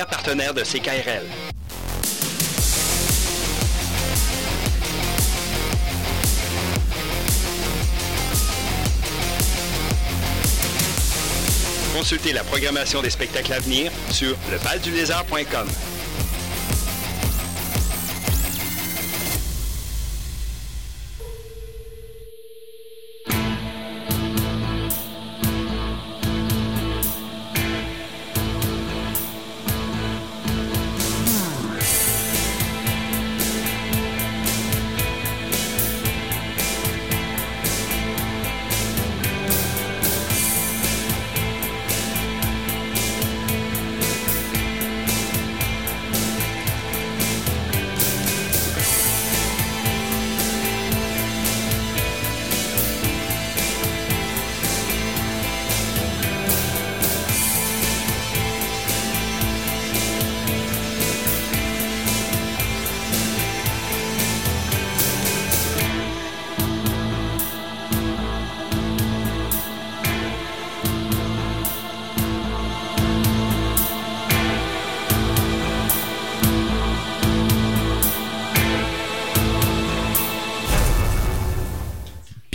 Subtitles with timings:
[0.00, 1.26] partenaire de CKRL.
[11.94, 15.68] Consultez la programmation des spectacles à venir sur levaldulézard.com.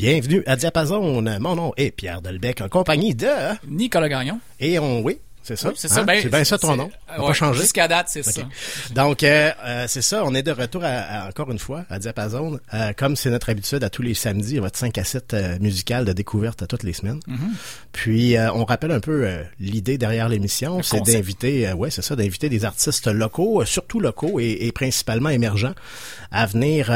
[0.09, 1.21] Bienvenue à Diapason.
[1.21, 3.27] Mon nom est Pierre Delbecq en compagnie de...
[3.67, 4.39] Nicolas Gagnon.
[4.57, 5.01] Et on...
[5.01, 5.67] Oui, c'est ça.
[5.67, 5.99] Oui, c'est ça.
[5.99, 6.05] Hein?
[6.05, 6.89] Ben, c'est bien ça ton nom?
[7.09, 7.59] On ouais, pas changé.
[7.59, 8.43] Jusqu'à date, c'est ça.
[8.95, 10.23] Donc, euh, euh, c'est ça.
[10.23, 12.57] On est de retour à, à- encore une fois à Diapason.
[12.73, 16.05] Euh, comme c'est notre habitude à tous les samedis, votre 5 à 7 euh, musical
[16.05, 17.19] de découverte à toutes les semaines.
[17.27, 17.89] Mm-hmm.
[17.91, 19.27] Puis, on rappelle un peu
[19.59, 20.81] l'idée derrière l'émission.
[20.83, 25.75] C'est d'inviter, ouais, c'est ça, d'inviter des artistes locaux, surtout locaux et, et principalement émergents,
[26.31, 26.93] à venir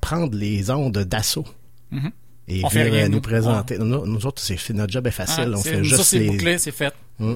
[0.00, 1.46] prendre les ondes d'assaut.
[1.92, 2.10] Mhm.
[2.48, 3.20] Et On fait venir, rien, euh, nous nous.
[3.20, 3.78] présenter.
[3.78, 5.52] Nous, nous autres, c'est notre job est facile.
[5.54, 6.94] Ah, on fait nous, juste ça, c'est les, bouclé, c'est fait.
[7.18, 7.34] Mm.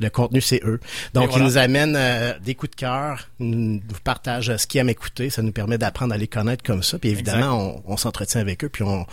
[0.00, 0.80] Le contenu, c'est eux.
[1.12, 1.44] Donc, voilà.
[1.44, 4.88] ils nous amènent euh, des coups de cœur, ils nous partagent euh, ce qu'ils aiment
[4.88, 5.28] écouter.
[5.28, 6.98] Ça nous permet d'apprendre à les connaître comme ça.
[6.98, 9.06] Puis évidemment, on, on s'entretient avec eux, puis on,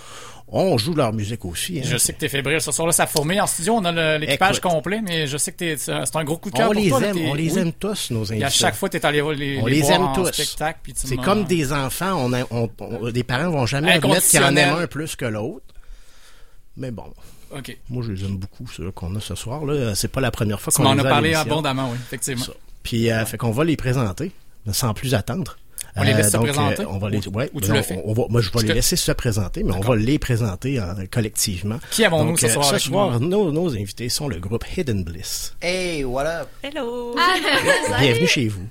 [0.50, 1.80] on joue leur musique aussi.
[1.80, 1.84] hein.
[1.86, 2.62] Je sais que t'es fébrile.
[2.62, 3.42] Ce soir-là, ça fourmille.
[3.42, 6.50] En studio, on a l'équipage complet, mais je sais que t'es- c'est un gros coup
[6.50, 7.02] de cœur on pour les toi.
[7.04, 7.60] aime, on les oui.
[7.60, 8.46] aime tous, nos Et invités.
[8.46, 10.32] à chaque fois, t'es allé les, on les aime en tous.
[10.32, 10.80] spectacle.
[10.96, 12.14] C'est comme des enfants.
[12.18, 14.84] On, a- on, on- les parents vont jamais admettre qu'il y en Inconditionnel.
[14.84, 15.66] un plus que l'autre.
[16.78, 17.12] Mais bon,
[17.56, 17.78] OK.
[17.90, 19.66] moi, je les aime beaucoup, ceux qu'on a ce soir.
[19.66, 19.96] là.
[19.96, 22.46] C'est pas la première fois qu'on as a parlé abondamment, oui, effectivement.
[22.46, 22.54] Ça.
[22.84, 24.32] Puis, euh, fait qu'on va les présenter,
[24.72, 25.58] sans plus attendre.
[25.98, 26.86] On les laisse se donc, présenter?
[26.86, 28.02] on va les, Ou- ouais, ou tu non, le fais?
[28.06, 30.20] on va- moi, je vais Je les te- laisser se présenter, mais on va les
[30.20, 31.80] présenter euh, collectivement.
[31.92, 35.56] Qui avons-nous ce euh, soir Ce soir, nos, nos invités sont le groupe Hidden Bliss.
[35.62, 36.50] Hey, what up?
[36.64, 37.16] Hello!
[38.00, 38.68] Bienvenue chez vous.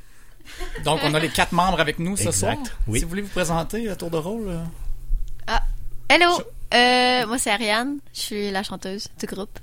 [0.85, 2.77] Donc, on a les quatre membres avec nous ce Exact, soir.
[2.87, 2.99] oui.
[3.01, 4.49] Si vous voulez vous présenter à tour de rôle.
[4.49, 5.55] euh,
[6.09, 6.39] Hello!
[6.75, 7.99] Euh, moi, c'est Ariane.
[8.15, 9.59] Je suis la chanteuse du groupe.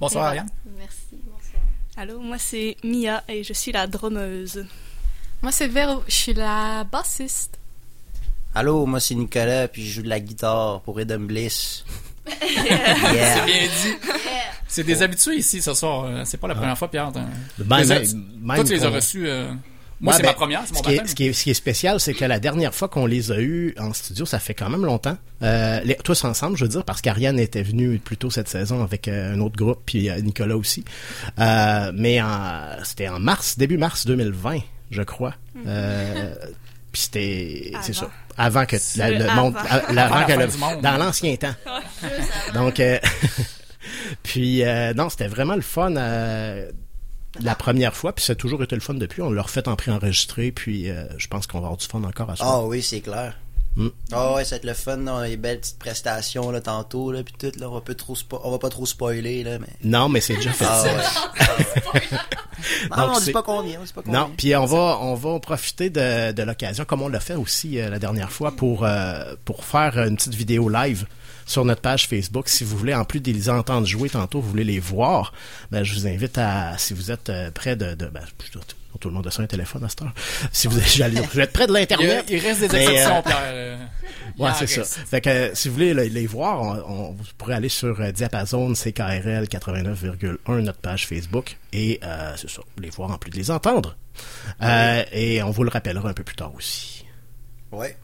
[0.00, 0.48] Bonsoir, Ariane.
[0.78, 0.96] Merci.
[1.12, 1.62] Bonsoir.
[1.96, 4.64] Allô, moi c'est Mia et je suis la drummeuse.
[5.42, 6.02] Moi, c'est Véro.
[6.06, 7.58] Je suis la bassiste.
[8.54, 11.84] Allô, moi c'est Nicolas, puis je joue de la guitare pour Eden Bliss.
[12.26, 13.44] C'est Yeah.
[13.46, 13.96] bien dit.
[14.68, 16.04] C'est des habitués ici ce soir.
[16.04, 17.10] euh, C'est pas la première fois, Pierre.
[17.58, 17.86] Ben, Les
[18.56, 19.26] Toi, tu les as reçus.
[19.26, 19.50] euh,
[20.00, 21.42] Moi, Ouais, c'est ben, ma première, c'est mon ce qui, est, ce, qui est, ce
[21.44, 24.38] qui est spécial, c'est que la dernière fois qu'on les a eus en studio, ça
[24.38, 25.16] fait quand même longtemps.
[25.42, 28.82] Euh, les, tous ensemble, je veux dire, parce qu'Ariane était venue plus tôt cette saison
[28.84, 30.84] avec euh, un autre groupe, puis euh, Nicolas aussi.
[31.38, 32.20] Euh, mais
[32.84, 34.58] c'était en mars, début mars 2020,
[34.92, 35.34] je crois.
[35.66, 36.34] Euh,
[36.92, 39.42] puis c'était, c'est ça, avant que la- le avant.
[39.44, 40.80] monde, à- la- Avant avant la que le- monde.
[40.82, 41.54] dans l'ancien temps.
[42.54, 42.98] Donc, euh,
[44.22, 45.96] puis euh, non, c'était vraiment le fun.
[45.96, 46.70] euh,
[47.40, 49.22] la première fois, puis ça a toujours été le fun depuis.
[49.22, 52.28] On l'a refait en pré-enregistré, puis euh, je pense qu'on va avoir du fun encore
[52.28, 52.44] à ça.
[52.46, 53.38] Ah oui, c'est clair.
[53.76, 53.88] Mm.
[54.12, 57.22] Ah ouais, ça va être le fun, là, les belles petites prestations là, tantôt, là,
[57.22, 59.68] puis tout, là, on va, pas trop spo- on va pas trop spoiler, là, mais...
[59.82, 60.66] Non, mais c'est déjà fait.
[60.68, 62.02] Ah ouais.
[62.90, 64.20] non, Donc, on dit pas combien, on dit pas combien.
[64.20, 67.78] Non, puis on va on va profiter de, de l'occasion, comme on l'a fait aussi
[67.80, 71.06] euh, la dernière fois, pour euh, pour faire une petite vidéo live
[71.46, 72.48] sur notre page Facebook.
[72.48, 75.32] Si vous voulez, en plus de les entendre jouer tantôt, vous voulez les voir,
[75.70, 78.60] ben, je vous invite à, si vous êtes euh, près de, de ben, plutôt,
[78.98, 80.14] tout le monde a ça un téléphone à cette heure.
[80.52, 82.24] Si vous, j'allais dire, vous êtes près de l'internet.
[82.28, 83.76] il reste des exceptions, euh, euh,
[84.38, 84.82] Ouais, en c'est ça.
[84.84, 89.44] Fait que si vous voulez les, voir, on, on- vous pourrez aller sur Diapason CKRL
[89.46, 93.96] 89,1 notre page Facebook et euh, c'est ça, les voir en plus de les entendre.
[94.62, 97.04] Euh, et on vous le rappellera un peu plus tard aussi.
[97.72, 97.96] Ouais,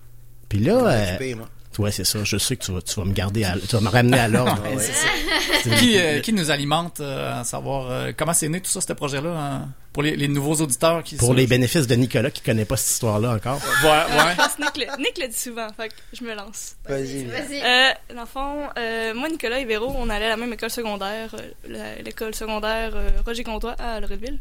[0.49, 0.75] Puis là,
[1.21, 1.49] euh, moi.
[1.79, 2.19] Ouais, c'est ça.
[2.25, 4.29] Je sais que tu vas, tu vas me garder, à, tu vas me ramener à
[4.29, 4.59] l'ordre.
[4.65, 5.77] Ah ouais.
[5.79, 8.93] qui, euh, qui nous alimente euh, à savoir euh, comment c'est né tout ça, ce
[8.93, 12.43] projet-là, hein, pour les, les nouveaux auditeurs qui Pour sont- les bénéfices de Nicolas qui
[12.43, 13.61] connaît pas cette histoire-là encore.
[13.83, 14.37] Ouais, ouais.
[14.37, 16.77] Que Nick, le, Nick le dit souvent, fait que je me lance.
[16.89, 17.25] Vas-y.
[17.25, 17.61] Vas-y.
[17.63, 20.71] Euh, dans le fond, euh, moi, Nicolas et Véro, on allait à la même école
[20.71, 21.35] secondaire,
[21.69, 24.39] euh, l'école secondaire euh, Roger Comtois à Loretteville.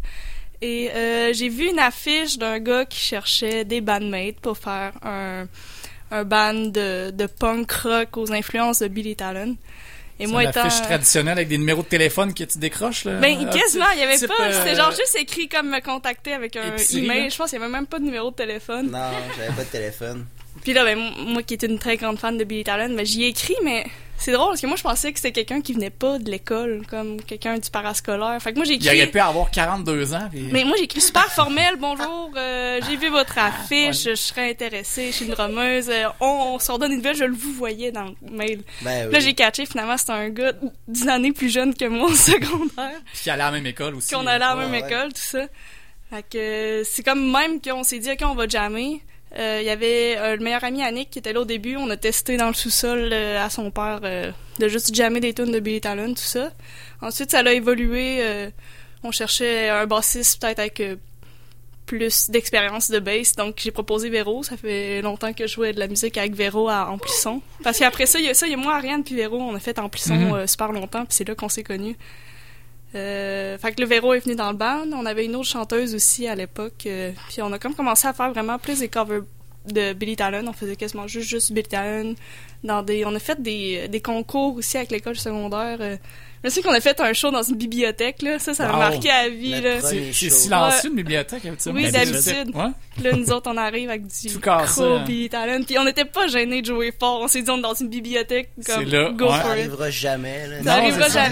[0.62, 5.45] Et euh, j'ai vu une affiche d'un gars qui cherchait des bandmates pour faire un,
[6.12, 9.56] un band de, de punk rock aux influences de Billy Talon.
[10.19, 10.62] Et C'est moi une étant...
[10.63, 13.19] affiche traditionnelle avec des numéros de téléphone que tu décroches, là.
[13.19, 14.48] Ben, quasiment, il y avait type, pas.
[14.48, 17.24] euh, C'était genre juste écrit comme me contacter avec un épicerie, email.
[17.24, 17.30] là.
[17.30, 18.89] Je pense qu'il y avait même pas de numéro de téléphone.
[18.89, 20.25] Non, j'avais pas de téléphone.
[20.63, 23.25] Puis là, ben, moi qui étais une très grande fan de Billy Talon, ben, j'y
[23.25, 23.86] ai écrit, mais
[24.17, 26.81] c'est drôle parce que moi, je pensais que c'était quelqu'un qui venait pas de l'école,
[26.89, 28.37] comme quelqu'un du parascolaire.
[28.41, 29.11] Fait que moi, j'ai Il aurait écrit.
[29.11, 30.27] pu avoir 42 ans.
[30.31, 31.75] puis- Mais moi, j'ai écrit super formel.
[31.79, 35.89] Bonjour, euh, j'ai vu votre affiche, je serais intéressée, je suis une drameuse.
[35.89, 36.25] euh, on,
[36.55, 38.63] on se redonne une nouvelle, je le vous voyais dans le mail.
[38.81, 40.53] Ben Là, j'ai catché, finalement, c'était un gars
[40.87, 42.99] d'une année plus jeune que moi au secondaire.
[43.13, 44.13] Puis qui allait à la même école aussi.
[44.13, 45.45] qu'on allait à la même Ouais, école, tout ça.
[46.09, 49.01] Fait que euh, c'est comme même qu'on s'est dit, OK, on va jammer.
[49.38, 51.75] Euh, Il y avait euh, le meilleur ami Annick qui était là au début.
[51.78, 55.34] On a testé dans le sous-sol euh, à son père euh, de juste jammer des
[55.34, 56.51] tunes de Billy Talon, tout ça.
[57.01, 58.18] Ensuite, ça a évolué.
[58.22, 58.50] euh,
[59.04, 60.95] on cherchait un bassiste peut-être avec euh,
[61.86, 63.36] plus d'expérience de bass.
[63.36, 64.42] Donc, j'ai proposé Véro.
[64.44, 67.42] Ça fait longtemps que je jouais de la musique avec Véro à Amplisson.
[67.63, 69.38] Parce qu'après ça, il y a ça, il y a moi, Ariane, puis Véro.
[69.39, 71.95] On a fait Amplisson euh, super longtemps, puis c'est là qu'on s'est connus.
[72.95, 74.86] Euh, fait que le Véro est venu dans le band.
[74.94, 76.86] On avait une autre chanteuse aussi à l'époque.
[76.86, 79.22] euh, puis on a comme commencé à faire vraiment plus des covers
[79.68, 80.45] de Billy Talon.
[80.48, 82.16] On faisait quasiment juste, juste Billy Talon.
[82.63, 85.78] Dans des, on a fait des, des concours aussi avec l'école secondaire.
[85.81, 85.98] euh.
[86.44, 88.22] je sais qu'on a fait un show dans une bibliothèque.
[88.22, 88.39] Là.
[88.39, 89.60] Ça, ça m'a marqué à vie.
[89.62, 89.81] Là.
[89.81, 91.81] C'est silencieux, une bibliothèque, habituellement.
[91.81, 92.56] Oui, d'habitude.
[92.56, 93.04] Ouais.
[93.04, 95.04] Là, nous autres, on arrive avec du Tout gros hein.
[95.06, 95.63] Billy Talon.
[95.63, 97.19] Puis on n'était pas gênés de jouer fort.
[97.22, 98.50] On s'est dit, on est dans une bibliothèque.
[98.66, 99.31] Comme, C'est là, go ouais.
[99.31, 99.60] Ça for it.
[99.60, 100.57] arrivera jamais, là.
[100.57, 101.30] Ça Non, arrivera c'est ça.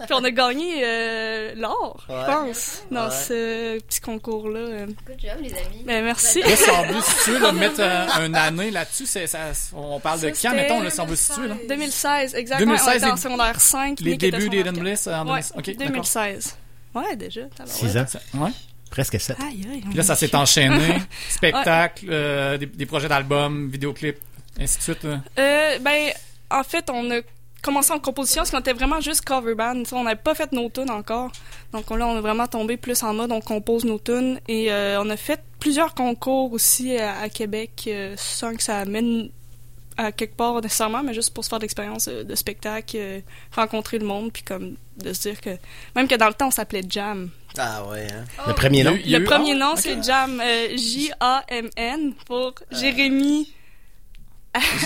[0.00, 2.16] Puis on a gagné euh, l'or, Ouais.
[2.20, 3.10] je pense, dans Ouais.
[3.10, 4.86] ce petit concours-là.
[5.06, 5.82] Good job, les amis.
[5.84, 6.40] Ben, merci.
[6.42, 9.38] Là, si on veut situer, là, mettre euh, un année là-dessus, c'est, ça,
[9.72, 11.54] on parle de Ça, quand, c'était mettons, là, si on veut situer, là?
[11.68, 12.72] 2016, exactement.
[12.72, 14.00] 2016, on était en les- secondaire 5.
[14.00, 15.42] Les débuts en d'Eden secondaire Bliss euh, en 2000.
[15.42, 15.50] 4.
[15.54, 15.86] Ouais, Ok, d'accord.
[15.92, 16.56] 2016.
[16.94, 17.40] Ouais, déjà.
[17.56, 17.68] tabarouette.
[17.90, 18.06] Six ans.
[18.08, 18.50] Ça- Ouais.
[18.90, 19.36] Presque sept.
[19.40, 19.80] Aïe, aïe.
[19.80, 20.98] Puis là, ça s'est enchaîné.
[21.28, 24.18] Spectacle, euh, des, des projets d'albums, vidéoclips,
[24.60, 25.02] ainsi de suite.
[25.04, 25.20] là.
[25.38, 26.12] Euh, ben,
[26.50, 27.20] en fait, on a
[27.64, 29.82] commencé en composition parce qu'on était vraiment juste cover band.
[29.82, 31.32] Tu sais, On n'avait pas fait nos tunes encore.
[31.72, 34.38] Donc là, on a vraiment tombé plus en mode on compose nos tunes.
[34.48, 38.78] Et euh, on a fait plusieurs concours aussi à, à Québec euh, sans que ça
[38.78, 39.30] amène
[39.96, 43.20] à quelque part nécessairement, mais juste pour se faire de l'expérience euh, de spectacle, euh,
[43.52, 45.50] rencontrer le monde, puis comme de se dire que
[45.94, 47.30] même que dans le temps on s'appelait Jam.
[47.56, 48.24] Ah ouais, hein.
[48.46, 48.92] Le premier nom?
[48.92, 53.52] A le premier nom c'est Jam, euh, J-A-M-N pour Jérémy,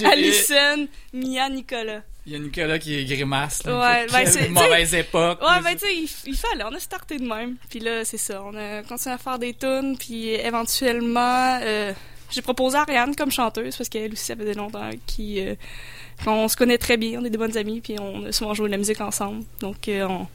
[0.04, 2.02] Allison, Mia, Nicolas.
[2.28, 3.64] Il y a Nicolas qui est grimace.
[3.64, 3.78] Là.
[3.80, 5.40] Ouais, ben, c'est- mauvaise époque.
[5.40, 7.56] Ouais, ben tu sais, il, il fallait, on a starté de même.
[7.70, 11.94] Puis là, c'est ça, on a continué à faire des tunes, puis éventuellement, euh,
[12.30, 15.54] j'ai proposé à Ariane comme chanteuse, parce qu'elle aussi, ça faisait longtemps qui, euh,
[16.22, 18.66] qu'on se connaît très bien, on est des bonnes amies, puis on a souvent joué
[18.66, 19.44] de la musique ensemble.
[19.60, 20.26] Donc, euh, on,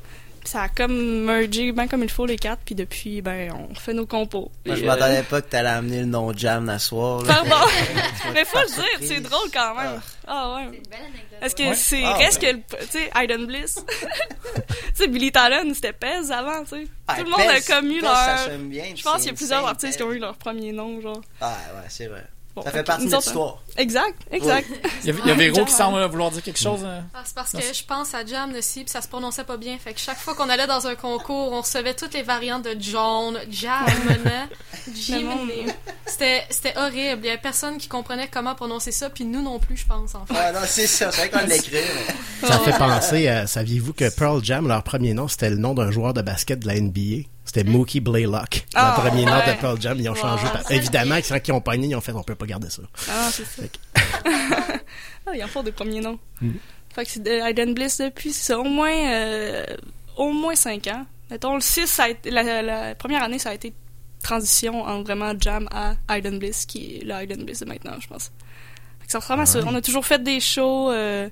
[0.45, 3.93] ça a comme mergé bien comme il faut les quatre, puis depuis, ben, on fait
[3.93, 4.51] nos compos.
[4.65, 7.33] Moi, je Puis, m'attendais pas que t'allais amener le nom Jam à soir, là.
[7.33, 7.65] Pardon.
[8.33, 10.01] Mais faut le dire, c'est drôle quand même.
[10.27, 10.67] Ah ouais.
[10.71, 11.39] C'est une belle anecdote.
[11.41, 11.75] Est-ce que Ouais.
[11.75, 12.61] c'est Ah, reste ben.
[12.61, 13.83] que le- tu sais Aiden Bliss?
[14.95, 17.87] Tu sais Billy Talon c'était Pez avant tu sais Ah, tout le monde a comme
[17.87, 20.11] eu Pez, leur ça sonne bien, je pense qu'il y a plusieurs artistes qui ont
[20.13, 22.23] eu leur premier nom genre Ah ouais, c'est vrai.
[22.55, 23.63] Bon, Ça fait partie de notre autres, histoire.
[23.77, 24.67] exact exact
[25.03, 26.81] Il y a, il y a Véro Jam, qui semble vouloir dire quelque chose.
[26.83, 26.99] euh.
[27.13, 29.75] Ah, c'est parce que je pense à Jam aussi, puis ça se prononçait pas bien.
[29.79, 32.75] Fait que chaque fois qu'on allait dans un concours, on recevait toutes les variantes de
[32.79, 33.85] John, Jam,
[34.93, 35.29] Jim.
[36.05, 37.21] C'était c'était horrible.
[37.23, 40.13] Il y avait personne qui comprenait comment prononcer ça, puis nous non plus, je pense,
[40.15, 40.33] en fait.
[40.33, 41.11] Ouais, non, c'est ça.
[41.11, 41.71] C'est vrai qu'on l'écrit,
[42.41, 42.47] mais...
[42.47, 45.89] Ça fait penser, à- saviez-vous que Pearl Jam, leur premier nom, c'était le nom d'un
[45.91, 47.27] joueur de basket de la NBA?
[47.53, 48.65] C'était Mookie Blaylock.
[48.73, 50.19] Ah, le premier nom de Pearl Jam, ils ont Wow.
[50.21, 50.47] changé.
[50.71, 52.81] Évidemment, quand ils ont pogné, ils ont fait, on peut pas garder ça.
[53.11, 53.61] ah c'est ça
[54.25, 56.55] ah il y en faut des premiers noms Mhm.
[56.93, 59.63] fait que c'est de Aiden Bliss depuis c'est au moins euh,
[60.17, 63.49] au moins 5 ans mettons le 6 ça a été, la, la première année ça
[63.51, 63.73] a été
[64.21, 68.07] transition en vraiment Jam à Aiden Bliss qui est le Aiden Bliss de maintenant je
[68.07, 68.31] pense
[68.99, 71.29] Fait que ça ressemble à ça on a toujours fait des shows euh,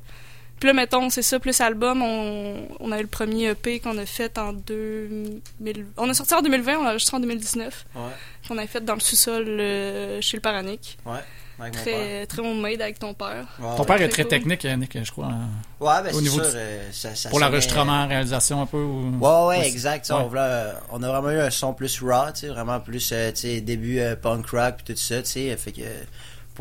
[0.62, 3.98] puis là, mettons, c'est ça, plus album, on, on a eu le premier EP qu'on
[3.98, 5.86] a fait en 2000...
[5.98, 7.86] On a sorti en 2020, on l'a enregistré en 2019.
[7.96, 8.02] Ouais,
[8.48, 10.98] Qu'on a fait dans le sous-sol euh, chez le Paranic.
[11.06, 11.14] ouais.
[11.60, 11.94] Avec mon père.
[11.94, 13.46] Très, très homemade avec ton père.
[13.60, 13.86] Ouais, Ton ouais.
[13.86, 14.56] père est Très très cool.
[14.58, 15.26] technique, Nick, je crois.
[15.28, 15.48] hein.
[15.80, 16.50] Ouais, ben Au c'est niveau sûr.
[16.52, 18.78] du- euh, ça, ça Pour l'enregistrement, réalisation un peu.
[18.82, 19.16] Ou...
[19.20, 20.10] Ouais, ouais, exact.
[20.12, 23.30] On, voulait- on a vraiment eu un son plus raw, tu sais, vraiment plus, euh,
[23.32, 25.56] tu sais, début euh, punk rock puis tout ça, tu sais.
[25.56, 25.82] Fait que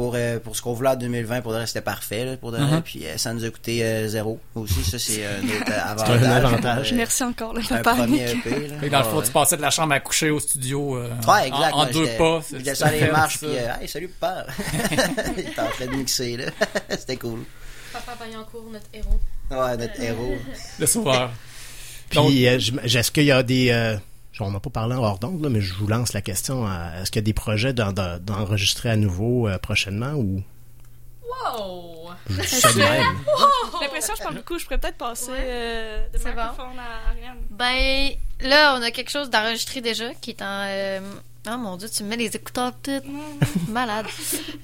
[0.00, 2.52] pour, euh, pour ce qu'on voulait en 2020, pour de vrai, c'était parfait, là, pour
[2.52, 2.76] de vrai.
[2.76, 2.80] Mhm.
[2.82, 4.82] Puis euh, ça nous a coûté euh, zéro aussi.
[4.82, 6.22] Ça, c'est un autre C'est avantage.
[6.22, 6.92] un avantage.
[6.94, 8.78] Merci encore, le un premier EP, là.
[8.80, 9.24] Fait que dans le fond, ouais.
[9.26, 11.74] tu passais de la chambre à coucher au studio euh, Ouais, exact.
[11.74, 12.40] en, deux pas.
[12.50, 14.46] Il les marches, puis euh, hey, salut, papa.
[15.36, 16.44] il était en train de mixer, là.
[16.98, 17.40] C'était cool.
[17.92, 19.20] Papa Vaillancourt, notre héros.
[19.50, 20.34] Ouais, notre héros.
[20.78, 21.30] Le sauveur.
[22.14, 23.98] Donc- Puis, euh, est-ce qu'il y a des,
[24.40, 26.66] euh, on n'a pas parlé en hors d'onde, là, mais je vous lance la question.
[26.94, 30.42] Est-ce qu'il y a des projets d'en- d'en- d'enregistrer à nouveau euh, prochainement ou?
[31.22, 32.10] Wow!
[32.28, 33.02] je ça même?
[33.78, 34.58] J'ai l'impression que je parle beaucoup.
[34.58, 36.40] Je pourrais peut-être passer euh, de C'est bon.
[36.42, 37.38] microphone à Ariane.
[37.50, 38.10] Ben,
[38.40, 40.64] là, on a quelque chose d'enregistré déjà qui est en.
[40.66, 41.00] euh,
[41.50, 43.00] Oh mon dieu, tu me mets les écouteurs tout
[43.68, 44.04] malade.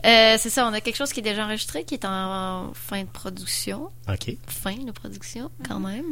[0.04, 3.00] Euh, c'est ça, on a quelque chose qui est déjà enregistré, qui est en fin
[3.02, 3.88] de production.
[4.08, 4.36] OK.
[4.46, 6.04] Fin de production, quand même.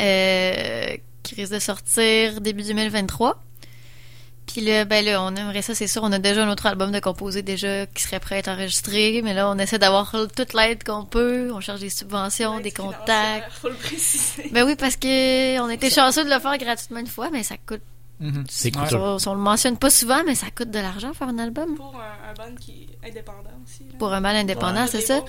[0.00, 3.40] Euh, qui risque de sortir début 2023.
[4.46, 6.02] Puis là, ben là, on aimerait ça, c'est sûr.
[6.02, 9.20] On a déjà un autre album de composé déjà qui serait prêt à être enregistré.
[9.22, 11.50] Mais là, on essaie d'avoir toute l'aide qu'on peut.
[11.54, 13.52] On cherche des subventions, des contacts.
[13.52, 14.50] Faut le préciser.
[14.52, 17.54] Ben oui, parce que on était chanceux de le faire gratuitement une fois, mais ça
[17.66, 17.82] coûte.
[18.20, 18.44] Mhm.
[18.50, 18.82] C'est Ouais.
[18.82, 18.96] coûteux.
[18.96, 21.76] On, on le mentionne pas souvent, mais ça coûte de l'argent faire un album.
[21.76, 23.84] Pour un, un band qui est indépendant aussi.
[23.84, 23.94] là.
[23.98, 25.20] Pour un mal indépendant, c'est ça.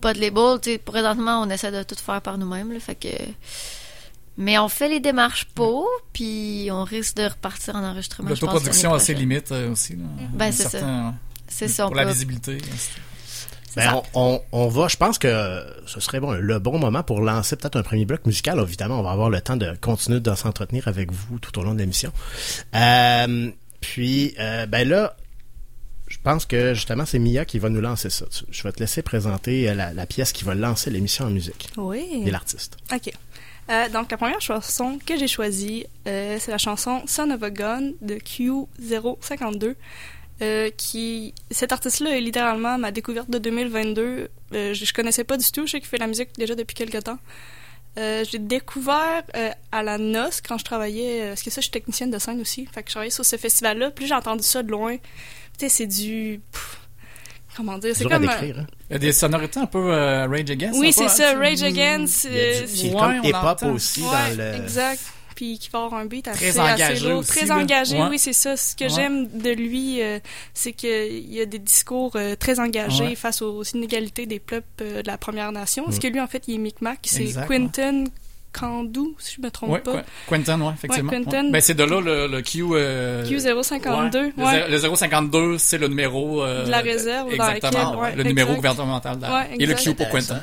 [0.00, 2.94] Pas de label, tu sais, présentement, on essaie de tout faire par nous-mêmes, là, fait
[2.94, 3.08] que...
[4.38, 8.98] Mais on fait les démarches pour, puis on risque de repartir en enregistrement, L'autoproduction a
[8.98, 9.94] ses limites euh, aussi.
[9.96, 10.04] Là.
[10.34, 11.14] Ben, c'est ça.
[11.48, 12.58] C'est ça, Pour la peut- visibilité.
[13.76, 17.20] Ben, on, on, on va, je pense que ce serait bon, le bon moment pour
[17.20, 18.58] lancer peut-être un premier bloc musical.
[18.58, 21.74] Évidemment, on va avoir le temps de continuer de s'entretenir avec vous tout au long
[21.74, 22.10] de l'émission.
[22.74, 23.50] Euh,
[23.80, 25.14] puis, euh, ben là,
[26.08, 28.24] je pense que justement, c'est Mia qui va nous lancer ça.
[28.50, 32.22] Je vais te laisser présenter la, la pièce qui va lancer l'émission en musique Oui.
[32.24, 32.78] et l'artiste.
[32.92, 33.12] Ok.
[33.70, 37.50] Euh, donc, la première chanson que j'ai choisie, euh, c'est la chanson Son of a
[37.50, 39.74] Gun de Q052.
[40.42, 44.28] Euh, qui cet artiste-là est littéralement ma découverte de 2022.
[44.52, 45.66] Euh, je, je connaissais pas du tout.
[45.66, 47.18] Je sais qu'il fait la musique déjà depuis quelques temps.
[47.96, 49.22] J'ai découvert
[49.72, 52.66] à la noce quand je travaillais, parce que ça, je suis technicienne de scène aussi.
[52.66, 53.90] Fait que je travaillais sur ce festival-là.
[53.90, 54.98] Plus j'ai entendu ça de loin.
[55.56, 56.42] C'est du.
[57.56, 57.94] Comment dire?
[57.96, 58.14] C'est comme.
[58.14, 58.58] un- décrire.
[58.60, 58.66] Hein?
[58.90, 60.78] Il y a des sonorités un peu euh, Rage Against.
[60.78, 61.30] Oui, c'est ça.
[61.32, 62.26] hein, Rage Against.
[62.30, 64.54] Euh, du- C'est Ouais, comme hip-hop aussi Ouais, dans le.
[64.62, 65.00] exact.
[65.34, 67.18] Puis qui va avoir un beat assez, Très assez engagé lourd.
[67.18, 67.56] aussi, Très là.
[67.58, 68.06] engagé, Ouais.
[68.08, 68.56] oui, c'est ça.
[68.56, 68.88] Ce que Ouais.
[68.90, 70.18] j'aime de lui, euh,
[70.54, 73.14] c'est qu'il y a des discours euh, très engagés Ouais.
[73.16, 75.84] face aux inégalités des peuples euh, de la Première Nation.
[75.84, 76.00] Parce Mm.
[76.00, 77.00] que lui, en fait, il est Micmac.
[77.02, 78.04] C'est Quentin
[79.18, 80.02] Si je me trompe Ouais, pas.
[80.02, 81.12] Qu- Quentin, ouais, effectivement.
[81.12, 81.44] Ouais, Quentin.
[81.46, 81.50] Ouais.
[81.52, 82.64] Ben, c'est de là le, le Q.
[82.72, 84.16] euh, Q052.
[84.16, 84.32] ouais.
[84.44, 84.68] Ouais.
[84.68, 86.42] Le, zé- le 052, c'est le numéro.
[86.42, 88.00] euh, De la réserve dans Exactement.
[88.02, 88.70] laquelle- le numéro exact.
[88.70, 89.18] gouvernemental.
[89.58, 89.74] Et le.
[89.74, 90.40] Q pour Quentin.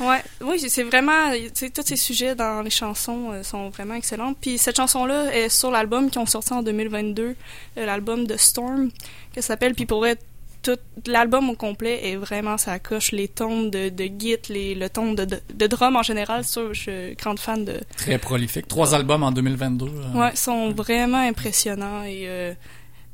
[0.00, 1.30] Ouais, oui, c'est vraiment,
[1.72, 4.34] tous ces sujets dans les chansons euh, sont vraiment excellents.
[4.34, 7.36] Puis cette chanson-là est sur l'album qui ont sorti en 2022,
[7.78, 8.90] euh, l'album de Storm,
[9.32, 9.74] que ça s'appelle.
[9.74, 10.22] Puis pour être
[10.64, 14.88] tout l'album au complet est vraiment ça coche les tons de, de git, les, le
[14.88, 16.42] ton de, de, de drum en général.
[16.44, 17.80] Ça, je suis grande fan de.
[17.96, 18.66] Très prolifique.
[18.66, 19.86] Trois albums en 2022.
[19.86, 20.18] euh.
[20.18, 22.54] Ouais, ils sont vraiment impressionnants et euh,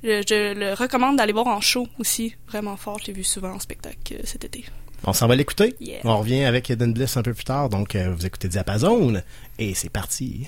[0.03, 2.99] je, je le recommande d'aller voir en show aussi, vraiment fort.
[3.01, 4.65] Je l'ai vu souvent en spectacle euh, cet été.
[5.05, 5.75] On s'en va l'écouter.
[5.81, 6.01] Yeah.
[6.05, 7.69] On revient avec Eden Bliss un peu plus tard.
[7.71, 9.23] Donc, euh, vous écoutez Diapason.
[9.59, 10.47] Et c'est parti.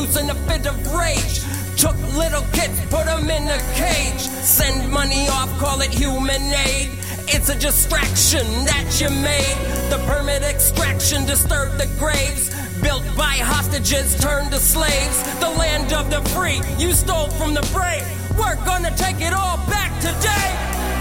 [0.00, 1.40] Loose in a fit of rage.
[1.76, 4.20] Took little kids, put them in a cage.
[4.20, 6.90] Send money off, call it human aid.
[7.28, 9.56] It's a distraction that you made.
[9.90, 12.50] The permit extraction disturbed the graves.
[12.80, 15.18] Built by hostages turned to slaves.
[15.40, 18.06] The land of the free, you stole from the brave.
[18.38, 20.99] We're gonna take it all back today.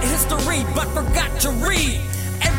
[0.00, 2.00] History but forgot to read.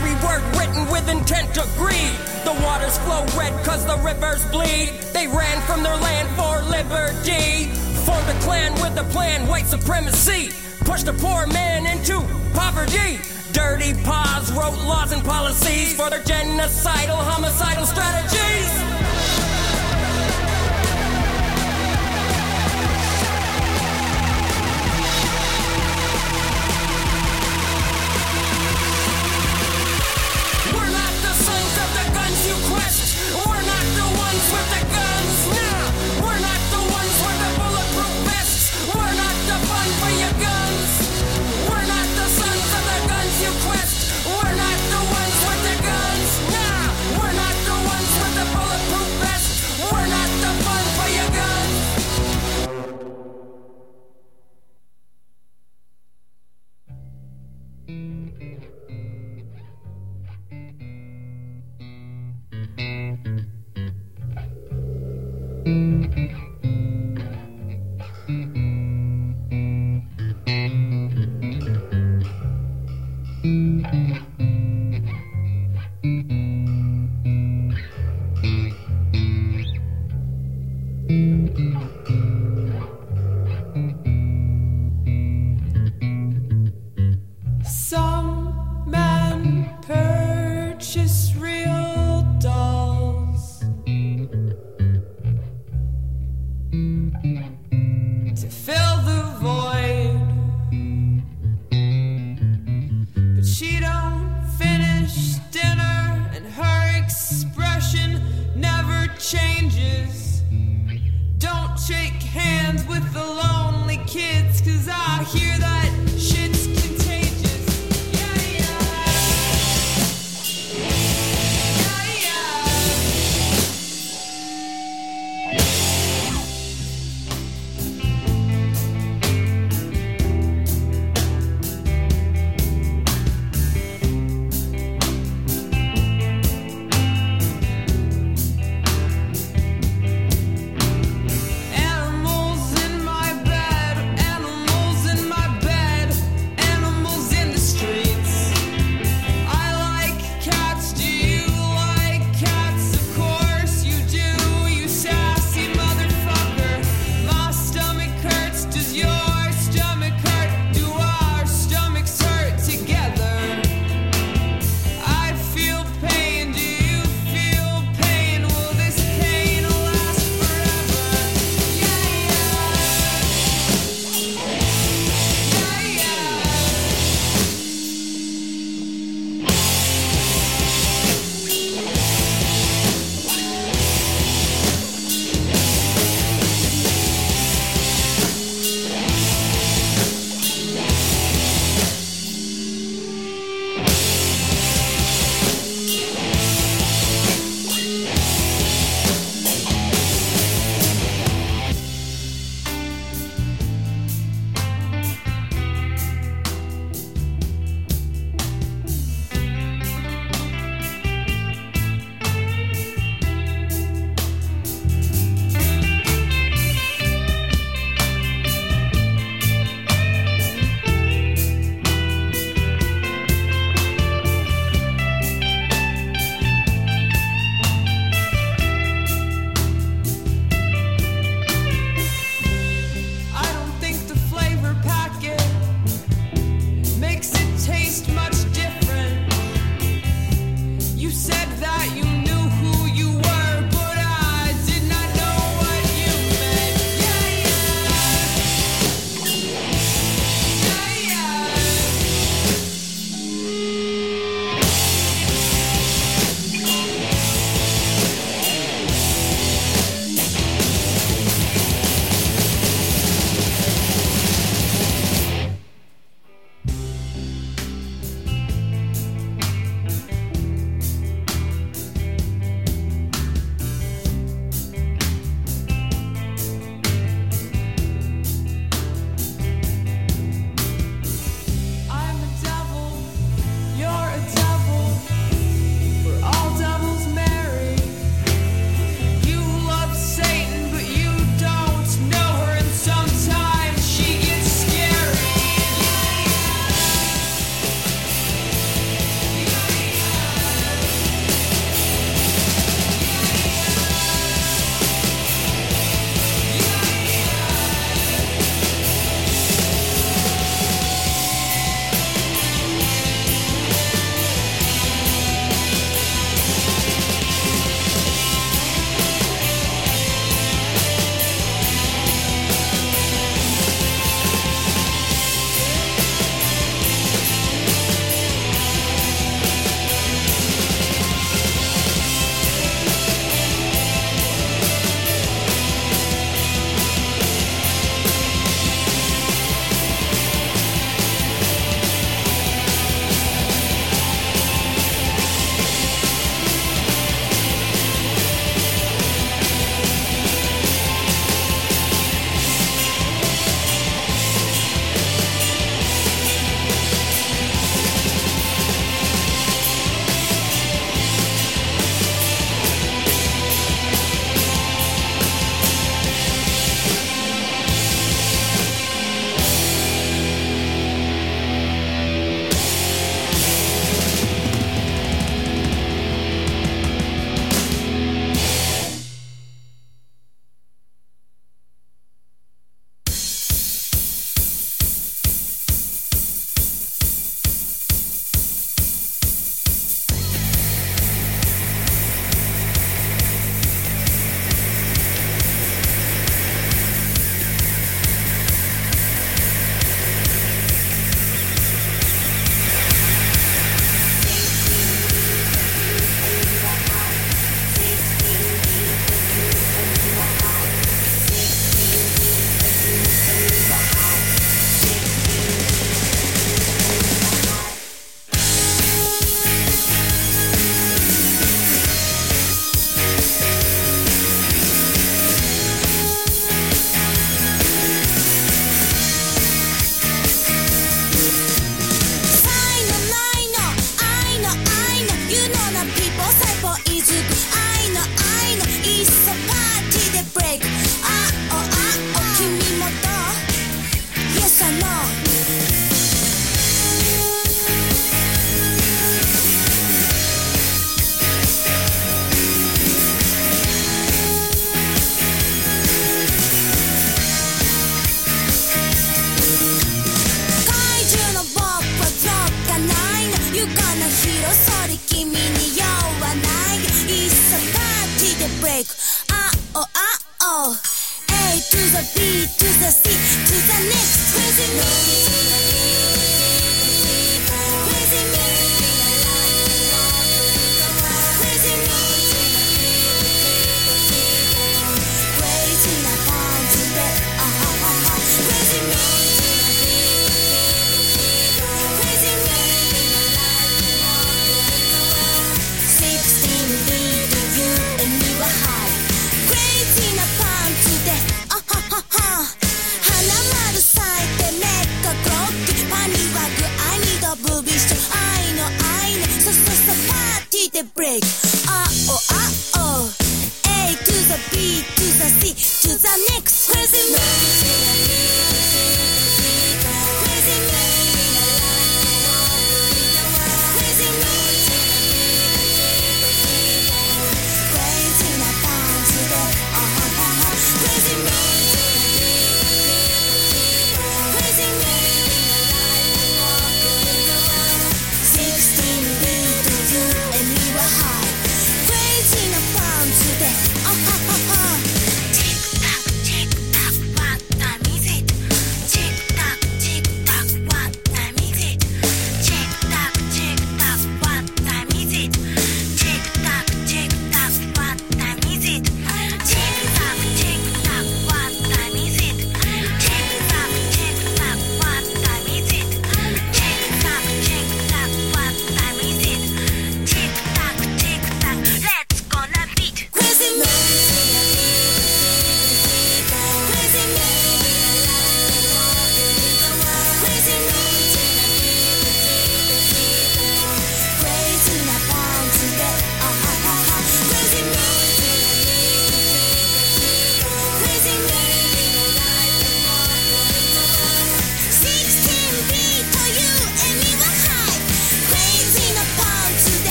[0.00, 2.12] Every word written with intent to greed.
[2.44, 4.88] The waters flow red cause the rivers bleed.
[5.12, 7.66] They ran from their land for liberty.
[8.06, 10.52] Formed a clan with a plan, white supremacy.
[10.86, 12.22] Pushed a poor man into
[12.54, 13.20] poverty.
[13.52, 18.99] Dirty paws wrote laws and policies for their genocidal, homicidal strategies.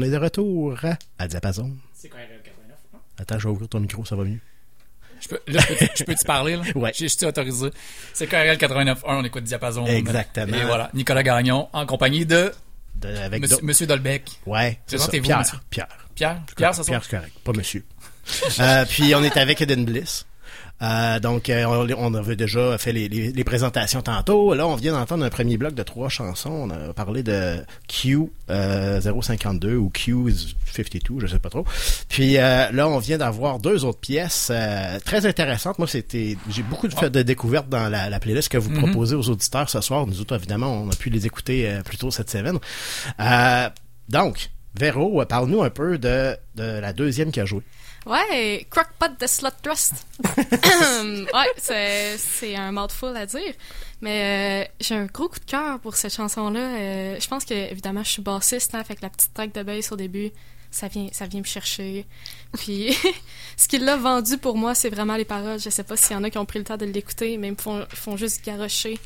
[0.00, 0.78] On est de retour
[1.18, 1.70] à Diapason.
[1.94, 2.76] C'est même 89.
[2.94, 2.98] hein?
[3.18, 4.38] Attends, je vais ouvrir ton micro, ça va mieux.
[5.20, 6.62] Je peux, là, je peux, je peux te parler, là?
[6.74, 6.92] Ouais.
[6.98, 7.70] Je suis autorisé.
[8.14, 9.84] C'est KRL 89.1, on écoute Diapason.
[9.86, 10.56] Exactement.
[10.56, 12.52] Et voilà, Nicolas Gagnon, en compagnie de
[12.96, 14.30] De- avec Monsieur, Monsieur Dolbec.
[14.46, 15.04] Ouais, c'est ça.
[15.08, 15.58] Présentez-vous, Pierre, monsieur.
[15.68, 15.88] Pierre.
[16.14, 16.42] Pierre?
[16.56, 17.32] Pierre, ça Pierre, c'est correct.
[17.44, 17.84] Pas monsieur.
[18.60, 20.24] Euh, puis on est avec Eden Bliss.
[20.82, 24.54] Euh, donc, euh, on, on avait déjà fait les, les- les présentations tantôt.
[24.54, 26.50] Là, on vient d'entendre un premier bloc de trois chansons.
[26.50, 30.14] On a parlé de Q euh, 052 ou Q
[30.72, 31.64] 52, je sais pas trop.
[32.08, 35.78] Puis euh, là, on vient d'avoir deux autres pièces euh, très intéressantes.
[35.78, 38.78] Moi, c'était j'ai beaucoup de, de découvertes dans la, la playlist que vous Mhm.
[38.78, 40.06] proposez aux auditeurs ce soir.
[40.06, 42.58] Nous autres, évidemment, on a pu les écouter euh, plus tôt cette semaine.
[43.20, 43.68] Euh,
[44.08, 47.60] donc, Véro, parle-nous un peu de, de la deuxième qui a joué.
[48.06, 50.06] Ouais, Crockpot de Slot Trust.
[50.36, 53.52] ouais, c'est, un mouthful à dire.
[54.00, 56.60] Mais euh, j'ai un gros coup de cœur pour cette chanson-là.
[56.60, 59.62] Euh, je pense que, évidemment, je suis bassiste, hein, fait que la petite track de
[59.62, 60.30] bass au début,
[60.70, 62.06] ça vient, ça vient me chercher.
[62.58, 62.96] Puis,
[63.56, 65.60] ce qui l'a vendu pour moi, c'est vraiment les paroles.
[65.60, 67.48] Je sais pas s'il y en a qui ont pris le temps de l'écouter, mais
[67.48, 68.98] ils me font, font juste garocher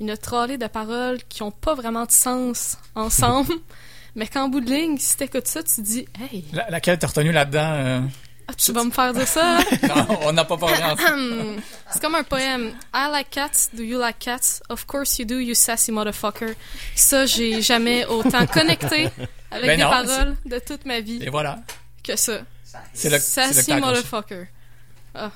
[0.00, 3.52] une trollée de paroles qui ont pas vraiment de sens ensemble.
[4.16, 7.30] mais qu'en bout de ligne, si t'écoutes ça, tu dis, hey, La- laquelle t'as retenu
[7.30, 7.72] là-dedans?
[7.74, 8.00] euh?
[8.50, 9.58] Ah, tu vas me faire dire ça?
[9.82, 11.62] Non, on n'a pas parlé ensemble.
[11.92, 12.72] C'est comme un poème.
[12.94, 14.60] I like cats, do you like cats?
[14.68, 16.54] Of course you do, you sassy motherfucker.
[16.94, 19.10] Ça, j'ai jamais autant connecté
[19.50, 21.58] avec Ben des non, paroles de toute ma vie Et voilà.
[22.04, 22.40] que ça.
[22.94, 23.80] C'est le, le Sassy accroché.
[23.80, 24.46] motherfucker.
[25.14, 25.32] Ah,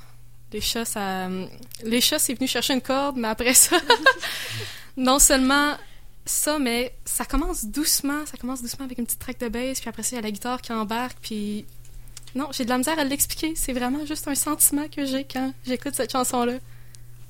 [0.52, 1.28] les chats, ça.
[1.82, 3.76] Les chats, c'est venu chercher une corde, mais après ça,
[4.96, 5.74] non seulement
[6.26, 8.24] ça, mais ça commence doucement.
[8.26, 10.22] Ça commence doucement avec une petite track de bass, puis après ça, il y a
[10.22, 11.64] la guitare qui embarque, puis.
[12.34, 13.54] Non, j'ai de la misère à l'expliquer.
[13.56, 16.54] C'est vraiment juste un sentiment que j'ai quand j'écoute cette chanson-là.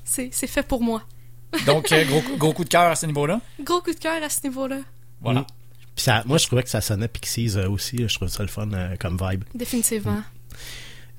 [0.05, 1.03] C'est c'est fait pour moi.
[1.67, 3.41] Donc, euh, gros, gros coup de cœur à ce niveau-là?
[3.63, 4.79] Gros coup de cœur à ce niveau-là.
[5.21, 5.41] Voilà.
[5.41, 5.47] Mm.
[5.95, 7.99] Puis ça, moi, je trouvais que ça sonnait Pixies euh, aussi.
[8.09, 9.45] Je trouvais ça le fun euh, comme vibe.
[9.55, 10.23] Définitivement.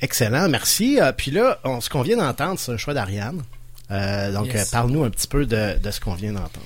[0.01, 0.99] Excellent, merci.
[0.99, 3.43] Euh, puis là, on- ce qu'on vient d'entendre, c'est un choix d'Ariane.
[3.91, 4.67] Euh, donc, Yes.
[4.67, 6.65] euh, parle-nous un petit peu de, de ce qu'on vient d'entendre.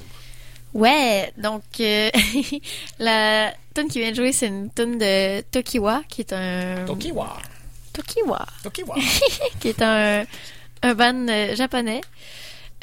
[0.74, 2.10] Ouais, donc euh,
[3.00, 7.38] la tune qui vient de jouer, c'est une tune de Tokiwa, qui est un Tokiwa.
[7.94, 8.96] Tokiwa, Tokiwa.
[9.60, 10.26] qui est un
[10.82, 12.02] un band euh, japonais.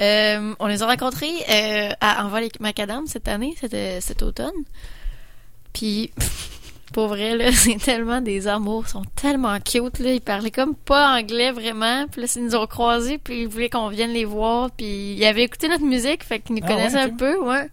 [0.00, 4.52] Euh, on les a rencontrés euh, à Envol et Macadam cette année, c'était cet automne.
[5.72, 6.10] Puis
[6.92, 10.74] pour vrai là, c'est tellement des amours, ils sont tellement cute là, ils parlaient comme
[10.74, 12.06] pas anglais vraiment.
[12.08, 15.24] Puis là, ils nous ont croisés, puis ils voulaient qu'on vienne les voir, puis ils
[15.24, 17.68] avaient écouté notre musique, fait qu'ils nous Ah connaissaient ouais, un peu, ouais.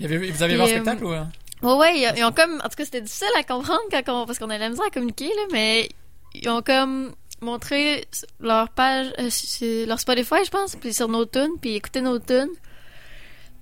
[0.00, 1.12] Il y avait- vous avez vu un euh, spectacle ou...
[1.12, 1.24] euh?
[1.62, 2.54] Ouais, ouais, ils, ils ont comme.
[2.64, 4.86] En tout cas, c'était difficile à comprendre quand on, parce qu'on a de la misère
[4.86, 5.88] à communiquer, là, mais
[6.34, 8.04] ils ont comme montré
[8.40, 12.48] leur page, euh, leur Spotify, je pense, puis sur nos tunes, puis écouter nos tunes.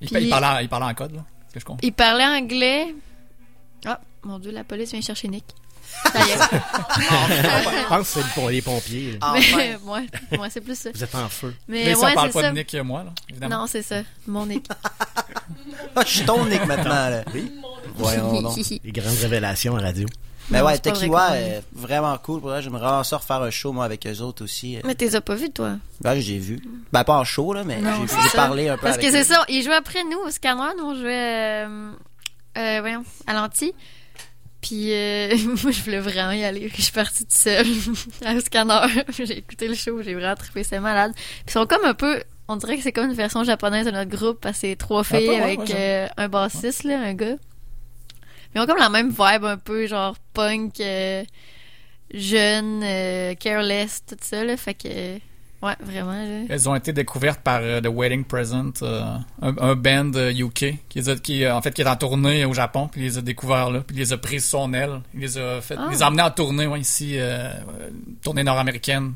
[0.02, 1.24] Il, puis- il parlait, il parlait en code, là.
[1.54, 1.80] que je comprends?
[1.82, 2.94] Il parlait anglais.
[3.86, 5.44] Ah, mon Dieu, la police vient chercher Nick.
[6.12, 6.36] Ça y est.
[6.36, 9.12] Je pense que c'est pour les pompiers.
[9.12, 9.18] là.
[9.22, 10.06] Ah, Mais, ouais,
[10.38, 10.90] ouais, c'est plus ça.
[10.92, 11.54] Vous êtes en feu.
[11.68, 12.50] Mais Mais ça, ouais, parle c'est pas ça.
[12.50, 13.58] de Nick et moi, là, évidemment.
[13.60, 14.02] Non, c'est ça.
[14.26, 14.66] Mon Nick.
[15.98, 17.24] Ah, je suis ton Nick maintenant, là.
[17.94, 18.56] Voyons donc.
[18.84, 20.06] Les grandes révélations à radio.
[20.50, 21.52] Mais Non, ouais, c'est pas vrai Tequiwa, quand même.
[21.54, 22.40] euh, vraiment cool.
[22.40, 24.78] Pour vrai, j'aimerais ça refaire un show, moi, avec eux autres aussi.
[24.84, 25.76] Mais t'es pas vu, toi?
[26.02, 26.60] Là, j'ai vu.
[26.92, 28.36] Ben, pas en show, là, mais j'ai c'est j'ai ça.
[28.36, 30.84] parlé un peu Parce avec que c'est ça, ils jouaient après nous au scanner, nous
[30.84, 31.90] on jouait euh,
[32.58, 33.72] euh, voyons, à l'anti.
[34.66, 35.28] Puis euh,
[35.62, 37.66] moi je voulais vraiment y aller, je suis partie toute seule
[38.36, 38.86] au scanner.
[39.10, 41.12] j'ai écouté le show, j'ai vraiment trippé, c'est malade.
[41.14, 43.92] Puis ils sont comme un peu on dirait que c'est comme une version japonaise de
[43.92, 47.14] notre groupe parce que c'est trois peu, filles avec ouais, euh, un bassiste là, un
[47.14, 47.36] gars.
[48.54, 51.24] Mais ils ont comme la même vibe un peu genre punk euh,
[52.12, 55.18] jeune, euh, careless, tout ça là, fait que
[55.62, 56.42] ouais, vraiment là.
[56.48, 59.02] Elles ont été découvertes par euh, The Wedding Present, euh,
[59.42, 61.96] un, un band euh, UK qui, les a- qui, euh, en fait qui est en
[61.96, 65.00] tournée au Japon, puis il les a découverts là, puis les a pris son aile,
[65.14, 65.88] il les a fait, Ah.
[65.90, 67.48] les a emmenés en tournée ouais, ici, euh,
[67.80, 67.90] euh,
[68.22, 69.14] tournée nord-américaine.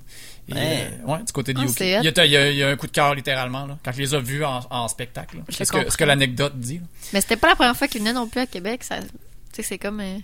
[0.50, 0.88] Ouais.
[1.04, 1.80] euh, ouais, du côté de Ah, UK.
[1.80, 3.78] Il y, a, il y a- il y a un coup de cœur littéralement là,
[3.84, 5.36] quand il les a vus en, en spectacle.
[5.48, 6.78] Je C'est ce que, ce que l'anecdote dit.
[6.78, 6.84] là.
[7.12, 8.82] Mais c'était pas la première fois qu'ils venaient non plus à Québec.
[8.82, 8.96] Ça,
[9.52, 10.18] c'est comme, euh,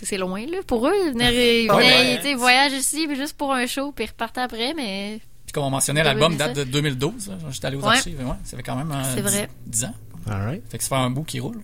[0.00, 0.92] c'est loin là pour eux.
[1.06, 2.70] Ils venaient, ils venaient, ouais.
[2.78, 4.72] ici puis juste pour un show puis ils repartaient après.
[4.74, 5.18] Mais
[5.56, 7.28] comme on mentionnait, l'album date de 2012.
[7.28, 7.34] là.
[7.50, 7.96] J'étais allé aux Ouais.
[7.96, 8.18] archives.
[8.20, 9.48] Ouais, ça fait quand même euh, C'est 10 vrai.
[9.66, 9.94] 10 ans.
[10.30, 10.62] All right.
[10.70, 11.60] Fait que ça fait un bout qui roule.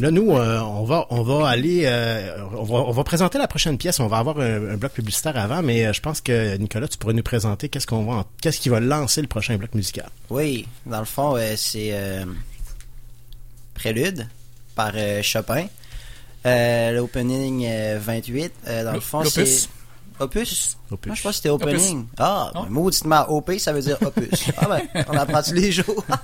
[0.00, 3.48] Là, nous, euh, on va, on va aller, euh, on va, on va présenter la
[3.48, 4.00] prochaine pièce.
[4.00, 6.96] On va avoir un, un bloc publicitaire avant, mais euh, je pense que Nicolas, tu
[6.96, 10.08] pourrais nous présenter qu'est-ce qu'on va, en- qu'est-ce qui va lancer le prochain bloc musical.
[10.30, 12.24] Oui, dans le fond, euh, c'est euh,
[13.74, 14.26] Prélude
[14.74, 15.66] par euh, Chopin.
[16.46, 19.32] Euh, L'opening euh, 28, euh, dans le fond, L'opus?
[19.62, 19.68] c'est...
[20.20, 20.76] Opus?
[20.90, 21.08] Opus.
[21.08, 22.00] Moi, je pense que c'était opening.
[22.00, 22.14] Opus.
[22.18, 24.50] Ah, ben, mauditement, OP, ça veut dire opus.
[24.58, 26.04] ah ben, on apprend tous les jours?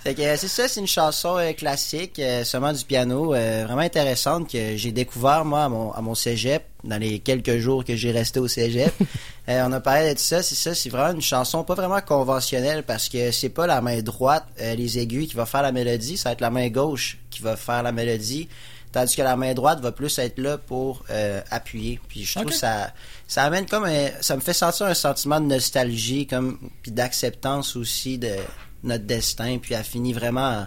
[0.00, 3.64] Fait que euh, c'est ça, c'est une chanson euh, classique, euh, seulement du piano, euh,
[3.66, 7.84] vraiment intéressante que j'ai découvert moi à mon, à mon cégep dans les quelques jours
[7.84, 8.94] que j'ai resté au cégep.
[9.48, 12.82] Euh, on a parlé de ça, c'est ça, c'est vraiment une chanson pas vraiment conventionnelle
[12.82, 16.18] parce que c'est pas la main droite, euh, les aiguilles qui va faire la mélodie,
[16.18, 18.46] ça va être la main gauche qui va faire la mélodie,
[18.98, 22.00] tandis que la main droite va plus être là pour euh, appuyer.
[22.08, 22.52] Puis je trouve Ok.
[22.54, 22.92] ça
[23.26, 27.76] ça amène comme un- ça me fait sentir un sentiment de nostalgie comme puis d'acceptance
[27.76, 28.34] aussi de
[28.82, 30.66] notre destin puis elle finit vraiment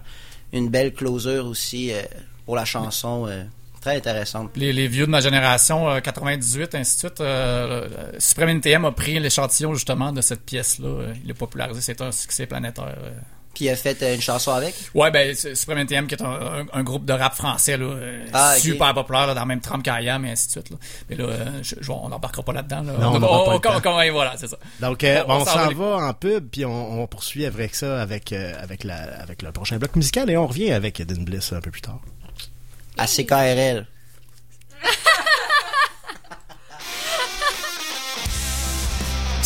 [0.53, 2.01] une belle closure aussi euh,
[2.45, 3.43] pour la chanson euh,
[3.81, 4.51] très intéressante.
[4.55, 7.87] Les, les vieux de ma génération, euh, 98, ainsi de suite, euh,
[8.19, 11.13] Supreme NTM a pris l'échantillon justement de cette pièce-là.
[11.23, 12.95] il l'a popularisé, c'est un succès planétaire.
[13.53, 14.73] Puis il a fait euh, une chanson avec?
[14.95, 16.25] Ouais, ben, c'est- Supreme NTM qui est un,
[16.61, 19.59] un- un groupe de rap français, là, euh, Ah, super populaire, là, dans le même
[19.59, 20.69] trempe qu'Ayam, et ainsi de suite.
[20.69, 20.77] Là.
[21.09, 22.81] Mais là, euh, je- je- on n'embarquera pas là-dedans.
[22.83, 22.93] Là.
[22.93, 23.19] Non, on on,
[23.59, 24.57] pas on- voilà, c'est ça.
[24.79, 27.75] Donc, euh, On- on on, s'en va va en pub, puis on, on poursuit avec
[27.75, 31.25] ça, avec, euh, avec, la, avec le prochain bloc musical, et on revient avec Eden
[31.25, 31.99] Bliss un peu plus tard.
[32.97, 33.85] À CKRL.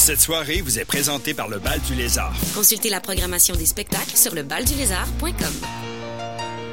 [0.06, 2.32] Cette soirée vous est présentée par le Bal du Lézard.
[2.54, 5.68] Consultez la programmation des spectacles sur lebaldulézard.com.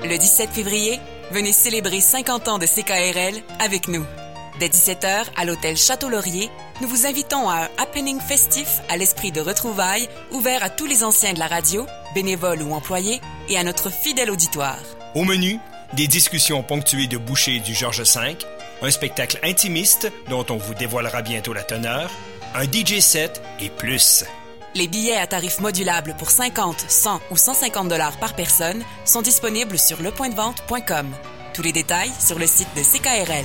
[0.05, 4.05] Le 17 février, venez célébrer 50 ans de CKRL avec nous.
[4.61, 6.51] Dès 17h, à l'hôtel Château-Laurier,
[6.83, 11.03] nous vous invitons à un happening festif à l'esprit de retrouvailles, ouvert à tous les
[11.03, 14.77] anciens de la radio, bénévoles ou employés, et à notre fidèle auditoire.
[15.14, 15.59] Au menu,
[15.95, 18.37] des discussions ponctuées de bouchées du Georges V,
[18.83, 22.11] un spectacle intimiste dont on vous dévoilera bientôt la teneur,
[22.54, 24.24] un DJ set et plus.
[24.74, 29.78] Les billets à tarif modulable pour 50, 100 ou 150 dollars par personne sont disponibles
[29.78, 31.06] sur lepointdevente.com.
[31.54, 33.44] Tous les détails sur le site de CKRL.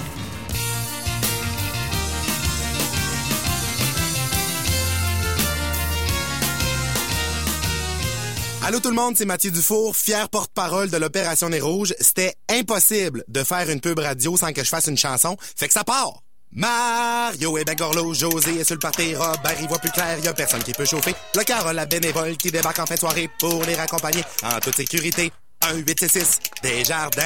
[8.63, 11.93] Allô tout le monde, c'est Mathieu Dufour, fier porte-parole de l'Opération Nez Rouge.
[12.01, 15.73] C'était impossible de faire une pub radio sans que je fasse une chanson, fait que
[15.73, 16.26] ça part!
[16.57, 20.33] Mario et Begorlo, José est sur le party, Robert y voit plus clair, y a
[20.33, 21.13] personne qui peut chauffer.
[21.35, 24.75] Le Carole, la bénévole qui débarque en fin de soirée pour les raccompagner en toute
[24.75, 25.31] sécurité.
[25.61, 27.23] 1 866 Desjardins.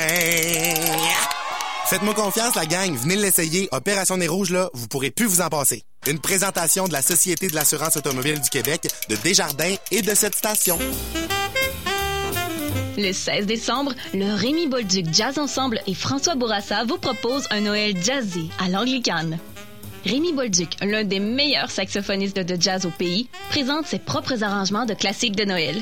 [1.87, 2.93] Faites-moi confiance, la gang.
[2.93, 3.69] Venez l'essayer.
[3.71, 5.83] Opération Nez Rouge, là, vous pourrez plus vous en passer.
[6.07, 10.35] Une présentation de la Société de l'assurance automobile du Québec, de Desjardins et de cette
[10.35, 10.77] station.
[12.97, 17.95] Le 16 décembre, le Rémi Bolduc Jazz Ensemble et François Bourassa vous proposent un Noël
[18.03, 19.37] jazzy à l'anglicane.
[20.05, 24.93] Rémi Bolduc, l'un des meilleurs saxophonistes de jazz au pays, présente ses propres arrangements de
[24.93, 25.75] classiques de Noël.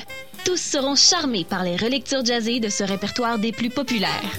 [0.45, 4.37] Tous seront charmés par les relectures jazzées de ce répertoire des plus populaires.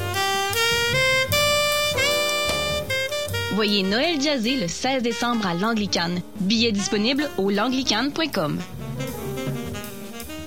[3.52, 6.20] Voyez Noël Jazzé le 16 décembre à l'Anglicane.
[6.40, 8.58] Billets disponibles au langlicane.com.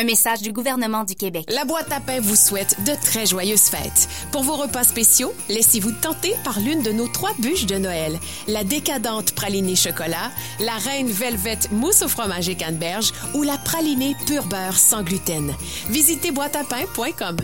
[0.00, 1.46] Un message du gouvernement du Québec.
[1.48, 4.08] La boîte à pain vous souhaite de très joyeuses fêtes.
[4.30, 8.16] Pour vos repas spéciaux, laissez-vous tenter par l'une de nos trois bûches de Noël.
[8.46, 10.30] La décadente pralinée chocolat,
[10.60, 15.52] la reine velvet mousse au fromage et canneberge ou la pralinée pur beurre sans gluten.
[15.90, 17.36] Visitez boîteapain.com.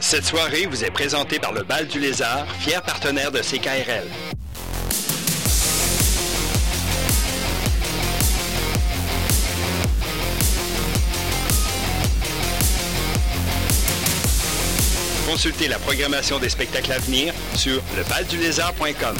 [0.00, 4.06] Cette soirée vous est présentée par le Bal du Lézard, fier partenaire de CKRL.
[15.34, 19.16] Consultez la programmation des spectacles à venir sur lebaldulézard.com.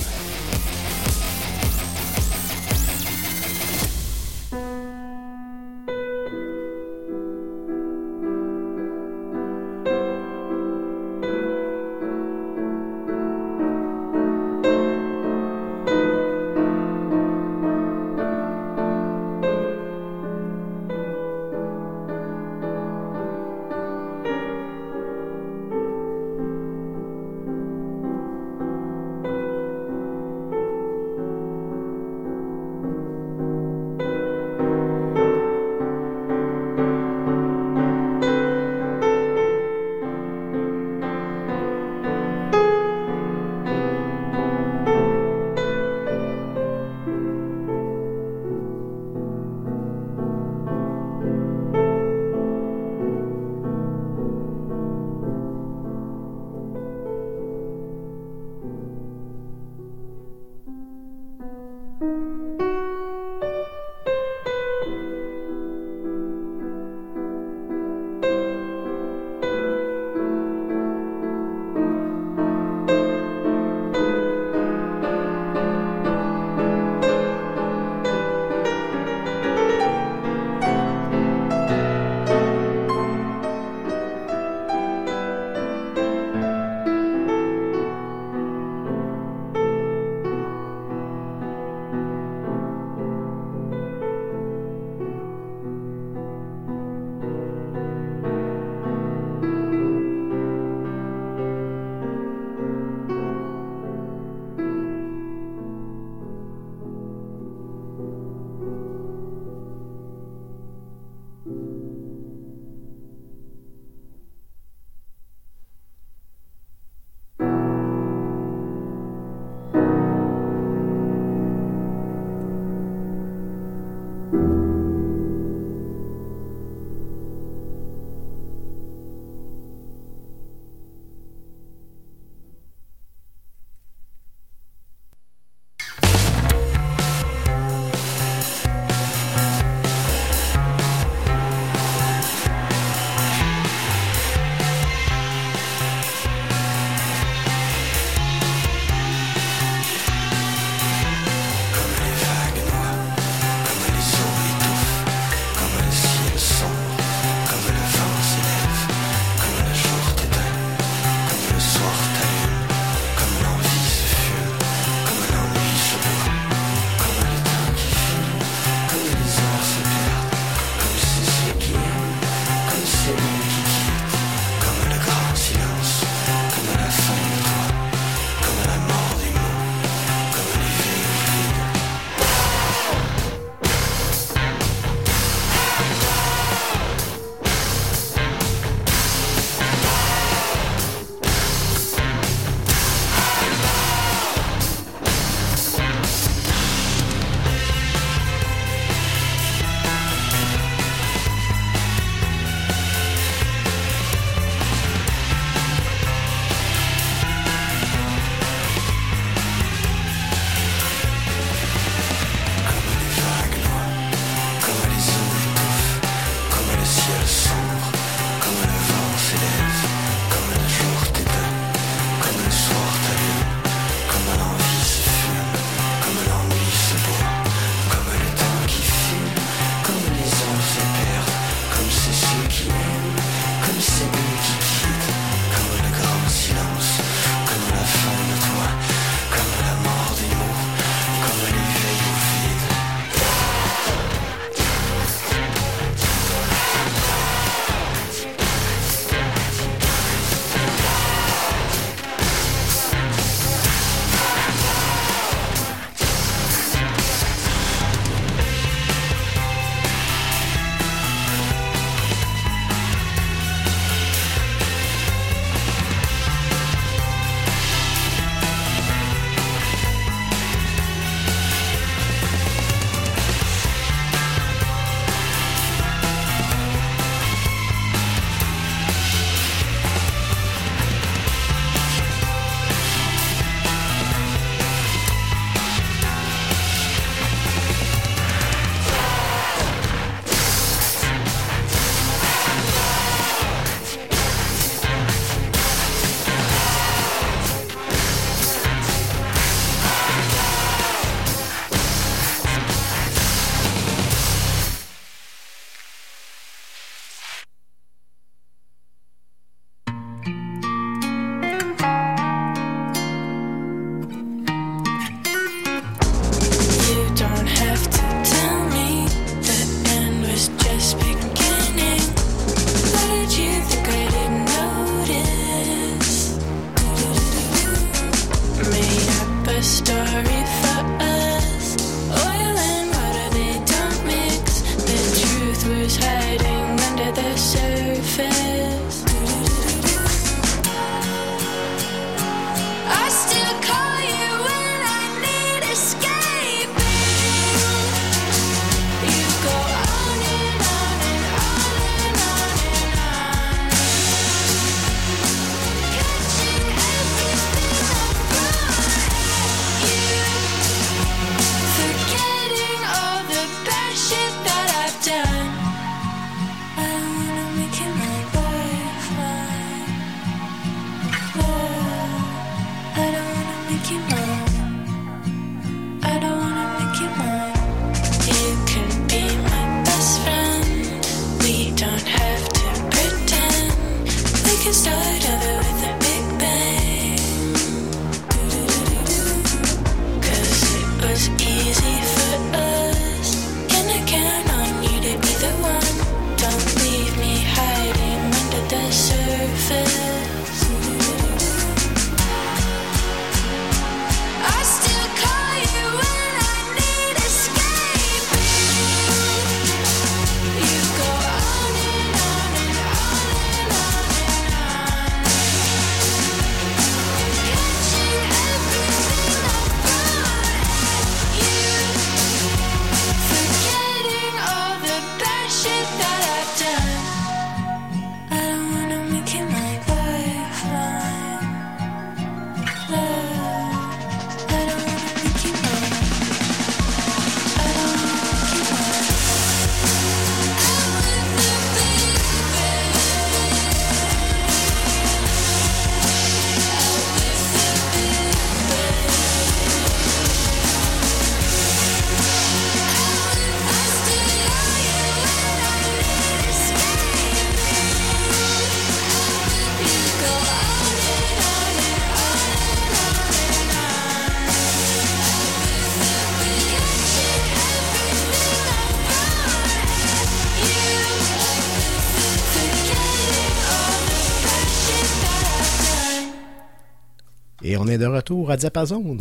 [477.84, 479.18] on est de retour à Diapason.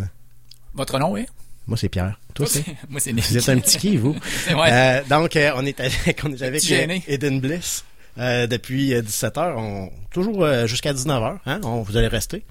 [0.74, 1.26] Votre nom, oui?
[1.68, 2.20] Moi, c'est Pierre.
[2.34, 2.64] Toi, c'est?
[2.90, 3.26] moi, c'est Nick.
[3.26, 4.16] Vous êtes un petit qui, vous?
[4.46, 4.70] C'est vrai.
[4.72, 7.86] Euh, donc, euh, on est avec, on est avec euh, Eden Bliss.
[8.18, 11.38] euh, depuis 17h, on, toujours jusqu'à 19h.
[11.46, 11.62] Hein?
[11.64, 12.44] On, vous allez rester?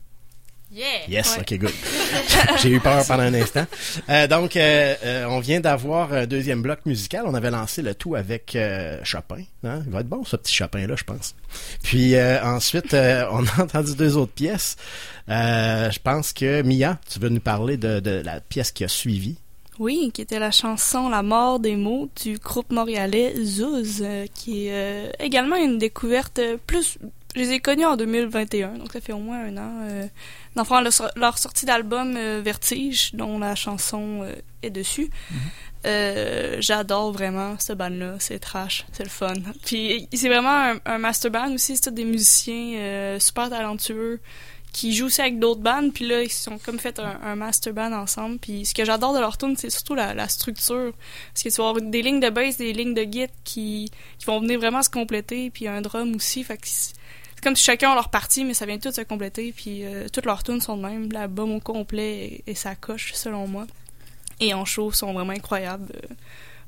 [0.72, 0.84] Yeah!
[1.08, 1.42] Yes, Ouais.
[1.42, 1.72] ok, good.
[2.62, 3.66] J'ai eu peur pendant un instant.
[4.08, 7.24] Euh, donc, euh, euh, on vient d'avoir un deuxième bloc musical.
[7.26, 9.42] On avait lancé le tout avec euh, Chopin.
[9.64, 9.82] Hein?
[9.86, 11.34] Il va être bon, ce petit Chopin-là, je pense.
[11.82, 14.76] Puis euh, ensuite, euh, on a entendu deux autres pièces.
[15.28, 18.88] Euh, je pense que, Mia, tu veux nous parler de, de la pièce qui a
[18.88, 19.36] suivi?
[19.78, 24.04] Oui, qui était la chanson La mort des mots du groupe montréalais Zouz,
[24.34, 26.98] qui est euh, également une découverte plus.
[27.34, 29.72] Je les ai connus en 2021, donc ça fait au moins un an.
[29.82, 30.06] Euh,
[30.54, 35.10] dans le leur, leur sortie d'album euh, Vertige, dont la chanson euh, est dessus.
[35.86, 39.34] Euh, J'adore vraiment ce band-là, c'est trash, c'est le fun.
[39.64, 44.20] Puis c'est vraiment un, un master band aussi, c'est tous des musiciens euh, super talentueux
[44.72, 47.74] qui jouent aussi avec d'autres bandes, puis là, ils sont comme fait un, un master
[47.74, 48.38] band ensemble.
[48.38, 50.92] Puis ce que j'adore de leur tune, c'est surtout la, la structure.
[51.34, 54.24] Parce que tu vas avoir des lignes de bass, des lignes de git qui, qui
[54.26, 56.42] vont venir vraiment se compléter, puis un drum aussi.
[56.42, 56.66] Fait que
[57.42, 60.26] comme si chacun a leur partie, mais ça vient tout se compléter, puis euh, toutes
[60.26, 61.10] leurs tunes sont de même.
[61.12, 63.66] L'album au complet et, et sa coche, selon moi.
[64.40, 65.92] Et en show, sont vraiment incroyables.
[65.94, 66.14] Euh,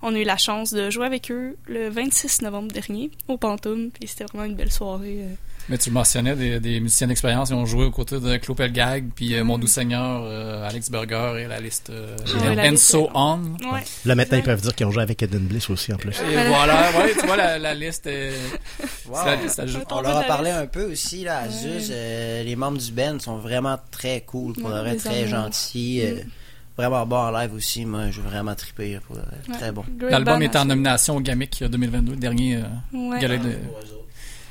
[0.02, 3.90] on a eu la chance de jouer avec eux le 26 novembre dernier au Pantoum,
[3.90, 5.20] puis c'était vraiment une belle soirée.
[5.22, 5.34] euh.
[5.70, 8.58] Mais tu le mentionnais, des, des musiciens d'expérience, ils ont joué aux côtés de Claude
[8.58, 12.54] Pelgag, puis euh, Mon Doux Seigneur, euh, Alex Burger et la liste euh, Ouais, and,
[12.54, 13.38] la and liste, so on.
[13.72, 13.80] Ouais.
[14.04, 16.20] Là, maintenant, ils peuvent dire qu'ils ont joué avec Eden Bliss aussi, en plus.
[16.20, 18.32] Et voilà, ouais, tu vois, la, la liste est...
[19.08, 19.16] Wow.
[19.26, 21.88] la- On leur a parlé un peu aussi là, à Zuz.
[21.90, 26.00] euh, les membres du band sont vraiment très cool, pour le vrai, très gentils.
[26.02, 26.28] euh, Mm.
[26.76, 27.84] vraiment bon en live aussi.
[27.86, 28.98] Moi, j'ai vraiment trippé.
[29.06, 29.16] Pour.
[29.16, 29.22] Ouais.
[29.58, 29.84] Très bon.
[30.00, 32.60] L'album est en nomination au Gamic 2022, dernier euh,
[32.92, 33.20] Ouais.
[33.20, 33.52] gala de...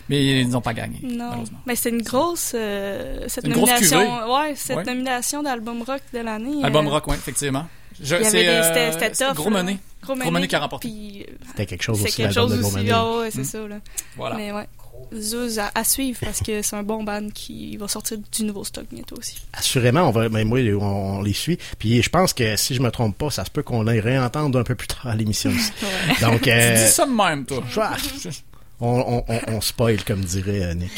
[0.10, 1.60] Mais ils n'ont pas gagné, Non, malheureusement.
[1.66, 4.32] mais c'est une grosse euh, cette Une grosse nomination, cuvée.
[4.34, 4.84] ouais, cette Ouais.
[4.84, 6.64] nomination d'album rock de l'année.
[6.64, 7.66] Album euh, rock, oui, effectivement.
[8.01, 9.36] Euh, c'était c'est tough.
[9.36, 9.64] Gros là.
[9.64, 9.78] Money.
[10.01, 10.89] Gros Money qui a remporté.
[11.30, 12.76] Euh, C'était quelque chose c'est aussi, quelque chose aussi.
[12.91, 13.43] Ouais, c'est Mm.
[13.45, 13.76] ça là.
[14.18, 14.36] Voilà.
[14.36, 14.68] Mais ouais.
[15.20, 18.64] Zouz à, à suivre parce que c'est un bon band qui va sortir du nouveau
[18.64, 19.38] stock bientôt aussi.
[19.54, 21.58] Assurément, on va, mais moi, on, on les suit.
[21.80, 24.56] Puis je pense que si je me trompe pas, ça se peut qu'on les réentende
[24.56, 25.72] un peu plus tard à l'émission aussi.
[25.84, 26.16] Ouais.
[26.22, 27.64] Donc, Tu euh, dis ça de même, toi.
[28.80, 30.91] On, on, on, spoil, comme dirait euh, Nick.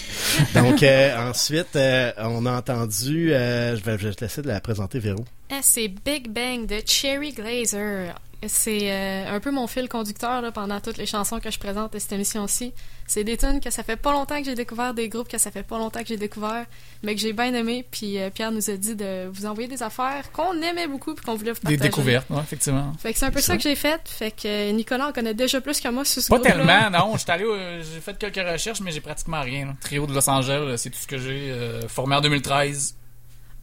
[0.54, 5.00] Donc, euh, ensuite, euh, on a entendu, je, vais, je te laisser de la présenter,
[5.00, 5.24] Véro.
[5.52, 8.16] Eh, c'est Big Bang de Cherry Glazer.
[8.48, 11.94] C'est euh, un peu mon fil conducteur là, pendant toutes les chansons que je présente
[11.94, 12.74] de cette émission-ci.
[13.08, 15.52] C'est des tunes que ça fait pas longtemps que j'ai découvert, des groupes que ça
[15.52, 16.66] fait pas longtemps que j'ai découvert,
[17.04, 17.86] mais que j'ai bien aimé.
[17.90, 21.24] Puis euh, Pierre nous a dit de vous envoyer des affaires qu'on aimait beaucoup puis
[21.26, 21.90] qu'on voulait vous Des partager.
[21.90, 22.94] découvertes, ouais, effectivement.
[23.00, 23.58] Fait que c'est un peu ça ça.
[23.58, 24.02] que j'ai fait.
[24.06, 27.16] Fait que euh, Nicolas en connaît déjà plus que moi sur ce Pas tellement, non.
[27.18, 29.68] J'étais allé, au- j'ai fait quelques recherches, mais j'ai pratiquement rien.
[29.68, 29.74] là.
[29.82, 31.52] Trio de Los Angeles, c'est tout ce que j'ai.
[31.52, 32.96] euh, formé en 2013.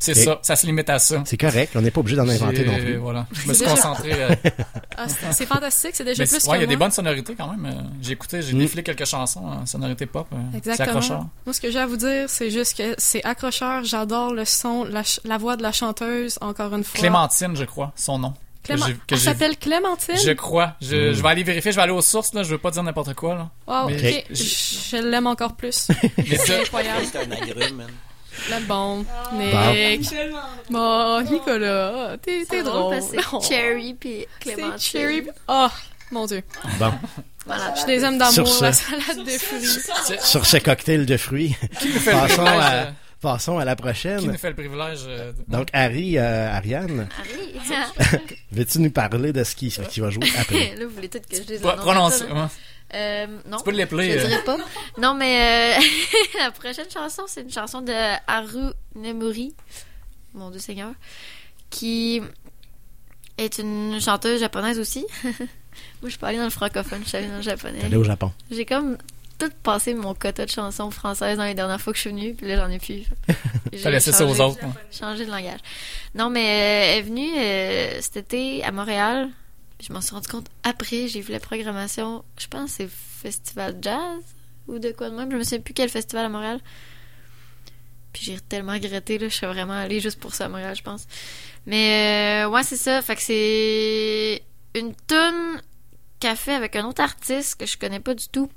[0.03, 1.22] C'est ça, ça se limite à ça.
[1.24, 2.96] C'est correct, on n'est pas obligé d'en inventer non plus.
[2.96, 3.26] Voilà.
[3.32, 4.12] Je me C'est suis déjà- concentré.
[4.14, 4.34] euh,
[4.96, 6.66] Ah, c'est fantastique, c'est déjà mais plus ouais, il y a moi.
[6.66, 7.66] des bonnes sonorités quand même.
[7.66, 8.59] euh, J'ai écouté, j'ai Mm.
[8.59, 10.26] défilé quelques chansons en sonorité pop.
[10.32, 10.96] euh, C'est accrocheur.
[10.98, 11.30] Exactement.
[11.46, 13.84] Moi, ce que j'ai à vous dire, c'est juste que c'est accrocheur.
[13.84, 16.98] J'adore le son, la, ch- la voix de la chanteuse, encore une fois.
[17.00, 18.34] Clémentine, je crois, son nom.
[18.62, 20.16] Que Clément- Elle s'appelle Clémentine?
[20.24, 20.74] Je crois.
[20.80, 21.14] Je, Mm.
[21.14, 22.42] je vais aller vérifier, je vais aller aux sources, là.
[22.44, 23.50] Je veux pas dire n'importe quoi, là.
[23.66, 24.26] Wow, Mais ok.
[24.30, 24.44] je-
[24.92, 25.88] Je l'aime encore plus.
[26.44, 27.07] C'est incroyable.
[27.11, 27.86] C'est un agrume, man.
[28.51, 29.05] La bombe.
[29.11, 29.72] Ah.
[29.72, 30.09] Nick.
[30.70, 32.95] Bon, Nicolas, t'es drôle.
[32.97, 34.72] parce que c'est Cherry puis Clémentine.
[34.78, 35.22] C'est Cherry.
[35.49, 35.68] Oh,
[36.11, 36.43] mon Dieu.
[36.78, 36.93] Bon,
[37.47, 37.74] Voilà.
[37.80, 40.18] Je les aime Sur d'amour, ce- la salade de fruits.
[40.22, 43.74] sur ce cocktail de fruits, nous fait le passons, privilège, à, euh, passons à la
[43.76, 44.20] Qui prochaine.
[44.26, 48.18] nous fait le privilège euh, de- Donc, Harry, euh, Ariane, Harry.
[48.53, 50.74] veux-tu nous parler de ce qui, ce qui va jouer après?
[50.78, 51.83] Là, vous voulez tout que je dise Pas le
[52.95, 53.59] Euh, non.
[53.59, 54.26] Tu peux Je euh.
[54.26, 54.59] dirais pas.
[54.99, 55.82] Non, mais euh,
[56.38, 57.93] la prochaine chanson, c'est une chanson de
[58.26, 59.55] Haru Nemuri,
[60.34, 60.93] mon Dieu Seigneur,
[61.70, 62.20] qui
[63.38, 65.07] est une chanteuse japonaise aussi.
[65.24, 65.34] Moi,
[66.05, 67.80] je suis pas allée dans le francophone, je suis allée dans le japonais.
[67.82, 68.30] Allez au Japon.
[68.51, 68.99] J'ai comme
[69.38, 72.34] tout passé mon quota de chansons françaises dans les dernières fois que je suis venue,
[72.34, 73.05] puis là, j'en ai plus.
[73.72, 74.61] J'ai T'as laissé ça aux autres.
[74.90, 75.61] Changé de langage.
[76.14, 79.30] Non, mais euh, elle est venue euh, cet été à Montréal.
[79.83, 84.22] Je m'en suis rendu compte après, j'ai vu la programmation, je pense c'est Festival Jazz
[84.68, 86.61] ou de quoi de même, je me souviens plus quel festival à Montréal.
[88.12, 90.83] Puis j'ai tellement regretté, là, je suis vraiment allée juste pour ça à Montréal, je
[90.83, 91.07] pense.
[91.66, 94.43] Mais euh, ouais, c'est ça, fait que c'est
[94.74, 95.61] une tune
[96.20, 98.49] qu'elle fait avec un autre artiste que je connais pas du tout.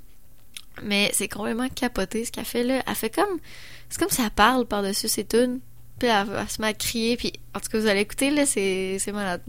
[0.84, 2.84] Mais c'est complètement capoté ce qu'elle fait là.
[2.86, 3.40] Elle fait comme.
[3.90, 5.62] C'est comme elle parle par-dessus ses tunes.
[6.00, 8.46] Puis elle, elle, se met à crier, puis en tout cas, vous allez écouter, là,
[8.46, 9.42] c'est malade.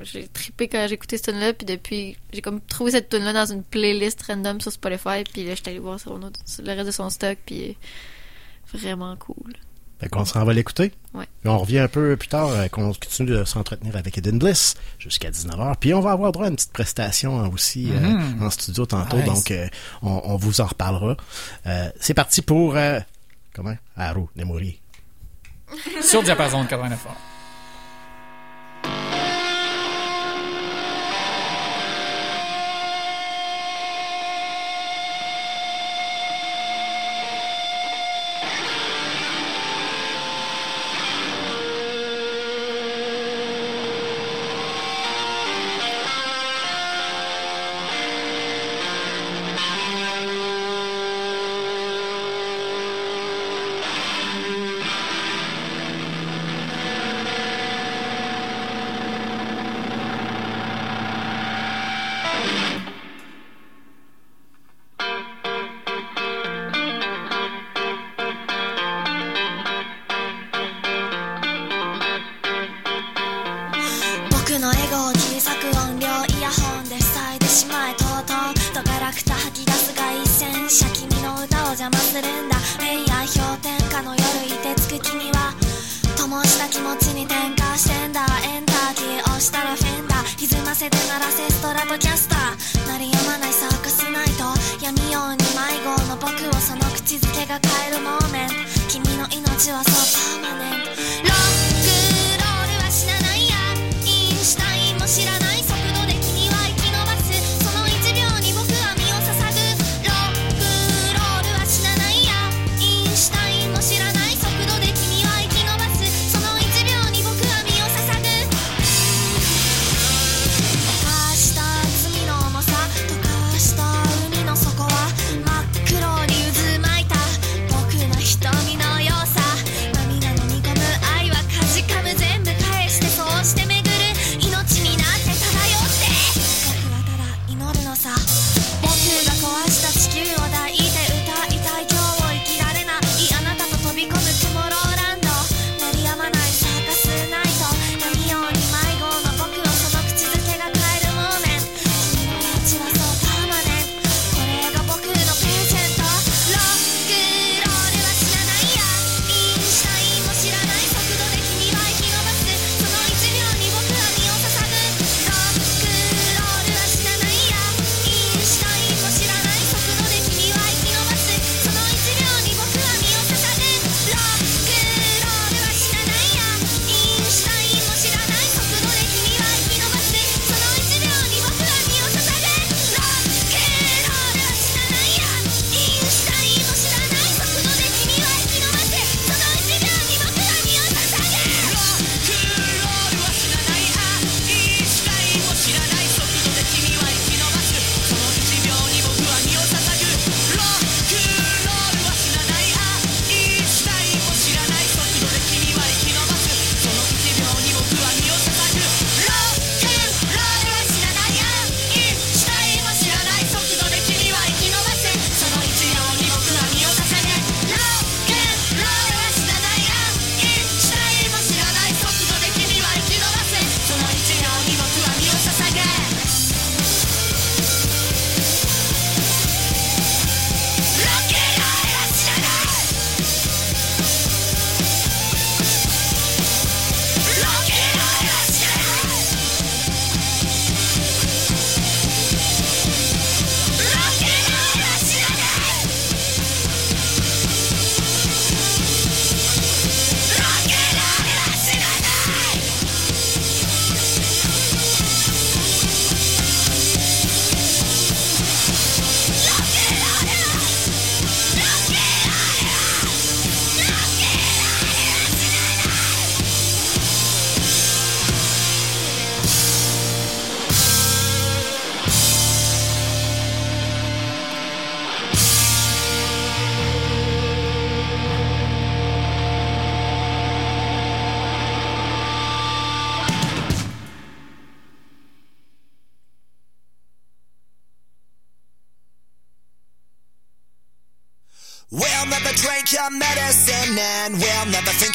[0.00, 3.52] J'ai trippé quand j'ai écouté cette tune-là, puis depuis, j'ai comme trouvé cette tune-là dans
[3.52, 7.10] une playlist random sur Spotify, puis là, j'étais allée voir sur, le reste de son
[7.10, 7.76] stock, puis
[8.72, 9.54] vraiment cool.
[9.98, 10.92] Fait qu'on s'en va l'écouter.
[11.12, 11.26] Ouais.
[11.44, 15.30] On revient un peu plus tard, euh, qu'on continue de s'entretenir avec Eden Bliss jusqu'à
[15.30, 15.74] 19h.
[15.80, 18.42] Puis on va avoir droit à une petite prestation hein, aussi euh, mm-hmm.
[18.42, 19.66] en studio tantôt, donc euh,
[20.02, 21.16] on, vous en reparlera.
[21.98, 22.76] C'est parti pour...
[23.52, 23.76] comment?
[23.96, 24.80] Haru Nemori
[26.02, 27.16] sur Diapason 89 ans.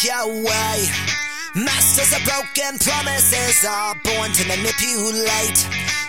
[0.03, 0.83] your way.
[1.55, 5.59] Masters of broken promises are born to manipulate.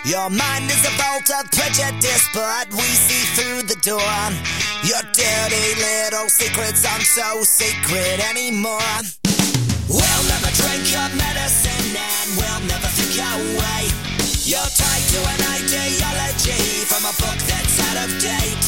[0.03, 4.19] Your mind is a vault of prejudice, but we see through the door.
[4.83, 8.99] Your dirty little secrets aren't so secret anymore.
[9.87, 13.87] We'll never drink your medicine and we'll never think your way.
[14.43, 18.65] You're tied to an ideology from a book that's out of date.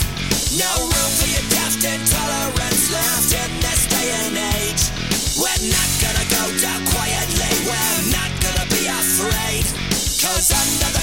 [0.55, 5.06] No room for your daft intolerance left in this day and age.
[5.37, 9.65] We're not gonna go down quietly, we're not gonna be afraid.
[10.17, 10.96] Cause under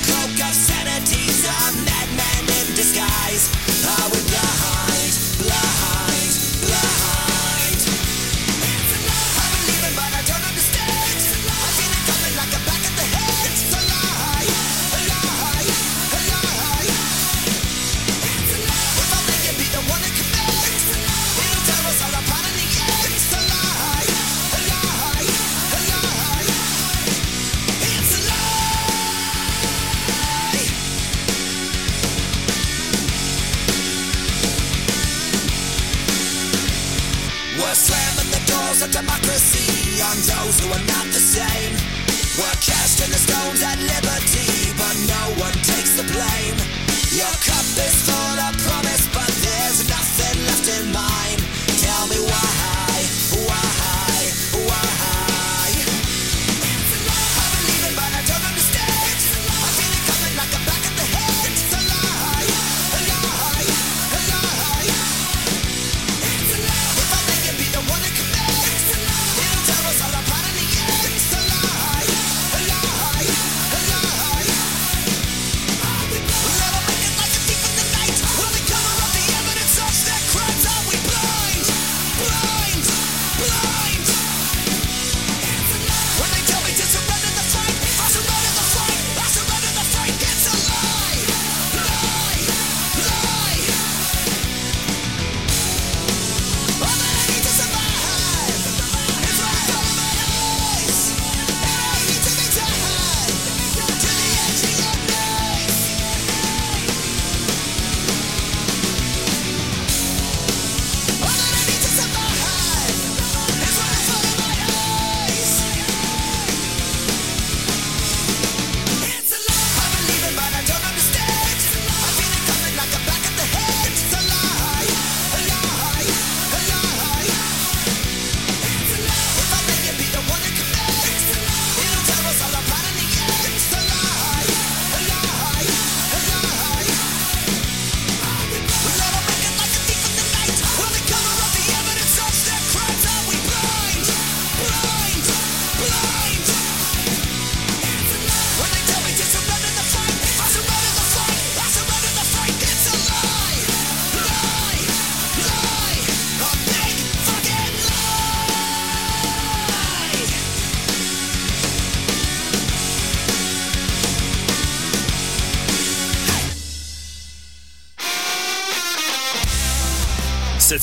[43.77, 44.54] liberty,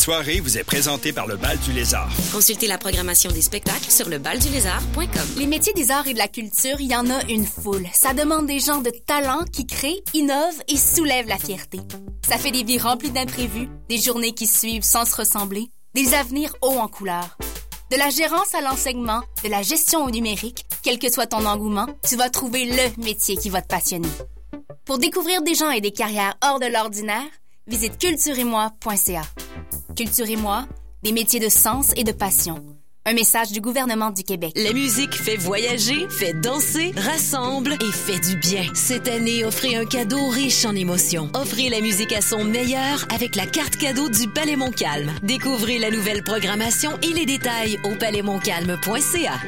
[0.02, 2.10] soirée vous est présentée par le Bal du Lézard.
[2.32, 5.28] Consultez la programmation des spectacles sur lebaldulézard.com.
[5.38, 7.86] Les métiers des arts et de la culture, il y en a une foule.
[7.93, 11.82] Ça demande des gens de talent qui créent, innovent et soulèvent la fierté.
[12.28, 16.56] Ça fait des vies remplies d'imprévus, des journées qui suivent sans se ressembler, des avenirs
[16.64, 17.38] hauts en couleur.
[17.91, 21.88] De la gérance à l'enseignement, de la gestion au numérique, quel que soit ton engouement,
[22.10, 24.10] tu vas trouver le métier qui va te passionner.
[24.84, 27.30] Pour découvrir des gens et des carrières hors de l'ordinaire,
[27.68, 29.22] visite cultureetmoi.ca.
[29.95, 30.65] Culture et moi,
[31.03, 32.63] des métiers de sens et de passion.
[33.05, 34.53] Un message du gouvernement du Québec.
[34.55, 38.63] La musique fait voyager, fait danser, rassemble et fait du bien.
[38.75, 41.29] Cette année, offrez un cadeau riche en émotions.
[41.33, 45.11] Offrez la musique à son meilleur avec la carte cadeau du Palais Montcalm.
[45.23, 49.39] Découvrez la nouvelle programmation et les détails au palaismontcalm.ca.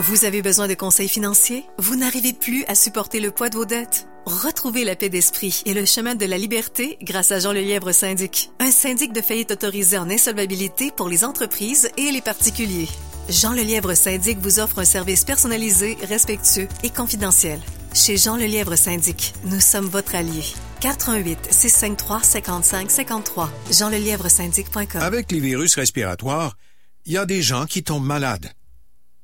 [0.00, 1.64] Vous avez besoin de conseils financiers?
[1.78, 4.08] Vous n'arrivez plus à supporter le poids de vos dettes?
[4.30, 8.52] Retrouvez la paix d'esprit et le chemin de la liberté grâce à Jean Lelièvre Syndic.
[8.60, 12.86] Un syndic de faillite autorisé en insolvabilité pour les entreprises et les particuliers.
[13.28, 17.58] Jean Lelièvre Syndic vous offre un service personnalisé, respectueux et confidentiel.
[17.92, 20.44] Chez Jean Lelièvre Syndic, nous sommes votre allié.
[20.78, 26.56] 418 653 55 53 jeanlelièvresyndic.com Avec les virus respiratoires,
[27.04, 28.52] il y a des gens qui tombent malades.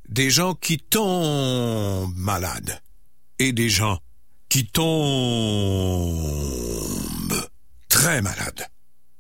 [0.09, 2.81] Des gens qui tombent malades.
[3.39, 4.01] Et des gens
[4.49, 4.87] qui tombent
[7.89, 8.67] très malades.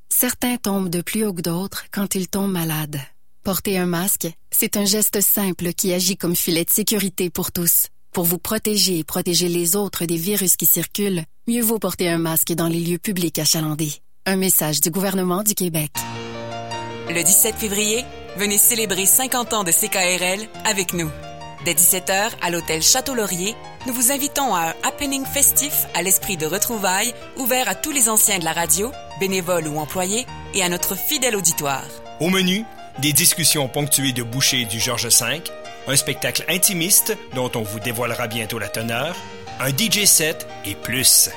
[0.08, 3.00] Certains tombent de plus haut que d'autres quand ils tombent malades.
[3.42, 7.86] Porter un masque, c'est un geste simple qui agit comme filet de sécurité pour tous.
[8.12, 12.18] Pour vous protéger et protéger les autres des virus qui circulent, mieux vaut porter un
[12.18, 13.92] masque dans les lieux publics achalandés.
[14.24, 15.92] Un message du gouvernement du Québec.
[17.08, 18.04] Le 17 février,
[18.36, 21.10] venez célébrer 50 ans de CKRL avec nous.
[21.66, 23.56] Dès 17h, à l'hôtel Château-Laurier,
[23.88, 28.08] nous vous invitons à un happening festif à l'esprit de retrouvailles, ouvert à tous les
[28.08, 31.82] anciens de la radio, bénévoles ou employés, et à notre fidèle auditoire.
[32.20, 32.64] Au menu,
[33.00, 35.42] des discussions ponctuées de bouchées du Georges V,
[35.88, 39.16] un spectacle intimiste dont on vous dévoilera bientôt la teneur,
[39.58, 41.30] un DJ set et plus.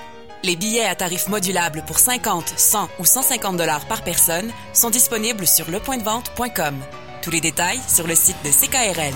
[0.43, 5.47] Les billets à tarif modulable pour 50, 100 ou 150 dollars par personne sont disponibles
[5.47, 6.75] sur lepointdevente.com.
[7.23, 9.15] Tous les détails sur le site de CKRL.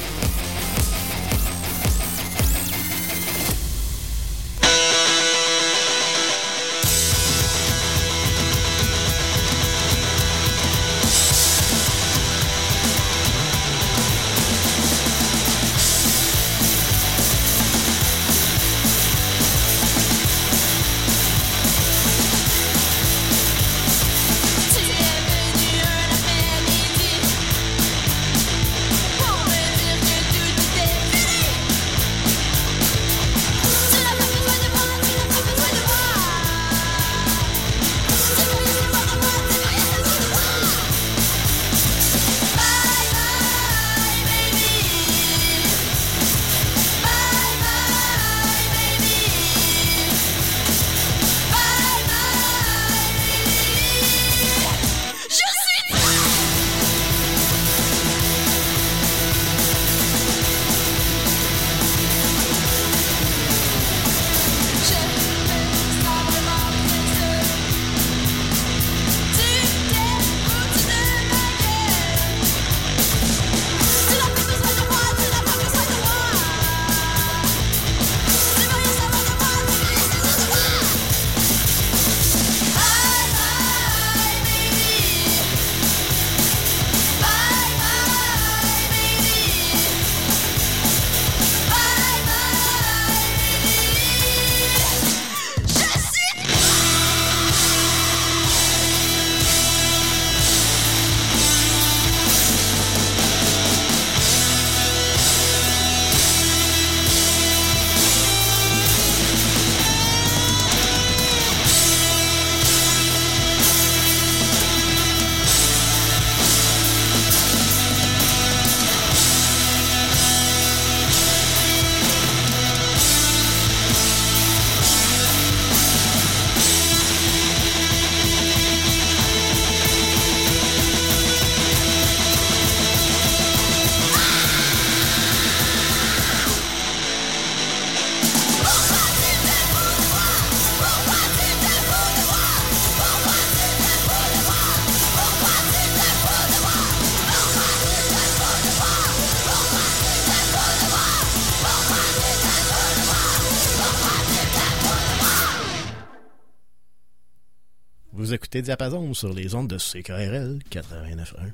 [158.61, 161.51] Vous écoutez Diapason sur les ondes de CKRL 89.1.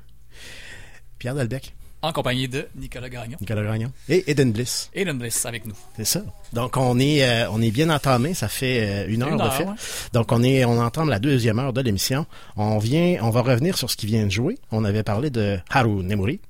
[1.18, 3.38] Pierre Delbecq, En compagnie de Nicolas Gagnon.
[3.40, 4.90] Nicolas Gagnon et Eden Bliss.
[4.94, 5.74] Eden Bliss avec nous.
[5.96, 6.22] C'est ça.
[6.52, 9.42] Donc on est euh, on est bien entamé, ça fait euh, une heure Une de
[9.42, 9.64] heure, fait.
[9.64, 9.74] ouais.
[10.12, 12.26] Donc on est on entame la deuxième heure de l'émission.
[12.58, 14.58] On vient on va revenir sur ce qui vient de jouer.
[14.72, 16.42] On avait parlé de Haru Nemuri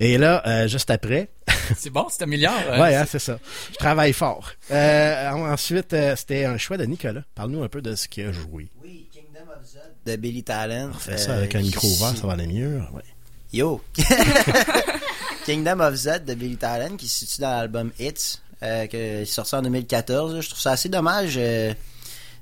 [0.00, 1.28] et là euh, juste après
[1.76, 2.54] C'est bon, c'est améliore.
[2.68, 3.38] euh, Ouais, hein, c'est ça.
[3.72, 4.50] Je travaille fort.
[4.70, 7.22] Ensuite c'était un choix de Nicolas.
[7.34, 8.68] Parle-nous un peu de ce qu'il a joué.
[10.06, 10.90] De Billy Talent.
[10.94, 12.78] On fait ça avec un Euh, micro ouvert, ça va aller mieux.
[12.94, 13.02] Ouais.
[13.52, 13.80] Yo!
[15.44, 19.24] Kingdom of Z de Billy Talent qui se situe dans l'album Hits, euh, qui est
[19.24, 20.40] sorti en 2014.
[20.40, 21.34] Je trouve ça assez dommage.
[21.36, 21.72] euh,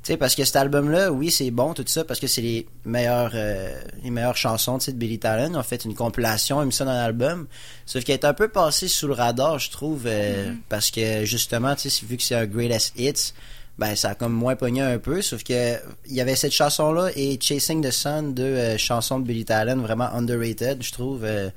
[0.02, 2.66] tu sais, parce que cet album-là, oui, c'est bon, tout ça, parce que c'est les
[2.84, 5.52] meilleures, euh, les meilleures chansons de Billy Talent.
[5.54, 7.46] On a fait une compilation, on a mis ça dans l'album.
[7.86, 11.74] Sauf qu'il est un peu passé sous le radar, je trouve, euh, parce que justement,
[11.74, 13.32] tu sais, vu que c'est un greatest hits,
[13.78, 15.22] ben ça a comme moins pogné un peu.
[15.22, 19.26] Sauf que il y avait cette chanson-là et Chasing the Sun, deux euh, chansons de
[19.26, 21.50] Billy Talent vraiment underrated, je trouve, euh,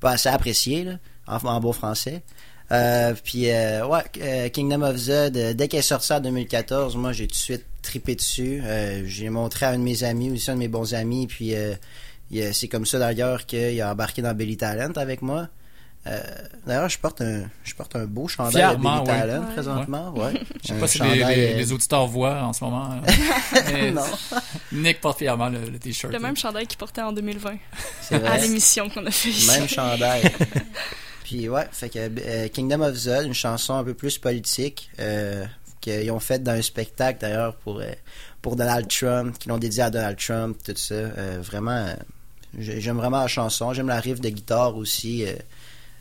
[0.00, 0.86] pas assez appréciées,
[1.26, 2.22] en, beau français.
[2.70, 7.12] Euh, puis euh, ouais, euh, Kingdom of Z, dès qu'elle est sortie en 2014, moi
[7.12, 8.62] j'ai tout de suite tripé dessus.
[9.06, 11.54] J'ai montré à un de mes amis, aussi un de mes bons amis, puis
[12.52, 15.48] c'est comme ça d'ailleurs qu'il a embarqué dans Billy Talent avec moi.
[16.08, 16.20] Euh,
[16.66, 19.06] D'ailleurs, je porte un, je porte un beau chandail Fièrement, de.
[19.06, 19.52] Talent Ouais.
[19.52, 20.10] présentement.
[20.14, 20.20] Ouais.
[20.26, 20.42] Ouais.
[20.62, 22.90] Je sais Un pas si les, chandail, les- euh, les auditeurs voient en ce moment.
[22.92, 24.02] euh, mais Non.
[24.72, 26.12] Nick porte fièrement le, le t-shirt.
[26.12, 27.54] Le même chandail qu'il portait en 2020.
[28.02, 28.28] C'est vrai.
[28.28, 29.46] À l'émission qu'on a fait ici.
[29.50, 30.22] Même chandail.
[31.24, 35.44] Puis ouais, fait que euh, Kingdom of Zod, une chanson un peu plus politique euh,
[35.80, 37.90] qu'ils ont faite dans un spectacle d'ailleurs pour euh,
[38.40, 40.94] pour Donald Trump, qu'ils l'ont dédié à Donald Trump, tout ça.
[40.94, 41.94] Euh, vraiment, euh,
[42.58, 45.24] j'ai- j'aime vraiment la chanson, j'aime la riff de guitare aussi.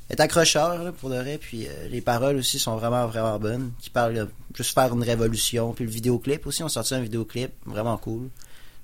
[0.10, 3.72] Est accrocheur là, pour de vrai, puis euh, les paroles aussi sont vraiment vraiment bonnes.
[3.80, 7.52] Qui parlent de juste faire une révolution, puis le vidéoclip aussi, on sorti un vidéoclip
[7.66, 8.30] vraiment cool.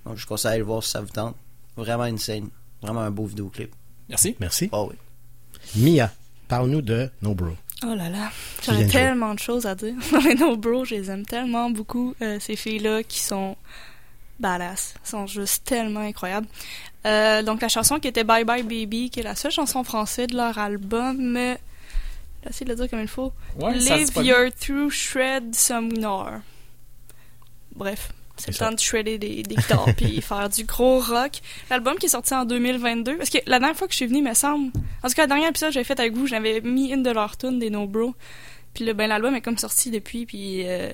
[0.05, 1.36] Donc je conseille de le voir si ça vous tente.
[1.78, 2.49] Vraiment une scène,
[2.82, 3.74] vraiment un beau vidéoclip.
[4.09, 4.36] Merci.
[4.39, 4.69] Merci.
[4.74, 4.97] Oh oui.
[5.76, 6.11] Mia,
[6.47, 7.55] parle-nous de No Bro.
[7.86, 8.30] Oh là là,
[8.63, 8.88] jouer.
[8.88, 9.95] tellement de choses à dire.
[10.24, 12.15] Mais no bro, je les aime tellement beaucoup.
[12.21, 13.57] euh, ces filles-là qui sont
[14.44, 16.48] badass, sont juste tellement incroyables.
[17.08, 20.28] Euh, donc la chanson qui était Bye Bye Baby, qui est la seule chanson française
[20.28, 21.36] de leur album.
[21.36, 21.56] euh,
[22.46, 23.32] J'essaie de le dire comme il faut.
[23.60, 26.39] Ouais, Live Your True Shred Some More.
[27.76, 31.32] Bref, c'est le temps de shredder des, des guitares puis faire du gros rock.
[31.70, 34.22] L'album qui est sorti en 2022, parce que la dernière fois que je suis venue,
[34.22, 34.72] me semble,
[35.04, 37.12] en tout cas, le dernier épisode que j'avais fait avec vous, j'avais mis une de
[37.12, 38.14] leurs tunes des No Bro.
[38.74, 40.91] Puis là, ben, l'album est comme sorti depuis, puis euh,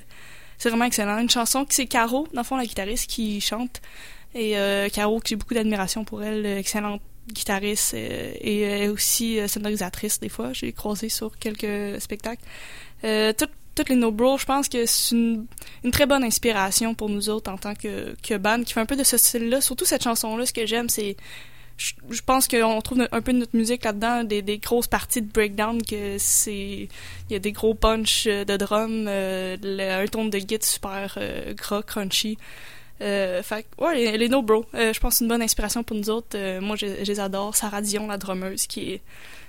[0.60, 1.18] c'est vraiment excellent.
[1.18, 3.80] Une chanson qui c'est Caro, dans le fond, la guitariste, qui chante.
[4.34, 7.02] Et euh, Caro, que j'ai beaucoup d'admiration pour elle, excellente
[7.32, 10.52] guitariste euh, et euh, aussi sonorisatrice des fois.
[10.52, 12.44] J'ai croisé sur quelques spectacles.
[13.04, 15.46] Euh, tout- toutes les No Bro, je pense que c'est une,
[15.84, 18.86] une très bonne inspiration pour nous autres en tant que, que band qui fait un
[18.86, 19.60] peu de ce style-là.
[19.60, 21.16] Surtout cette chanson-là, ce que j'aime, c'est
[21.80, 25.82] je, pense qu'on trouve un peu de notre musique là-dedans, des, grosses parties de breakdown,
[25.82, 26.88] que c'est
[27.30, 29.56] il y a des gros punch euh, de drum, euh,
[30.02, 32.36] un ton de guitare super euh, gras, crunchy.
[33.00, 36.36] Euh, fait ouais, les, No Bro, euh, je pense une bonne inspiration pour nous autres.
[36.60, 37.56] Moi, je, je les adore.
[37.56, 39.00] Sarah Dion, la drummeuse, qui est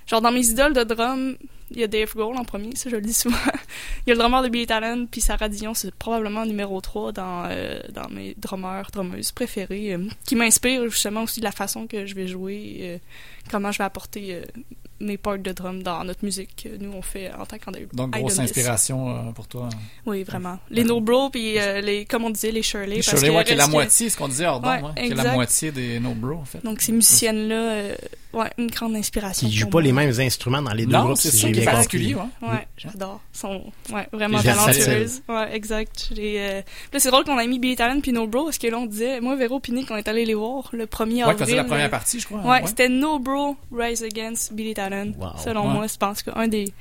[0.07, 1.36] genre dans mes idoles de drum,
[1.74, 3.38] il y a Dave Grohl en premier, ça je le dis souvent.
[4.05, 7.11] il y a le drummer de Billy Talent, puis Sarah Dion, c'est probablement numéro 3
[7.11, 11.88] dans, euh, dans mes drummers, drummeuses préférées, euh, qui m'inspire justement aussi de la façon
[11.88, 12.97] que je vais jouer, euh,
[13.49, 14.41] comment je vais apporter
[14.99, 17.88] mes parts de drum dans notre musique que nous on fait en tant qu'idol.
[17.93, 19.69] Donc, grosse inspiration pour toi.
[20.05, 20.59] Oui, vraiment.
[20.69, 22.97] Les No Bro, puis les, comme on disait, les Shirley.
[22.97, 25.15] Les Shirley, ouais, qui est la moitié, ce qu'on disait hors Ouais, ouais, qui est
[25.15, 26.63] la moitié des No Bro, en fait.
[26.63, 27.95] Donc ces musiciennes-là,
[28.34, 29.47] ouais, une grande inspiration.
[29.47, 29.82] Qui jouent pas moi.
[29.84, 31.71] les mêmes instruments dans les deux Non, groupes, c'est si ça j'ai qui est bien
[31.71, 32.29] particulier, compris.
[32.41, 32.49] ouais.
[32.49, 33.19] Ouais, j'adore.
[33.34, 33.63] Ils sont
[33.93, 35.21] ouais, vraiment talentueuses.
[35.27, 36.09] Ouais, exact.
[36.17, 36.61] Euh,
[36.93, 38.86] Là, c'est drôle qu'on a mis Billy Talent puis No Bro, parce que là, on
[38.86, 41.38] disait, moi, Véro puis Nick, on est allé les voir le 1er Ouais, avril.
[41.38, 42.67] faisait la première euh, partie, je crois, Ouais, ouais.
[42.67, 45.11] c'était No Bro Rise Against Billy Talent.
[45.17, 45.29] Wow.
[45.43, 45.73] Selon Ouais.
[45.73, 46.71] moi, c'est pense que un des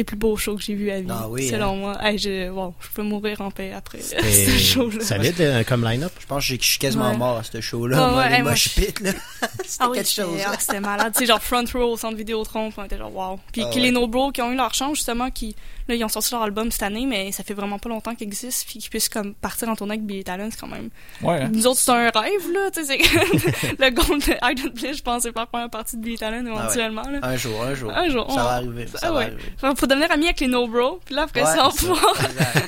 [0.00, 1.06] des plus beaux shows que j'ai vu à vie.
[1.10, 1.76] Ah oui, selon hein.
[1.76, 1.98] moi.
[2.04, 2.50] Hey, je,
[2.94, 5.04] peux mourir en paix après ce show-là.
[5.04, 6.12] solide euh, comme line-up?
[6.18, 7.16] Je pense que je suis quasiment Ouais.
[7.16, 7.96] mort à ce show-là.
[8.00, 9.12] Ah moi, ouais, les moi, je- pits, là.
[9.64, 10.26] C'était Ah oui, quelque chose.
[10.32, 11.16] c'était- ah, C'était malade.
[11.16, 13.38] Sais, genre front row au centre Vidéotron, on était genre wow.
[13.52, 13.80] Puis Ah ouais.
[13.80, 15.54] les No Bro qui ont eu leur chance, justement, qui,
[15.90, 18.26] là, ils ont sorti leur album cette année, mais ça fait vraiment pas longtemps qu'ils
[18.26, 20.90] existent, puis qu'ils puissent comme partir en tournée avec Billy Talent, c'est quand même.
[21.22, 21.50] Ouais, hein.
[21.52, 25.02] Nous autres, c'est un rêve, là, tu sais, c'est le goal de Idle Bliss, je
[25.02, 27.18] pense, c'est faire première partie de Billy Talent éventuellement, là.
[27.22, 27.90] Un jour, un jour.
[27.92, 28.26] Un jour.
[28.32, 28.86] Ça on- va arriver.
[28.86, 29.24] Ça Ah va ouais.
[29.24, 29.42] arriver.
[29.58, 31.94] Faut- Faut devenir ami avec les No Bro, puis là, après Ouais, ça, on va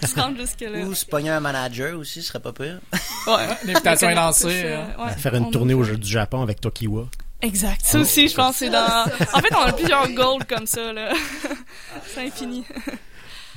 [0.01, 0.81] ça, se rendre jusque-là.
[0.85, 2.81] Ou se pogner un manager aussi, ce serait pas pire.
[3.27, 3.47] Ouais.
[3.65, 4.83] L'invitation est lancée, euh.
[5.19, 7.07] Faire une tournée au jeu du Japon avec Tokiwa.
[7.45, 7.81] Exact.
[7.85, 9.05] Ça aussi, je pense, que c'est dans.
[9.33, 11.13] En fait, on a plusieurs goals comme ça, là.
[12.15, 12.65] c'est infini.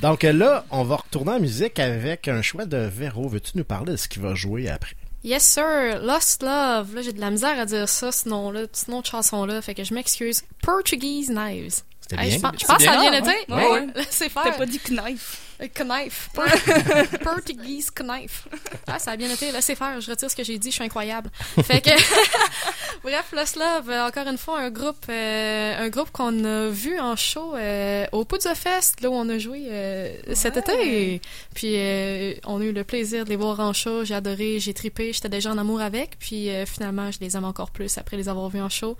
[0.02, 3.28] Donc là, on va retourner en musique avec un choix de Véro.
[3.30, 4.96] Veux-tu nous parler de ce qu'il va jouer après?
[5.24, 6.02] Yes, sir.
[6.04, 6.93] Lost Love.
[6.93, 9.62] Là, j'ai de la misère à dire ça, ce nom-là, ce nom de chanson-là.
[9.62, 10.43] Fait que je m'excuse.
[10.62, 11.82] Portuguese Knives.
[12.08, 12.38] C'était Hey, bien.
[12.38, 13.51] je pense, je C'était pense que ça a bien, été.
[13.53, 13.70] ouais.
[13.72, 13.88] Ouais.
[13.95, 14.43] Laissez faire.
[14.43, 15.41] T'as pas dit knife.
[15.62, 16.30] Euh, Knife.
[17.24, 18.47] Portuguese knife.
[18.88, 19.51] Ah, ça a bien été.
[19.53, 19.99] Laissez faire.
[20.01, 20.70] Je retire ce que j'ai dit.
[20.70, 21.30] Je suis incroyable.
[21.64, 21.91] Fait que,
[23.03, 26.99] bref, Lost Love, euh, encore une fois, un groupe, euh, un groupe qu'on a vu
[26.99, 31.22] en show euh, au Poudre Fest, là où on a joué euh, cet été.
[31.53, 34.03] Puis, euh, on a eu le plaisir de les voir en show.
[34.03, 35.14] J'ai adoré, j'ai tripé.
[35.14, 36.20] J'étais déjà en amour avec.
[36.20, 38.97] Puis, euh, finalement, je les aime encore plus après les avoir vus en show.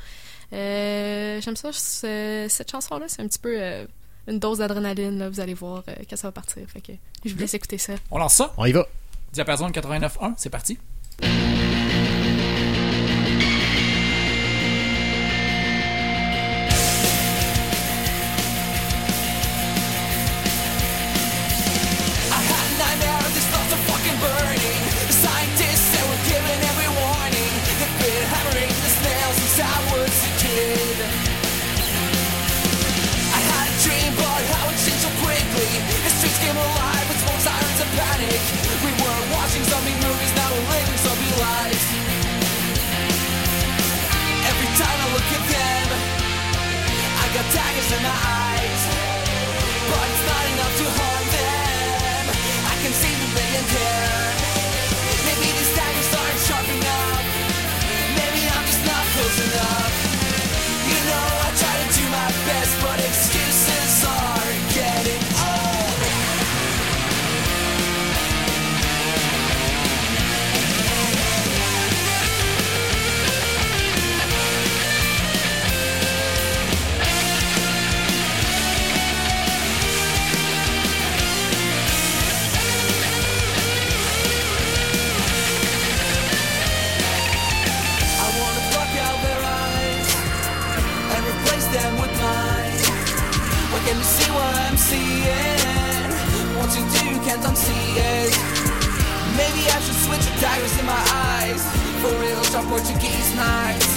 [0.54, 1.72] Euh, J'aime ça.
[1.74, 3.86] ce- cette chanson-là, c'est un petit peu euh,
[4.28, 5.18] une dose d'adrénaline.
[5.20, 5.30] là.
[5.30, 6.64] Vous allez voir euh, quand ça va partir.
[6.68, 6.94] Fait que
[7.26, 7.94] je vous laisse écouter ça.
[8.12, 8.54] On lance ça?
[8.58, 8.86] On y va.
[9.34, 10.78] Diapason 89.1, c'est parti.
[47.92, 48.45] in the eyes.
[102.76, 103.88] Portuguese knives.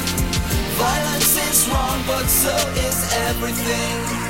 [0.78, 4.27] Violence is wrong, but so is everything.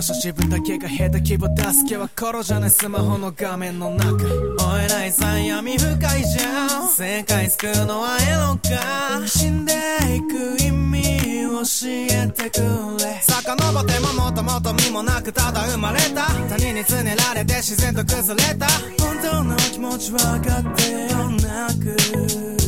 [0.00, 2.70] 分伸ばした自分だけが下手希望助けは頃じゃない。
[2.70, 4.24] スマホの画面の中。
[4.66, 6.88] お偉いさん闇深いじゃん。
[6.88, 9.26] 世界救うのはエロか。
[9.26, 9.72] 死んで
[10.16, 11.02] いく意味
[11.50, 12.60] 教えてく
[12.98, 13.20] れ。
[13.20, 16.26] 遡ってももともと身もなくただ生まれた。
[16.48, 18.66] 他人につねられて自然と崩れた。
[19.02, 22.59] 本当の気持ち分かってよなく。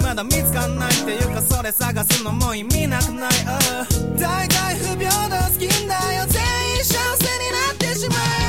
[0.00, 6.26] まだ見つかんないっていうかそれ探すのも意味なくない、uh、大体不平等好きんだよ。
[6.28, 6.42] 全
[6.76, 8.41] 員幸せになってしまえ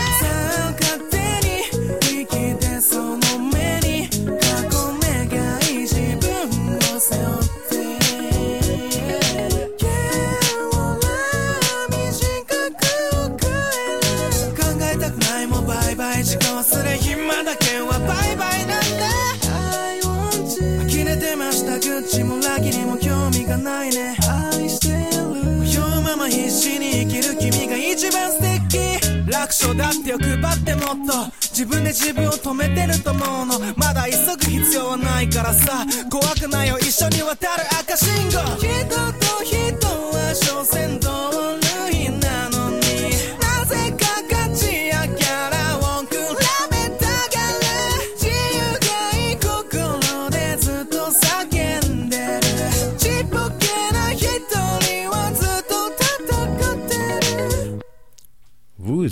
[29.75, 33.59] だって欲張ってもっと自分で自分を止めてると思うの。
[33.75, 35.85] まだ急ぐ必要はないからさ。
[36.09, 39.12] 怖くないよ一緒に渡る赤信号。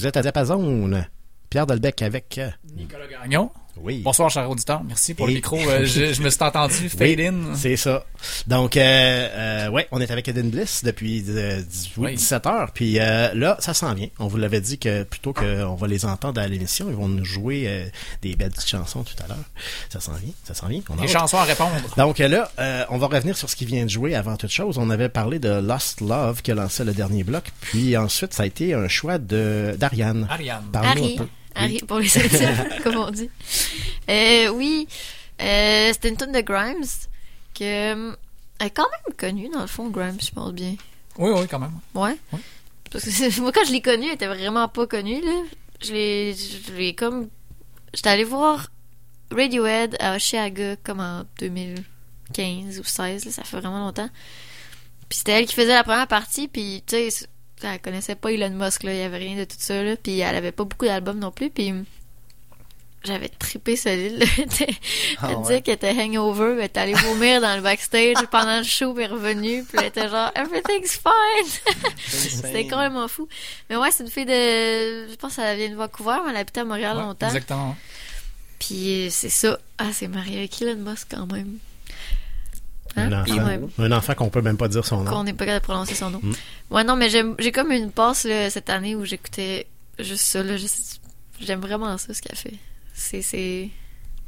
[0.02, 1.04] Vous êtes à Diapason.
[1.52, 3.52] Pierre Delbecq avec euh, Nicolas Gagnon.
[3.78, 4.02] Oui.
[4.04, 4.84] Bonsoir, cher auditeur.
[4.84, 5.58] Merci pour Et- le micro.
[5.58, 7.56] Euh, je, je me suis entendu fade Oui, in.
[7.56, 8.06] C'est ça.
[8.48, 12.16] Donc, euh, euh, ouais, on est avec Eden Bliss depuis euh, 18, Oui.
[12.16, 12.72] 17 heures.
[12.74, 14.08] Puis euh, là, ça s'en vient.
[14.20, 17.26] On vous l'avait dit que plutôt qu'on va les entendre à l'émission, ils vont nous
[17.26, 17.86] jouer euh,
[18.22, 19.38] des belles petites chansons tout à l'heure.
[19.90, 20.82] Ça s'en vient, ça s'en vient.
[20.90, 21.72] On a Des chansons à répondre.
[21.98, 24.52] Donc euh, là, euh, on va revenir sur ce qui vient de jouer avant toute
[24.52, 24.78] chose.
[24.78, 27.46] On avait parlé de Lost Love qui a lancé le dernier bloc.
[27.62, 30.28] Puis ensuite, ça a été un choix de d'Ariane.
[30.30, 30.64] Ariane.
[30.72, 31.14] Parle-nous Harry.
[31.16, 31.28] un peu.
[31.56, 33.30] Harry, pour les intimes, comme on dit.
[34.10, 34.88] Euh, oui,
[35.42, 36.84] euh, c'était une tonne de Grimes
[37.54, 38.16] que euh,
[38.60, 40.76] elle est quand même connue dans le fond, Grimes, je pense bien.
[41.18, 41.80] Oui, oui, quand même.
[41.94, 42.18] Ouais.
[42.92, 45.44] Parce que moi, quand je l'ai connue, elle était vraiment pas connue, là.
[45.82, 47.28] Je l'ai, je l'ai comme,
[47.94, 48.68] j'étais allée voir
[49.32, 54.10] Radiohead à Oshiaga comme en 2015 ou 16, là, ça fait vraiment longtemps.
[55.10, 57.28] Puis c'était elle qui faisait la première partie, puis tu sais,
[57.64, 60.20] elle connaissait pas Elon Musk, là, il y avait rien de tout ça, là, puis
[60.20, 61.74] elle avait pas beaucoup d'albums non plus, puis
[63.04, 64.68] j'avais trippé solide, elle
[65.20, 65.42] Ah elle ouais.
[65.42, 68.94] disait qu'elle était hangover, mais elle était allée vomir dans le backstage pendant le show,
[68.94, 71.74] puis elle revenue, puis elle était genre «Everything's fine!»
[72.08, 73.28] C'était complètement fou.
[73.70, 75.10] Mais ouais, c'est une fille de...
[75.10, 77.28] Je pense qu'elle vient de Vancouver, mais elle habitait à Montréal Ouais, longtemps.
[77.28, 77.76] Exactement.
[78.60, 79.58] Puis c'est ça.
[79.80, 81.58] Ah, c'est marié avec Elon Musk quand même.
[82.96, 83.22] Un Hein?
[83.22, 83.70] enfant, Quand même.
[83.78, 85.12] un enfant qu'on peut même pas dire son nom.
[85.12, 86.20] Qu'on n'est pas capable de prononcer son nom.
[86.22, 86.32] Mm.
[86.72, 89.68] Ouais, non, mais j'ai comme une passe là, cette année où j'écoutais
[90.00, 90.42] juste ça.
[91.40, 92.56] J'aime vraiment ça, ce qu'elle fait.
[92.94, 93.70] C'est- C'est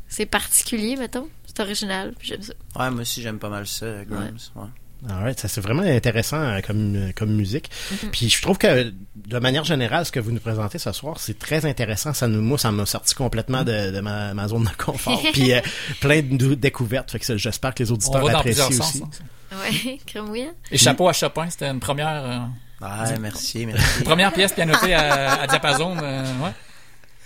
[0.07, 1.27] c'est particulier, mettons.
[1.47, 2.53] C'est original, puis j'aime ça.
[2.79, 4.37] Ouais, moi aussi, j'aime pas mal ça, Grimes.
[4.55, 4.63] Ouais.
[5.09, 7.69] Alright, ça c'est vraiment intéressant euh, comme, euh, comme musique.
[7.91, 8.09] Mhm.
[8.11, 11.37] Puis je trouve que de manière générale, ce que vous nous présentez ce soir, c'est
[11.37, 12.13] très intéressant.
[12.13, 15.21] Ça nous, moi, ça m'a sorti complètement de, de ma, ma zone de confort.
[15.33, 15.59] Puis euh,
[15.99, 17.11] plein de découvertes.
[17.11, 18.97] Fait que ça, j'espère que les On auditeurs apprécient plusieurs aussi.
[18.99, 19.19] sens.
[19.51, 19.55] hein.
[20.15, 20.47] Ouais, oui.
[20.71, 22.23] Et chapeau à Chopin, c'était une première.
[22.23, 22.39] euh,
[22.81, 23.83] Ouais, merci, merci.
[23.99, 25.95] Une première pièce pianotée à, à diapason.
[26.01, 26.51] euh, ouais.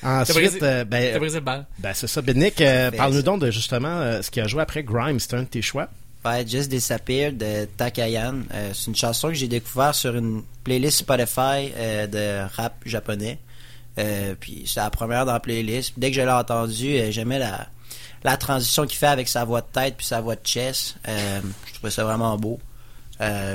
[0.04, 1.66] Ensuite, brisé- euh, ben, t'as brisé le bal.
[1.80, 2.22] Ben c'est ça.
[2.22, 5.20] Ben Nick, euh, parle-nous donc de justement euh, ce qui a joué après Grimes.
[5.20, 5.90] C'était un de tes choix.
[6.26, 8.42] Ouais, Just Disappear de Takayan.
[8.54, 13.40] Euh, c'est une chanson que j'ai découvert sur une playlist Spotify euh, de rap japonais.
[13.98, 15.94] Euh, puis c'est la première dans la playlist.
[15.98, 17.68] Dès que je l'ai entendue, j'aimais la,
[18.24, 20.98] la transition qu'il fait avec sa voix de tête puis sa voix de chest.
[21.06, 22.60] Je trouvais ça vraiment beau.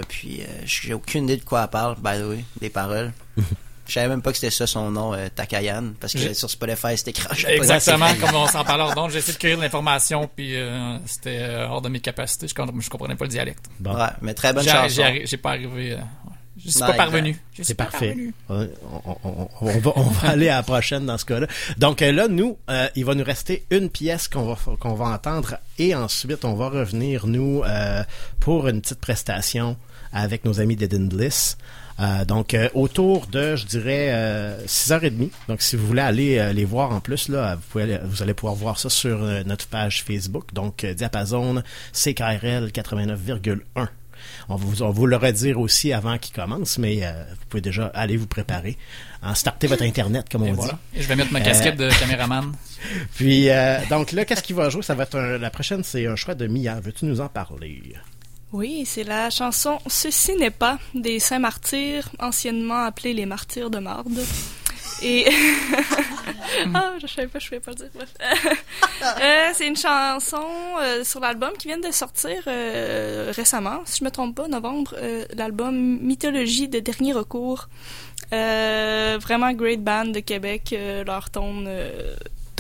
[0.09, 3.13] Puis j'ai aucune idée de quoi elle parle, by the way, des paroles.
[3.93, 6.97] Je savais même pas que c'était ça son nom, euh, Takayan, parce que sur Spotify
[6.97, 7.57] c'était japonais.
[7.59, 11.41] Exactement, comme on s'en parlait donc j'ai essayé de cueillir de l'information, puis euh, c'était
[11.41, 12.49] euh, hors de mes capacités.
[12.49, 13.67] Je, je comprenais pas le dialecte.
[13.79, 13.95] Bon.
[13.95, 15.03] Ouais, mais très bonne chanson.
[15.25, 15.93] j'ai pas arrivé.
[15.93, 15.97] euh.
[16.65, 17.37] Je suis Non, pas parvenu.
[17.61, 18.09] C'est parfait.
[18.09, 18.35] parvenu.
[18.49, 18.69] On,
[19.05, 21.47] on- on- on va, on va aller à la prochaine dans ce cas-là.
[21.77, 25.57] Donc là, nous, euh, il va nous rester une pièce qu'on va qu'on va entendre
[25.79, 28.05] et ensuite on va revenir nous euh,
[28.41, 29.77] pour une petite prestation
[30.13, 31.57] avec nos amis d'Eden Bliss.
[32.01, 35.31] Euh, donc euh, autour de, je dirais, euh, 6h30.
[35.49, 38.35] Donc si vous voulez aller euh, les voir en plus, là, vous, pouvez vous allez
[38.35, 40.53] pouvoir voir ça sur euh, notre page Facebook.
[40.55, 41.63] Donc Diapason
[41.93, 43.89] CKRL 89,1.
[44.49, 47.61] On va vous, on vous le redire aussi avant qu'il commence, mais euh, vous pouvez
[47.61, 48.79] déjà aller vous préparer.
[49.23, 50.79] En starter votre Internet, comme Et on voilà.
[50.93, 50.99] dit.
[51.01, 52.53] Et je vais mettre ma casquette de caméraman.
[53.15, 54.83] Puis, euh, donc là, qu'est-ce qu'il va jouer?
[54.83, 56.79] Ça va être un- la prochaine, c'est un choix de Mia.
[56.81, 57.95] Veux-tu nous en parler?
[58.53, 63.79] Oui, c'est la chanson Ceci n'est pas des Saints Martyrs, anciennement appelés les Martyrs de
[63.79, 64.21] Marde.
[65.03, 65.27] Et.
[66.75, 67.91] ah, je savais pas, je pouvais pas le dire.
[69.21, 70.47] Euh, c'est une chanson
[70.81, 74.95] euh, sur l'album qui vient de sortir euh, récemment, si je me trompe pas, novembre,
[75.35, 77.69] l'album Mythologie de dernier recours.
[78.31, 80.75] Vraiment great band de Québec,
[81.07, 81.69] leur tone,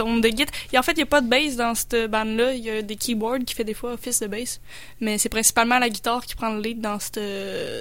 [0.02, 0.54] tone de guitare.
[0.76, 2.54] En fait, il n'y a pas de bass dans cette band-là.
[2.54, 4.60] Il y a des keyboards qui fait des fois office de bass.
[5.00, 7.20] Mais c'est principalement la guitare qui prend le lead dans, cette,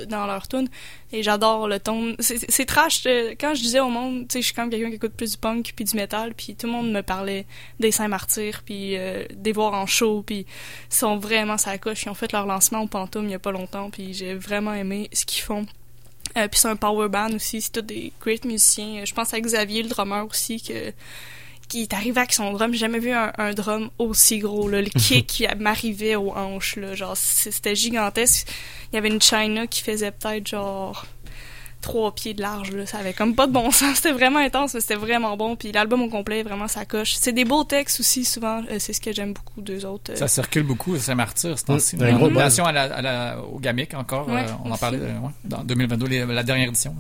[0.10, 0.68] dans leur tune.
[1.14, 2.16] Et j'adore le ton.
[2.20, 3.04] C'est trash.
[3.06, 5.32] euh, Quand je disais au monde, tu sais, je suis comme quelqu'un qui écoute plus
[5.32, 7.46] du punk puis du metal, puis tout le monde me parlait
[7.80, 10.46] des Saints-Martyrs, puis euh, des voir en show, puis
[10.90, 12.04] ils sont vraiment ça coche.
[12.04, 14.74] Ils ont fait leur lancement au Pantoum il y a pas longtemps, puis j'ai vraiment
[14.74, 15.66] aimé ce qu'ils font.
[16.38, 19.04] Euh, puis c'est un power band aussi, c'est tous des great musiciens.
[19.04, 20.94] Je pense à Xavier, le drummer aussi, que
[21.72, 22.72] qui est arrivé avec son drum.
[22.74, 24.68] J'ai jamais vu un, un drum aussi gros.
[24.70, 24.82] Là.
[24.82, 26.76] Le kick qui m'arrivait aux hanches.
[26.76, 26.96] Là.
[26.96, 28.48] Genre, c'était gigantesque.
[28.92, 31.06] Il y avait une China qui faisait peut-être genre
[31.82, 32.72] trois pieds de large.
[32.72, 32.86] Là.
[32.86, 33.96] Ça avait comme pas de bon sens.
[33.96, 35.56] C'était vraiment intense, mais c'était vraiment bon.
[35.56, 37.14] Puis l'album au complet, vraiment, ça coche.
[37.14, 38.62] C'est des beaux textes aussi, souvent.
[38.70, 40.12] Euh, c'est ce que j'aime beaucoup d'eux autres.
[40.12, 41.96] Euh, Ça circule beaucoup, c'est martyr, c'est temps-ci.
[42.00, 44.78] Un gros En relation à la, à la- au GAMIC encore, Ouais, euh, on en
[44.78, 46.96] parlait euh, ouais, dans 2022, les- la dernière édition.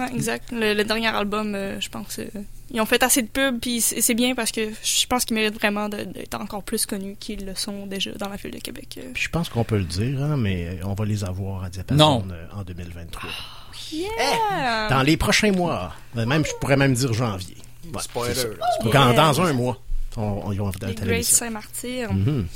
[0.00, 0.50] Ouais, exact.
[0.52, 2.24] Le, le dernier album, euh, je pense, euh,
[2.72, 5.54] ils ont fait assez de pubs, puis c'est bien parce que je pense qu'ils méritent
[5.54, 8.98] vraiment d'être encore plus connus qu'ils le sont déjà dans la ville de Québec.
[9.02, 9.10] euh.
[9.14, 12.24] Je pense qu'on peut le dire, hein, mais on va les avoir à Diapason Non.
[12.32, 13.28] euh, en 2023.
[13.92, 14.88] Yeah!
[14.88, 15.92] Dans les prochains mois.
[16.16, 17.56] Euh, Même, je pourrais même dire janvier.
[17.92, 18.34] Ouais, Spoiler.
[18.84, 18.92] Yeah.
[18.92, 19.80] Quand- dans un mois,
[20.16, 21.36] on, on, ils vont être à Les télévision.
[21.38, 22.12] Saint-Martyr.
[22.12, 22.46] Mhm.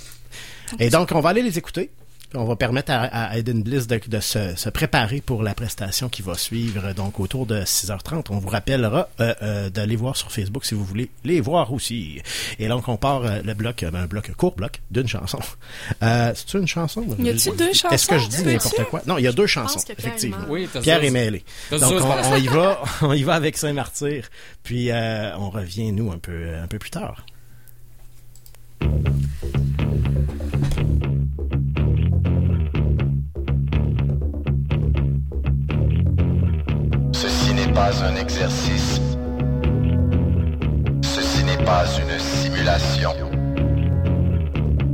[0.79, 1.91] Et donc, on va aller les écouter.
[2.37, 6.09] On va permettre à, à Aiden Bliss de, de se, se préparer pour la prestation
[6.09, 8.25] qui va suivre, donc autour de 6h30.
[8.31, 12.21] On vous rappellera euh, euh, d'aller voir sur Facebook si vous voulez les voir aussi.
[12.59, 15.39] Et donc, on part euh, le bloc, euh, un bloc court bloc d'une chanson.
[16.03, 17.05] Euh, C'est-tu une chanson?
[17.21, 18.43] Y a-tu deux Est-ce que je chansons?
[18.43, 19.03] dis n'importe quoi?
[19.07, 20.39] Non, il y a deux chansons, effectivement.
[20.49, 21.45] Oui, Pierre est c'est- mêlé.
[21.71, 21.87] Donc, c'est
[22.33, 24.29] on, y va, on y va avec Saint-Martyr.
[24.65, 27.25] Puis, euh, on revient, nous, un peu, un peu plus tard.
[37.75, 39.01] Pas un exercice.
[41.03, 43.13] Ceci n'est pas une simulation.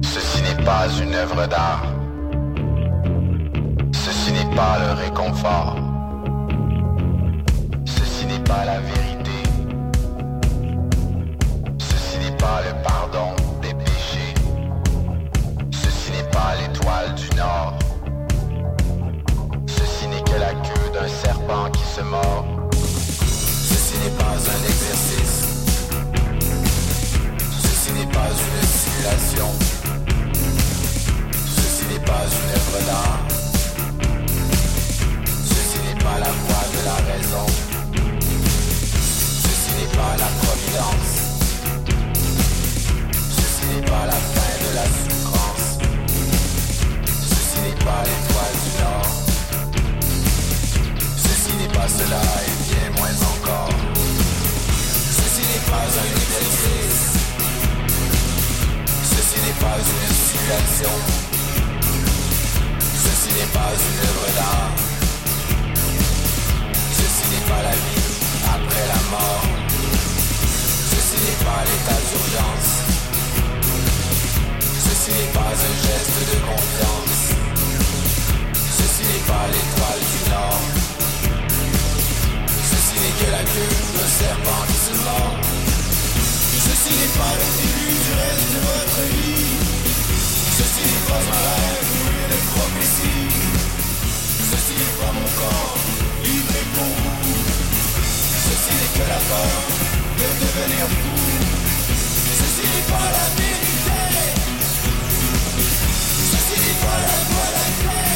[0.02, 1.84] Ceci n'est pas une œuvre d'art.
[3.92, 5.76] Ceci n'est pas le réconfort.
[7.84, 9.38] Ceci n'est pas la vérité.
[11.78, 13.30] Ceci n'est pas le pardon
[13.60, 14.34] des péchés.
[15.70, 17.78] Ceci n'est pas l'étoile du Nord.
[19.66, 22.69] Ceci n'est que la queue d'un serpent qui se mord.
[24.02, 25.38] N'est pas un exercice.
[27.62, 29.48] Ceci n'est pas une simulation.
[31.46, 33.20] Ceci n'est pas une œuvre d'art.
[35.44, 37.46] Ceci n'est pas la voix de la raison.
[39.42, 41.12] Ceci n'est pas la providence.
[43.36, 45.78] Ceci n'est pas la fin de la souffrance.
[47.28, 49.19] Ceci n'est pas l'étoile du Nord.
[51.88, 53.68] Cela et bien moins encore.
[55.10, 57.02] Ceci n'est pas un exercice.
[59.02, 60.94] Ceci n'est pas une simulation.
[62.94, 64.72] Ceci n'est pas une œuvre d'art.
[66.92, 68.08] Ceci n'est pas la vie
[68.44, 69.46] après la mort.
[70.90, 72.70] Ceci n'est pas l'état d'urgence.
[74.84, 77.20] Ceci n'est pas un geste de confiance.
[78.78, 80.99] Ceci n'est pas l'étoile du Nord.
[83.00, 85.36] Que la queue d'un serpent se mord.
[86.68, 89.56] Ceci n'est pas le début du reste de votre vie.
[90.58, 93.28] Ceci n'est pas un rêve ou une prophétie.
[94.52, 95.76] Ceci n'est pas mon corps
[96.24, 97.40] livré pour vous.
[98.46, 99.60] Ceci n'est que la peur
[100.20, 101.20] de devenir fou.
[102.40, 104.00] Ceci n'est pas la vérité.
[106.32, 108.09] Ceci n'est pas la voie, la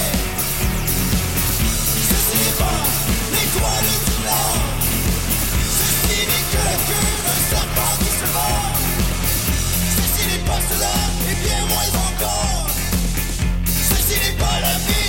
[10.82, 12.66] et bien moins encore.
[13.66, 15.03] Ceci n'est pas la vérité.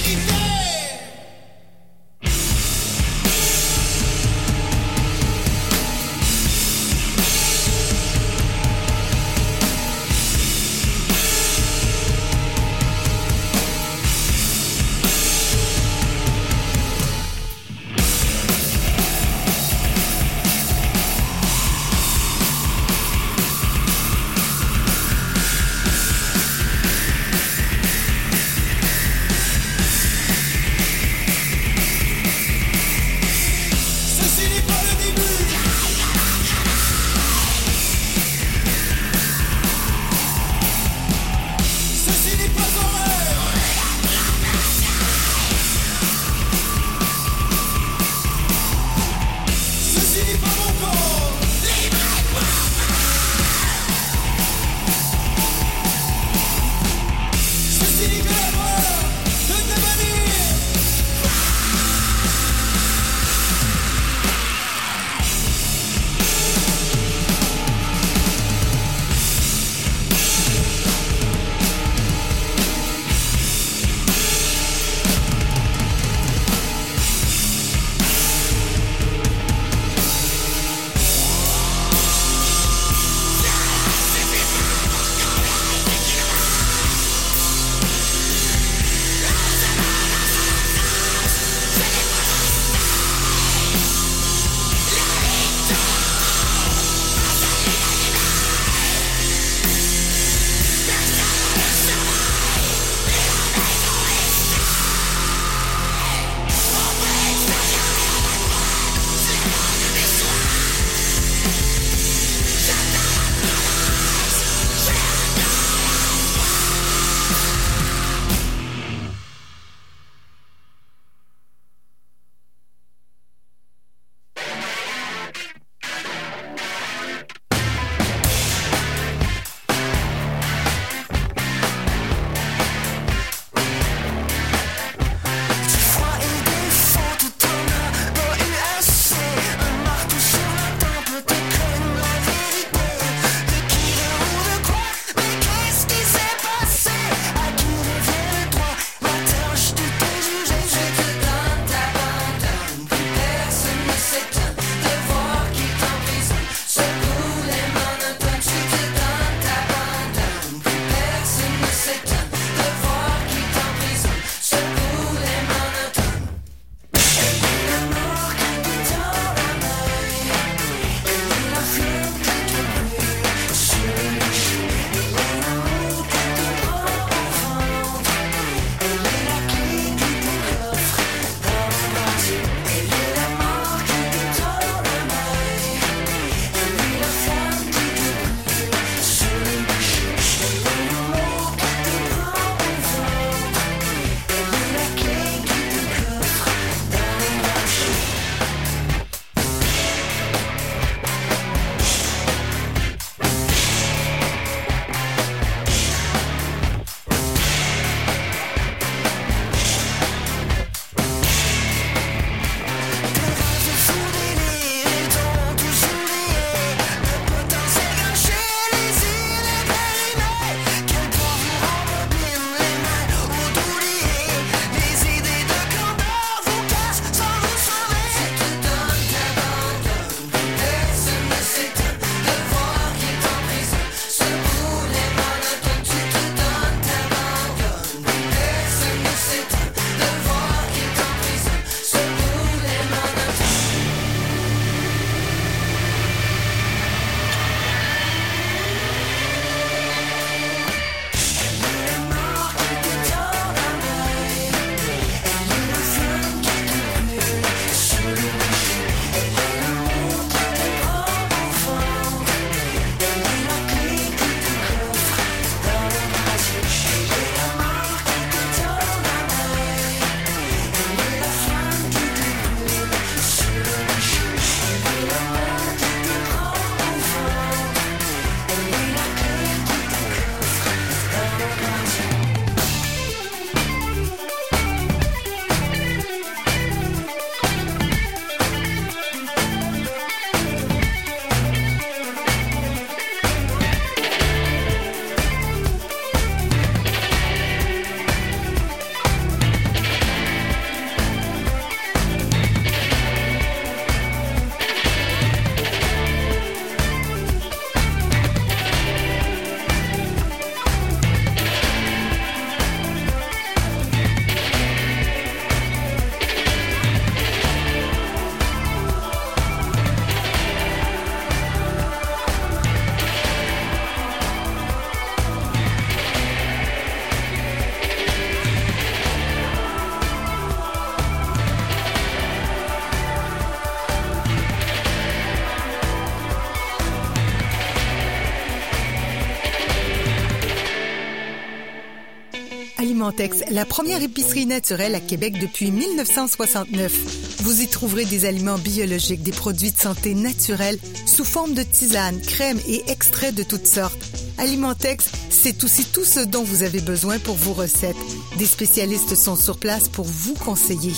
[343.05, 347.41] Alimentex, la première épicerie naturelle à Québec depuis 1969.
[347.43, 352.19] Vous y trouverez des aliments biologiques, des produits de santé naturels sous forme de tisanes,
[352.19, 354.03] crèmes et extraits de toutes sortes.
[354.39, 357.95] Alimentex, c'est aussi tout ce dont vous avez besoin pour vos recettes.
[358.39, 360.93] Des spécialistes sont sur place pour vous conseiller.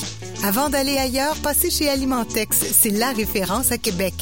[0.46, 4.14] Avant d'aller ailleurs, passez chez Alimentex, c'est la référence à Québec.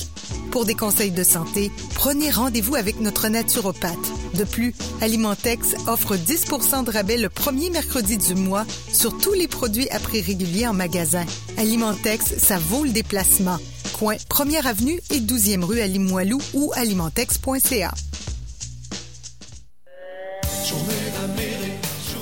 [0.50, 4.12] Pour des conseils de santé, prenez rendez-vous avec notre naturopathe.
[4.36, 9.48] De plus, Alimentex offre 10% de rabais le premier mercredi du mois sur tous les
[9.48, 11.24] produits à prix régulier en magasin.
[11.58, 13.60] Alimentex, ça vaut le déplacement.
[13.94, 17.94] Coin 1er avenue et 12e rue à Limoilou ou alimentex.ca.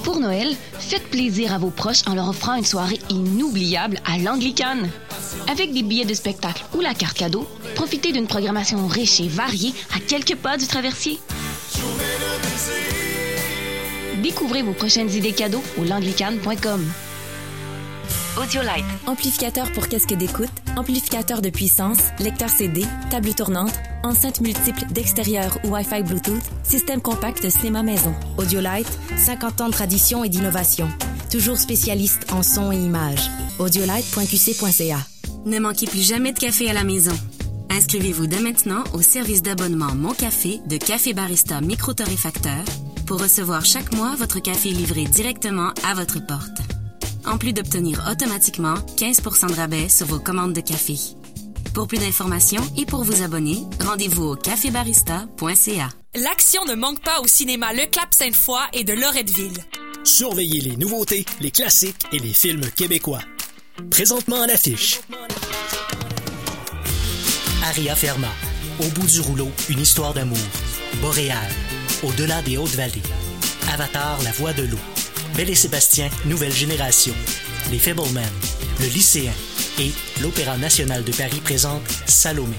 [0.03, 4.89] Pour Noël, faites plaisir à vos proches en leur offrant une soirée inoubliable à l'Anglicane.
[5.49, 9.73] Avec des billets de spectacle ou la carte cadeau, profitez d'une programmation riche et variée
[9.95, 11.17] à quelques pas du traversier.
[14.23, 16.81] Découvrez vos prochaines idées cadeaux au langlicane.com.
[18.41, 18.85] Audiolite.
[19.05, 25.75] Amplificateur pour casque d'écoute, amplificateur de puissance, lecteur CD, table tournante, enceinte multiple d'extérieur ou
[25.75, 28.15] Wi-Fi Bluetooth, système compact cinéma maison.
[28.37, 28.87] Audiolite,
[29.17, 30.87] 50 ans de tradition et d'innovation.
[31.29, 33.29] Toujours spécialiste en son et images.
[33.59, 34.99] Audiolite.qc.ca.
[35.45, 37.17] Ne manquez plus jamais de café à la maison.
[37.69, 42.63] Inscrivez-vous dès maintenant au service d'abonnement Mon Café de Café Barista Micro-Torréfacteur
[43.05, 46.59] pour recevoir chaque mois votre café livré directement à votre porte.
[47.25, 50.95] En plus d'obtenir automatiquement 15% de rabais sur vos commandes de café.
[51.73, 55.89] Pour plus d'informations et pour vous abonner, rendez-vous au cafébarista.ca.
[56.15, 59.57] L'action ne manque pas au cinéma Le Clap Sainte-Foy et de Loretteville.
[60.03, 63.21] Surveillez les nouveautés, les classiques et les films québécois.
[63.89, 65.01] Présentement à l'affiche.
[67.63, 68.27] Aria Ferma.
[68.79, 70.37] Au bout du rouleau, une histoire d'amour.
[71.01, 71.49] Boréal.
[72.03, 73.01] Au-delà des Hautes-Vallées.
[73.71, 74.79] Avatar, la voix de l'eau.
[75.35, 77.13] Belle et Sébastien, nouvelle génération.
[77.71, 78.23] Les Fableman.
[78.81, 79.31] Le lycéen.
[79.79, 82.55] Et l'Opéra national de Paris présente Salomé.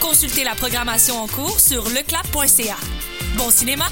[0.00, 2.76] Consultez la programmation en cours sur leclap.ca.
[3.36, 3.86] Bon cinéma!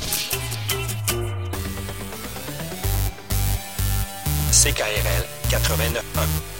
[4.52, 6.59] CKRL 89.1.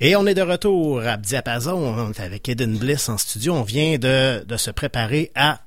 [0.00, 3.54] Et on est de retour à Diapason on est avec Eden Bliss en studio.
[3.54, 5.62] On vient de se préparer à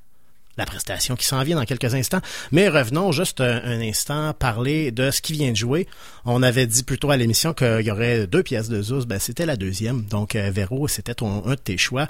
[0.56, 2.20] la prestation qui s'en vient dans quelques instants.
[2.50, 5.86] Mais revenons juste un, instant parler de ce qui vient de jouer.
[6.24, 9.06] On avait dit plutôt à l'émission qu'il y aurait deux pièces de Zouz.
[9.06, 10.02] Ben, c'était la deuxième.
[10.04, 12.06] Donc, euh, Véro, c'était un de tes choix.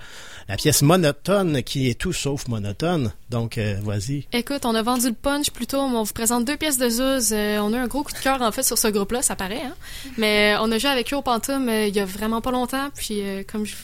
[0.48, 3.12] La pièce monotone qui est tout sauf monotone.
[3.30, 4.26] Donc, euh, vas-y.
[4.32, 5.78] Écoute, on a vendu le punch plutôt.
[5.78, 7.32] On vous présente deux pièces de Zouz.
[7.32, 9.22] Euh, on a un gros coup de cœur, en fait, sur ce groupe-là.
[9.22, 9.74] Ça paraît, hein?
[10.18, 12.90] Mais on a joué avec eux au Pantoum il y a vraiment pas longtemps.
[12.94, 13.74] Puis, comme je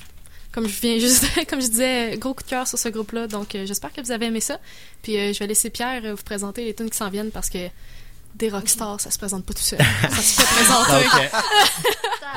[0.58, 3.28] comme je viens juste, comme je disais, gros coup de cœur sur ce groupe-là.
[3.28, 4.58] Donc, euh, j'espère que vous avez aimé ça.
[5.02, 7.48] Puis, euh, je vais laisser Pierre euh, vous présenter les tunes qui s'en viennent parce
[7.48, 7.68] que
[8.34, 9.78] des rockstars, ça se présente pas tout seul.
[10.10, 11.28] Ça se fait présenter.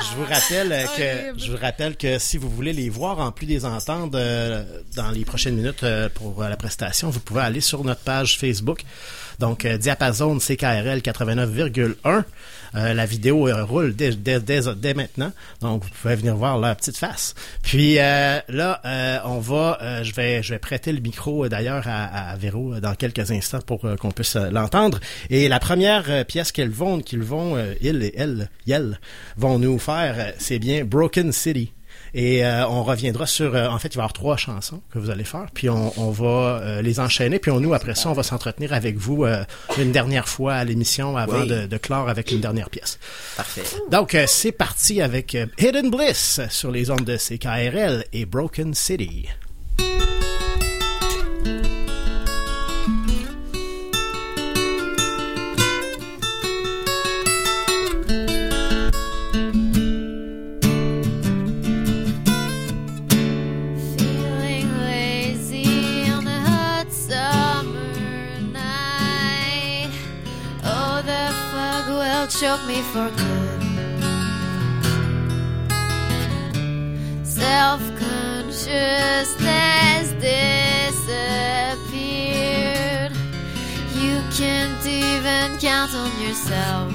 [0.00, 3.46] je vous rappelle que je vous rappelle que si vous voulez les voir en plus
[3.46, 4.18] des entendre
[4.96, 5.84] dans les prochaines minutes
[6.14, 8.84] pour la prestation, vous pouvez aller sur notre page Facebook.
[9.38, 12.24] Donc, Diapason CKRL 89,1.
[12.74, 16.58] Euh, la vidéo euh, roule dès, dès, dès, dès, maintenant, donc vous pouvez venir voir
[16.58, 17.34] la petite face.
[17.62, 22.36] Puis euh, là, on va, je vais, je vais prêter le micro d'ailleurs à, à
[22.36, 25.00] Véro dans quelques instants pour qu'on puisse l'entendre.
[25.30, 29.00] Et la première pièce qu'elles vont, qu'ils vont, ils et elles, elles,
[29.36, 31.72] vont nous faire, c'est bien Broken City.
[32.14, 33.54] Et euh, on reviendra sur...
[33.54, 35.92] Euh, en fait, il va y avoir trois chansons que vous allez faire, puis on,
[35.98, 39.24] on va euh, les enchaîner, puis on, nous, après ça, on va s'entretenir avec vous
[39.78, 41.48] une dernière fois à l'émission avant oui.
[41.48, 42.98] de, de, clore avec une dernière pièce.
[43.36, 43.62] Parfait.
[43.90, 49.28] Donc, c'est parti avec Hidden Bliss sur les ondes de CKRL et Broken City.
[72.42, 73.62] Choke me for good.
[77.24, 83.12] Self consciousness disappeared.
[83.94, 86.92] You can't even count on yourself.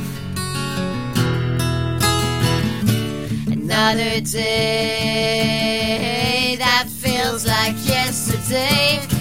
[3.49, 9.16] Another day that feels like yesterday.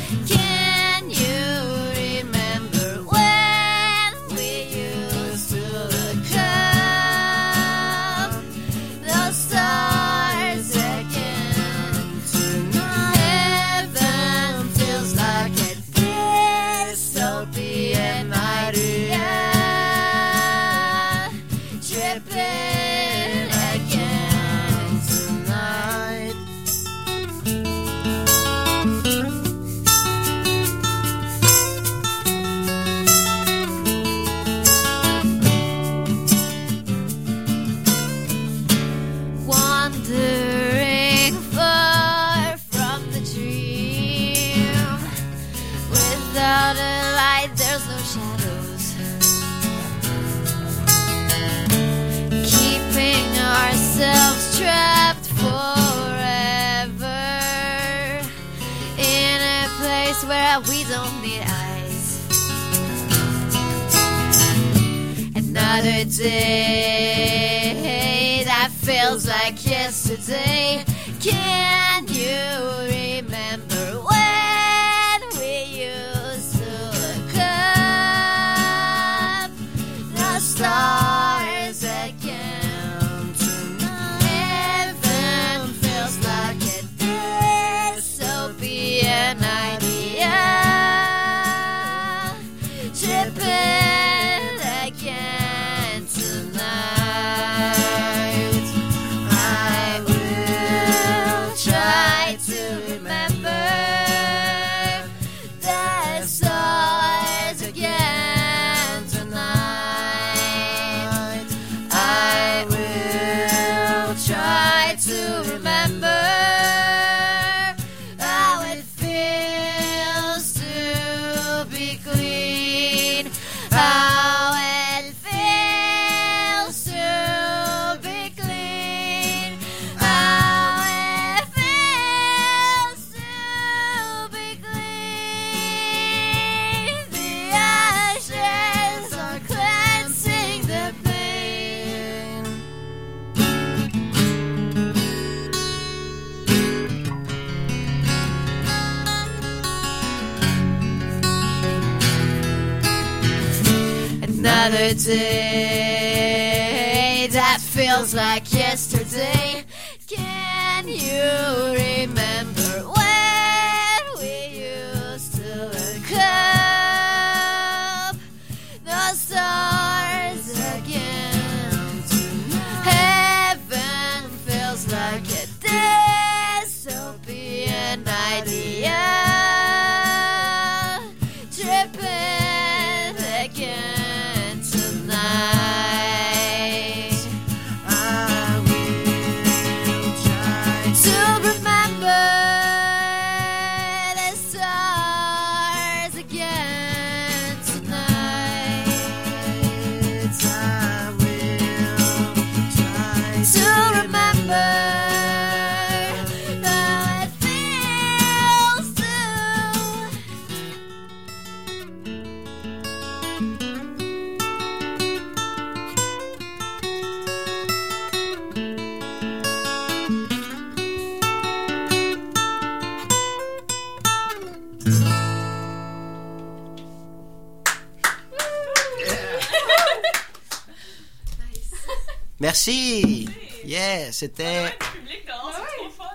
[234.17, 234.77] C'était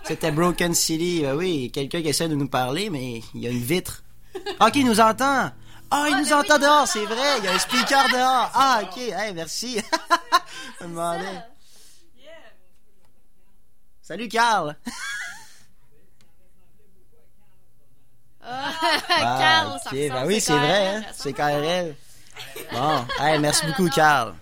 [0.06, 1.22] c'était Broken City.
[1.24, 4.04] Ben oui, quelqu'un qui essaie de nous parler, mais il y a une vitre.
[4.60, 5.52] Ah, ok, il nous entend.
[5.94, 7.38] Ah, il nous entend dehors, c'est vrai.
[7.40, 8.50] Il y a un speaker dehors.
[8.54, 8.98] Ah, ok.
[8.98, 9.80] Hey, merci.
[10.80, 11.42] Je me demandais.
[14.02, 14.76] Salut, Carl.
[18.44, 18.72] Ah,
[19.10, 21.04] Ah, Carl, ça ok, ressemble, ben oui, c'est vrai, hein.
[21.08, 21.96] ça C'est KRL.
[22.74, 24.34] Bon, hey, merci beaucoup, Carl.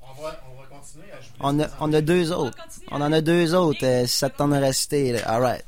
[0.00, 1.27] On va, on va continuer à jouer.
[1.40, 2.56] On a, on a deux autres.
[2.90, 5.12] On en a deux autres, euh, si ça te tente de rester.
[5.12, 5.20] là.
[5.26, 5.64] All right.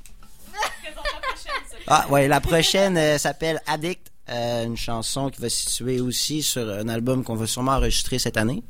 [1.86, 4.10] Ah, ouais, la prochaine euh, s'appelle Addict.
[4.28, 8.18] euh, une chanson qui va se situer aussi sur un album qu'on va sûrement enregistrer
[8.18, 8.62] cette année.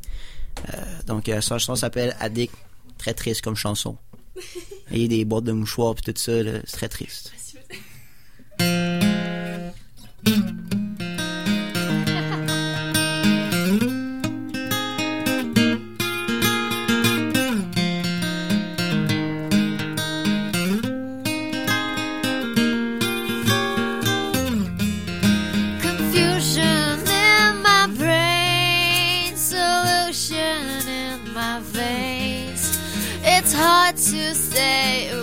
[1.06, 2.55] Donc, sa chanson s'appelle Addict.
[2.98, 3.97] Très triste comme chanson.
[4.93, 6.32] Et des boîtes de mouchoirs puis tout ça,
[6.66, 7.32] c'est très triste.
[34.01, 35.19] to stay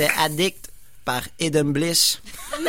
[0.00, 0.70] C'était Addict
[1.04, 2.22] par Eden Bliss.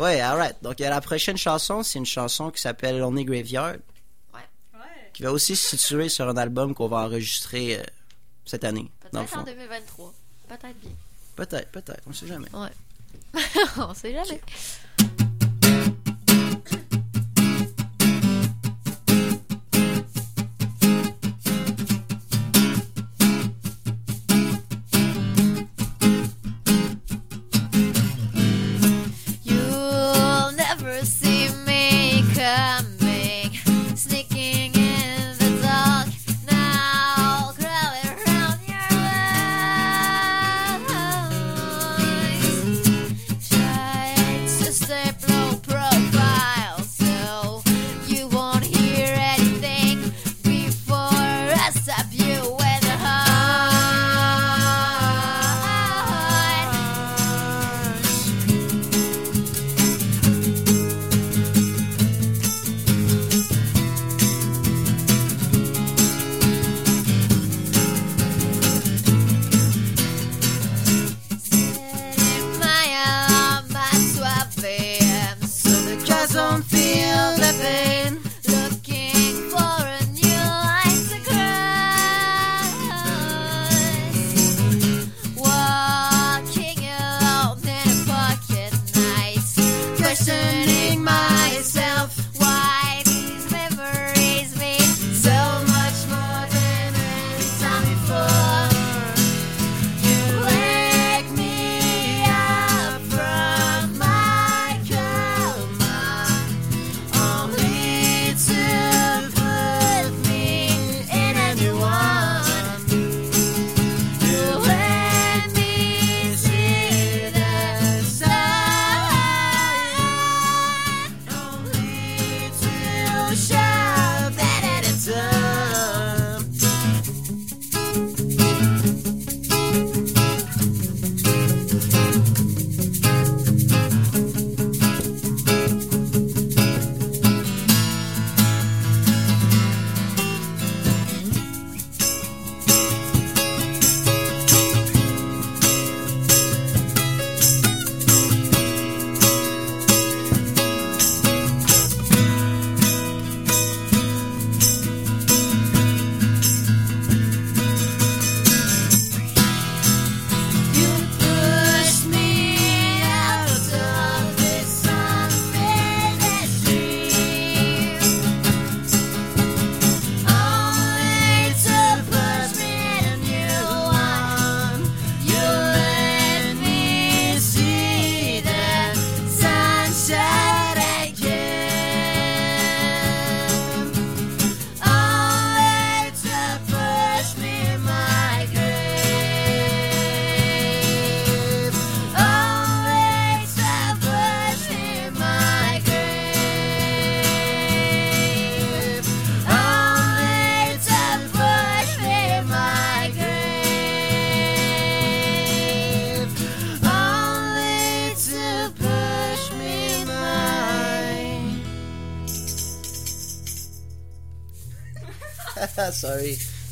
[0.00, 0.56] ouais, alright.
[0.62, 3.76] Donc, la prochaine chanson, c'est une chanson qui s'appelle Lonely Graveyard.
[4.34, 4.40] Ouais.
[5.12, 7.84] Qui va aussi se situer sur un album qu'on va enregistrer euh,
[8.44, 8.90] cette année.
[8.98, 10.12] Peut-être en 2023.
[10.48, 10.90] Peut-être bien.
[11.36, 12.02] Peut-être, peut-être.
[12.08, 12.48] On sait jamais.
[12.52, 13.40] Ouais.
[13.76, 14.40] on sait jamais.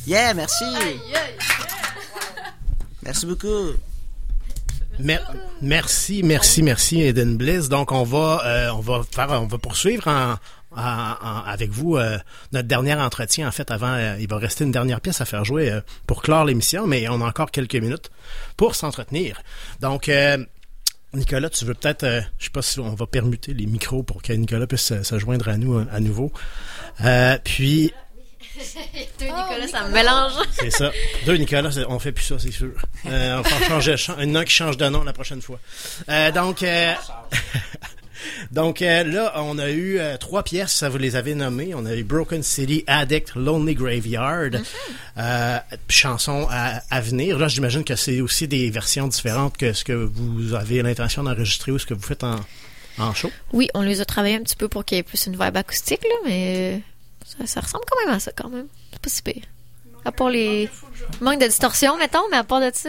[0.07, 0.65] Yeah, merci.
[3.03, 3.73] Merci beaucoup.
[4.99, 7.69] Mer- merci, merci, merci, Eden Bliss.
[7.69, 10.37] Donc, on va, euh, on va faire, on va poursuivre en,
[10.77, 10.81] en-
[11.23, 12.19] en- avec vous euh,
[12.53, 13.47] notre dernier entretien.
[13.49, 16.23] En fait, avant, euh, il va rester une dernière pièce à faire jouer euh, pour
[16.23, 18.11] clore l'émission, mais on a encore quelques minutes
[18.57, 19.41] pour s'entretenir.
[19.81, 20.39] Donc, euh,
[21.15, 24.23] Nicolas, tu veux peut-être, euh, je sais pas si on va permuter les micros pour
[24.23, 26.33] que Nicolas puisse se, se joindre à nous à nouveau.
[27.05, 27.93] Euh, puis,
[29.19, 30.33] Deux Nicolas, ça me mélange.
[30.53, 30.93] c'est ça.
[31.27, 32.73] Deux Nicolas, on fait plus ça, c'est sûr.
[33.07, 35.43] Euh, on va changer Il y en a un qui change de nom la prochaine
[35.43, 35.59] fois.
[36.09, 36.95] Euh, donc, euh,
[38.51, 41.73] donc euh, là, on a eu euh, trois pièces, ça vous les avez nommées.
[41.75, 44.51] On a eu Broken City, Addict, Lonely Graveyard,
[45.19, 45.59] euh,
[45.89, 47.39] chansons à, à venir.
[47.39, 51.73] Là, j'imagine que c'est aussi des versions différentes que ce que vous avez l'intention d'enregistrer
[51.73, 52.41] ou ce que vous faites en,
[52.99, 53.31] en show.
[53.53, 55.57] Oui, on les a travaillés un petit peu pour qu'il y ait plus une vibe
[55.57, 56.81] acoustique, là, mais
[57.27, 58.67] ça, ça ressemble quand même à ça, quand même.
[58.93, 59.43] C'est pas si pire.
[60.05, 60.69] À part les...
[61.21, 62.89] Manque de distorsion, mettons, mais à part de ça,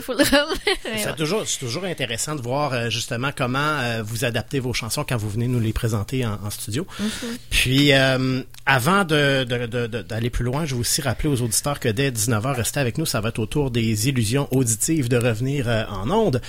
[0.00, 0.46] full drum.
[0.96, 5.16] C'est toujours, toujours intéressant de voir euh, justement comment euh, vous adaptez vos chansons quand
[5.16, 6.86] vous venez nous les présenter en, en studio.
[7.00, 7.08] Mhm.
[7.50, 11.42] Puis, euh, avant de, de- de- de- d'aller plus loin, je vais aussi rappeler aux
[11.42, 13.06] auditeurs que dès 19h, restez avec nous.
[13.06, 16.40] Ça va être autour des illusions auditives de revenir euh, en ondes.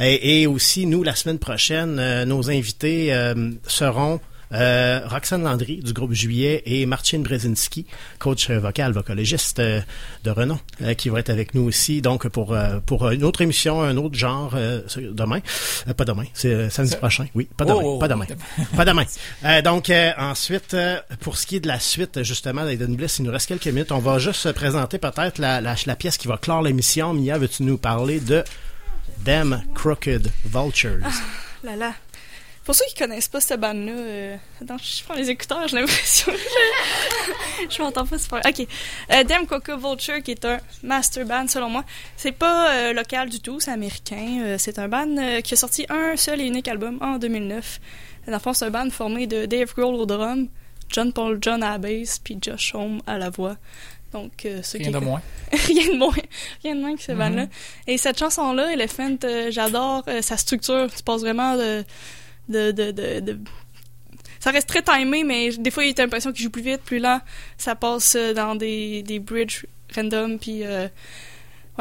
[0.00, 3.12] Et, et aussi, nous, la semaine prochaine, euh, nos invités
[3.66, 4.20] seront...
[4.52, 7.84] Euh, Roxane Landry du groupe Juillet et Martine Brzezinski,
[8.18, 9.80] coach euh, vocal, vocalogiste euh,
[10.24, 12.00] de renom, euh, qui va être avec nous aussi.
[12.00, 14.80] Donc pour euh, pour une autre émission, un autre genre euh,
[15.12, 15.40] demain,
[15.86, 17.26] Euh, pas demain, c'est euh, samedi prochain.
[17.34, 18.26] Oui, pas Oh, demain, oh, pas oh, demain,
[18.76, 19.04] pas demain.
[19.44, 23.18] Euh, donc euh, ensuite, euh, pour ce qui est de la suite justement d'Aiden Bliss,
[23.18, 23.92] il nous reste quelques minutes.
[23.92, 27.12] On va juste se présenter peut-être la, la la pièce qui va clore l'émission.
[27.12, 28.42] Mia, veux-tu nous parler de
[29.24, 31.00] Them Crooked Vultures?
[31.64, 31.92] Là là.
[32.68, 34.36] Pour ceux qui connaissent pas cette bande-là, euh...
[34.60, 36.38] attends, je prends les écouteurs, j'ai l'impression que
[37.70, 38.42] je, m'entends pas super.
[38.46, 38.66] Ok.
[39.10, 41.82] Euh, Dem Coca Vulture, qui est un master band selon moi.
[42.18, 44.42] C'est pas euh, local du tout, c'est américain.
[44.42, 47.80] Euh, c'est un band qui a sorti un seul et unique album en 2009.
[48.26, 50.48] Dans le fond, c'est un band formé de Dave Grohl au drum,
[50.90, 53.56] John Paul John à la bass, puis Josh Homme à la voix.
[54.12, 55.20] Donc, euh, ceux Rien qui de moins.
[55.52, 56.14] rien de moins.
[56.62, 57.18] Rien de moins que ce Mhm.
[57.18, 57.46] band-là.
[57.86, 60.88] Et cette chanson-là, Elephant, euh, j'adore euh, sa structure.
[60.94, 61.84] Tu passes vraiment de,
[62.48, 63.38] de, de, de,
[64.40, 66.82] Ça reste très timé, mais des fois, il y a l'impression qu'il joue plus vite,
[66.82, 67.20] plus lent.
[67.56, 70.64] Ça passe euh, dans des, des bridges random, puis...
[70.64, 70.88] euh,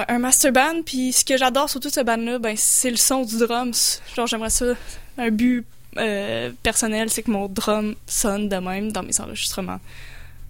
[0.07, 3.39] un master band, puis ce que j'adore surtout ce band-là, ben, c'est le son du
[3.39, 3.71] drum.
[4.15, 4.65] Genre, j'aimerais ça...
[5.17, 5.65] Un but
[5.97, 9.79] euh, personnel, c'est que mon drum sonne de même dans mes enregistrements.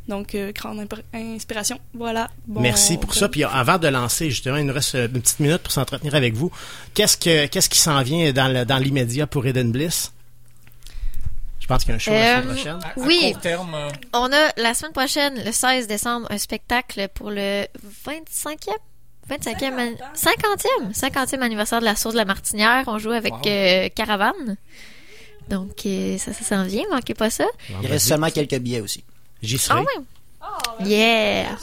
[0.07, 1.79] Donc, euh, grande inspiration.
[1.93, 2.29] Voilà.
[2.47, 3.27] Bon Merci pour ça.
[3.27, 6.33] Puis avant de lancer, justement, il nous reste euh, une petite minute pour s'entretenir avec
[6.33, 6.49] vous.
[6.93, 10.13] Qu'est-ce que qu'est-ce qui s'en vient dans le- dans l'immédiat pour Eden Bliss?
[11.59, 12.79] Je pense qu'il y a un show la Euh, semaine prochaine.
[12.83, 13.31] À Oui.
[13.33, 17.65] court terme, euh, On a la semaine prochaine, le 16 décembre, un spectacle pour le
[18.05, 18.77] 25e
[19.29, 22.85] 25e, an- 50e, 50e anniversaire de la source de la Martinière.
[22.87, 23.41] On joue avec Wow.
[23.47, 24.55] euh, Caravane.
[25.49, 27.45] Donc, euh, ça, ça s'en vient, manquez pas ça.
[27.81, 29.03] Il reste seulement quelques billets aussi.
[29.41, 29.79] J'y serai.
[29.79, 30.85] Ah ouais.
[30.85, 31.57] Yeah!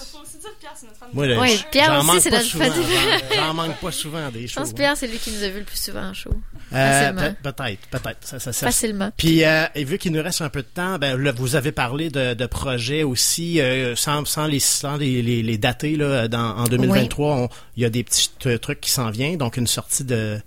[1.12, 2.64] Moi, là, Ouais, j- Pierre j'en aussi, manque c'est pas notre souvent.
[2.64, 2.82] fan.
[3.30, 4.60] J'en- J'en manque pas souvent des Je shows.
[4.60, 6.30] pense que Pierre, c'est lui qui nous a vu le plus souvent en show.
[6.72, 7.34] Euh, Facilement.
[7.42, 8.18] peut- peut-être, peut-être.
[8.22, 9.10] Ça, ça, ça- Facilement.
[9.16, 11.70] Puis, euh, et vu qu'il nous reste un peu de temps, ben, là, vous avez
[11.70, 16.26] parlé de, de projets aussi, euh, sans, sans les, sans les, les, les dater, là,
[16.26, 19.56] dans, en 2023, on- il y a des petits euh, trucs qui s'en viennent, donc
[19.56, 20.40] une sortie de,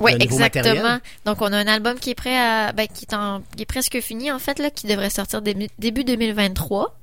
[0.00, 0.64] Oui, exactement.
[0.64, 1.00] matériel.
[1.24, 3.66] Donc, on a un album qui est prêt à, ben, qui est en, qui est
[3.66, 6.96] presque fini, en fait, là, qui devrait sortir début, début 2023.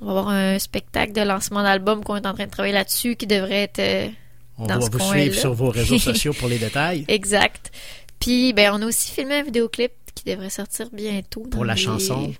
[0.00, 3.16] On va avoir un spectacle de lancement d'album qu'on est en train de travailler là-dessus,
[3.16, 4.08] qui devrait être euh,
[4.58, 7.04] On dans va ce vous suivre sur vos réseaux sociaux pour les détails.
[7.08, 7.70] Exact.
[8.20, 11.42] Puis, ben, on a aussi filmé un vidéoclip qui devrait sortir bientôt.
[11.50, 12.32] Pour la les- chanson?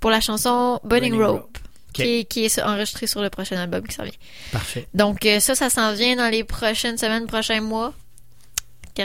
[0.00, 1.58] Pour la chanson Burning, Burning Rope, Rope.
[1.92, 4.12] Qui, est, qui est enregistrée sur le prochain album qui s'en vient.
[4.52, 4.86] Parfait.
[4.94, 7.92] Donc, euh, ça, ça s'en vient dans les prochaines semaines, prochains mois.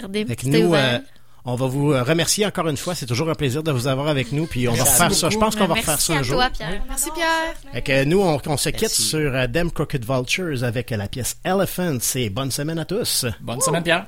[0.01, 0.99] Que c'était nous, euh,
[1.45, 2.95] on va vous euh, remercier encore une fois.
[2.95, 4.45] C'est toujours un plaisir de vous avoir avec nous.
[4.47, 5.29] Puis on va refaire ça.
[5.29, 6.37] Je pense qu'on va Merci refaire ça un jour.
[6.37, 6.81] toi, Pierre.
[6.87, 7.53] Merci, Pierre.
[7.73, 11.37] Fait que nous, on, on se quitte sur euh, Them Crooked Vultures avec la pièce
[11.43, 11.97] Elephant.
[12.15, 13.25] Et bonne semaine à tous.
[13.41, 14.05] Bonne semaine, Pierre.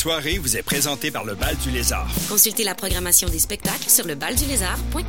[0.00, 2.08] Soirée vous est présentée par le Bal du Lézard.
[2.30, 5.04] Consultez la programmation des spectacles sur lebaldulézard.com.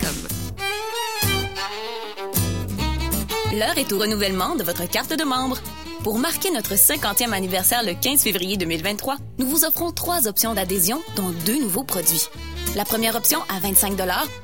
[3.54, 5.60] L'heure est au renouvellement de votre carte de membre.
[6.04, 11.02] Pour marquer notre 50e anniversaire le 15 février 2023, nous vous offrons trois options d'adhésion,
[11.16, 12.28] dont deux nouveaux produits.
[12.76, 13.94] La première option, à 25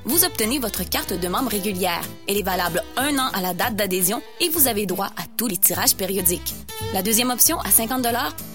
[0.05, 2.03] vous obtenez votre carte de membre régulière.
[2.29, 5.47] Elle est valable un an à la date d'adhésion et vous avez droit à tous
[5.47, 6.53] les tirages périodiques.
[6.93, 8.05] La deuxième option, à 50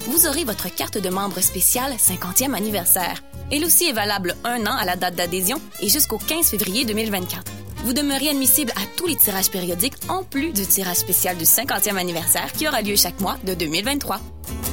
[0.06, 3.22] vous aurez votre carte de membre spéciale 50e anniversaire.
[3.50, 7.42] Elle aussi est valable un an à la date d'adhésion et jusqu'au 15 février 2024.
[7.84, 11.96] Vous demeurez admissible à tous les tirages périodiques en plus du tirage spécial du 50e
[11.96, 14.20] anniversaire qui aura lieu chaque mois de 2023.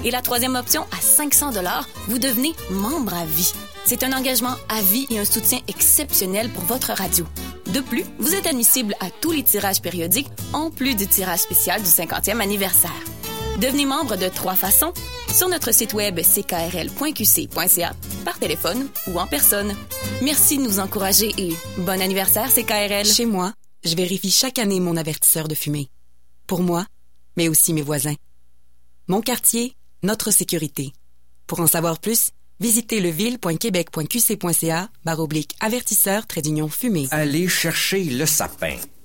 [0.06, 1.52] Et la troisième option, à 500
[2.08, 3.52] vous devenez membre à vie.
[3.84, 7.26] C'est un engagement à vie et un soutien exceptionnel pour votre radio.
[7.74, 11.82] De plus, vous êtes admissible à tous les tirages périodiques en plus du tirage spécial
[11.82, 12.92] du 50e anniversaire.
[13.62, 14.94] Devenez membre de trois façons
[15.36, 19.76] sur notre site web ckrl.qc.ca, par téléphone ou en personne.
[20.22, 23.06] Merci de nous encourager et bon anniversaire CKRL.
[23.06, 23.54] Chez moi,
[23.84, 25.90] je vérifie chaque année mon avertisseur de fumée.
[26.48, 26.86] Pour moi,
[27.36, 28.16] mais aussi mes voisins.
[29.08, 30.94] Mon quartier, notre sécurité.
[31.46, 32.30] Pour en savoir plus,
[32.62, 37.10] visitez leville.québec.qc.ca baroblique avertisseur trait d'union fumée.
[37.12, 38.78] Allez chercher le sapin.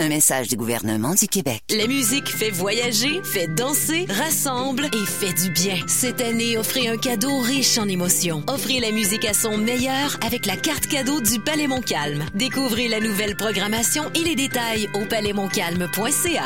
[0.00, 1.60] Un message du gouvernement du Québec.
[1.76, 5.76] La musique fait voyager, fait danser, rassemble et fait du bien.
[5.86, 8.42] Cette année, offrez un cadeau riche en émotions.
[8.48, 12.24] Offrez la musique à son meilleur avec la carte cadeau du Palais Montcalm.
[12.34, 16.44] Découvrez la nouvelle programmation et les détails au palaismontcalm.ca.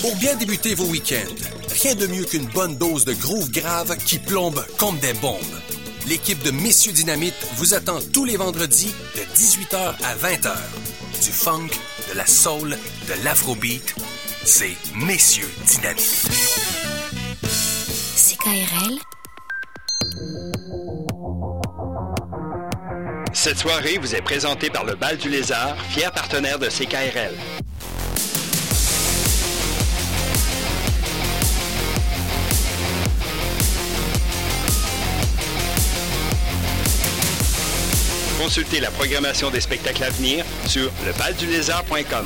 [0.00, 1.34] Pour bien débuter vos week-ends,
[1.80, 5.77] rien de mieux qu'une bonne dose de groove grave qui plombe comme des bombes.
[6.08, 10.54] L'équipe de Messieurs Dynamite vous attend tous les vendredis de 18h à 20h.
[11.22, 11.68] Du funk,
[12.10, 13.94] de la soul, de l'afrobeat,
[14.42, 16.30] c'est Messieurs Dynamite.
[18.16, 18.98] CKRL.
[23.34, 27.34] Cette soirée vous est présentée par le Bal du Lézard, fier partenaire de CKRL.
[38.38, 42.24] Consultez la programmation des spectacles à venir sur lebaldulézard.com.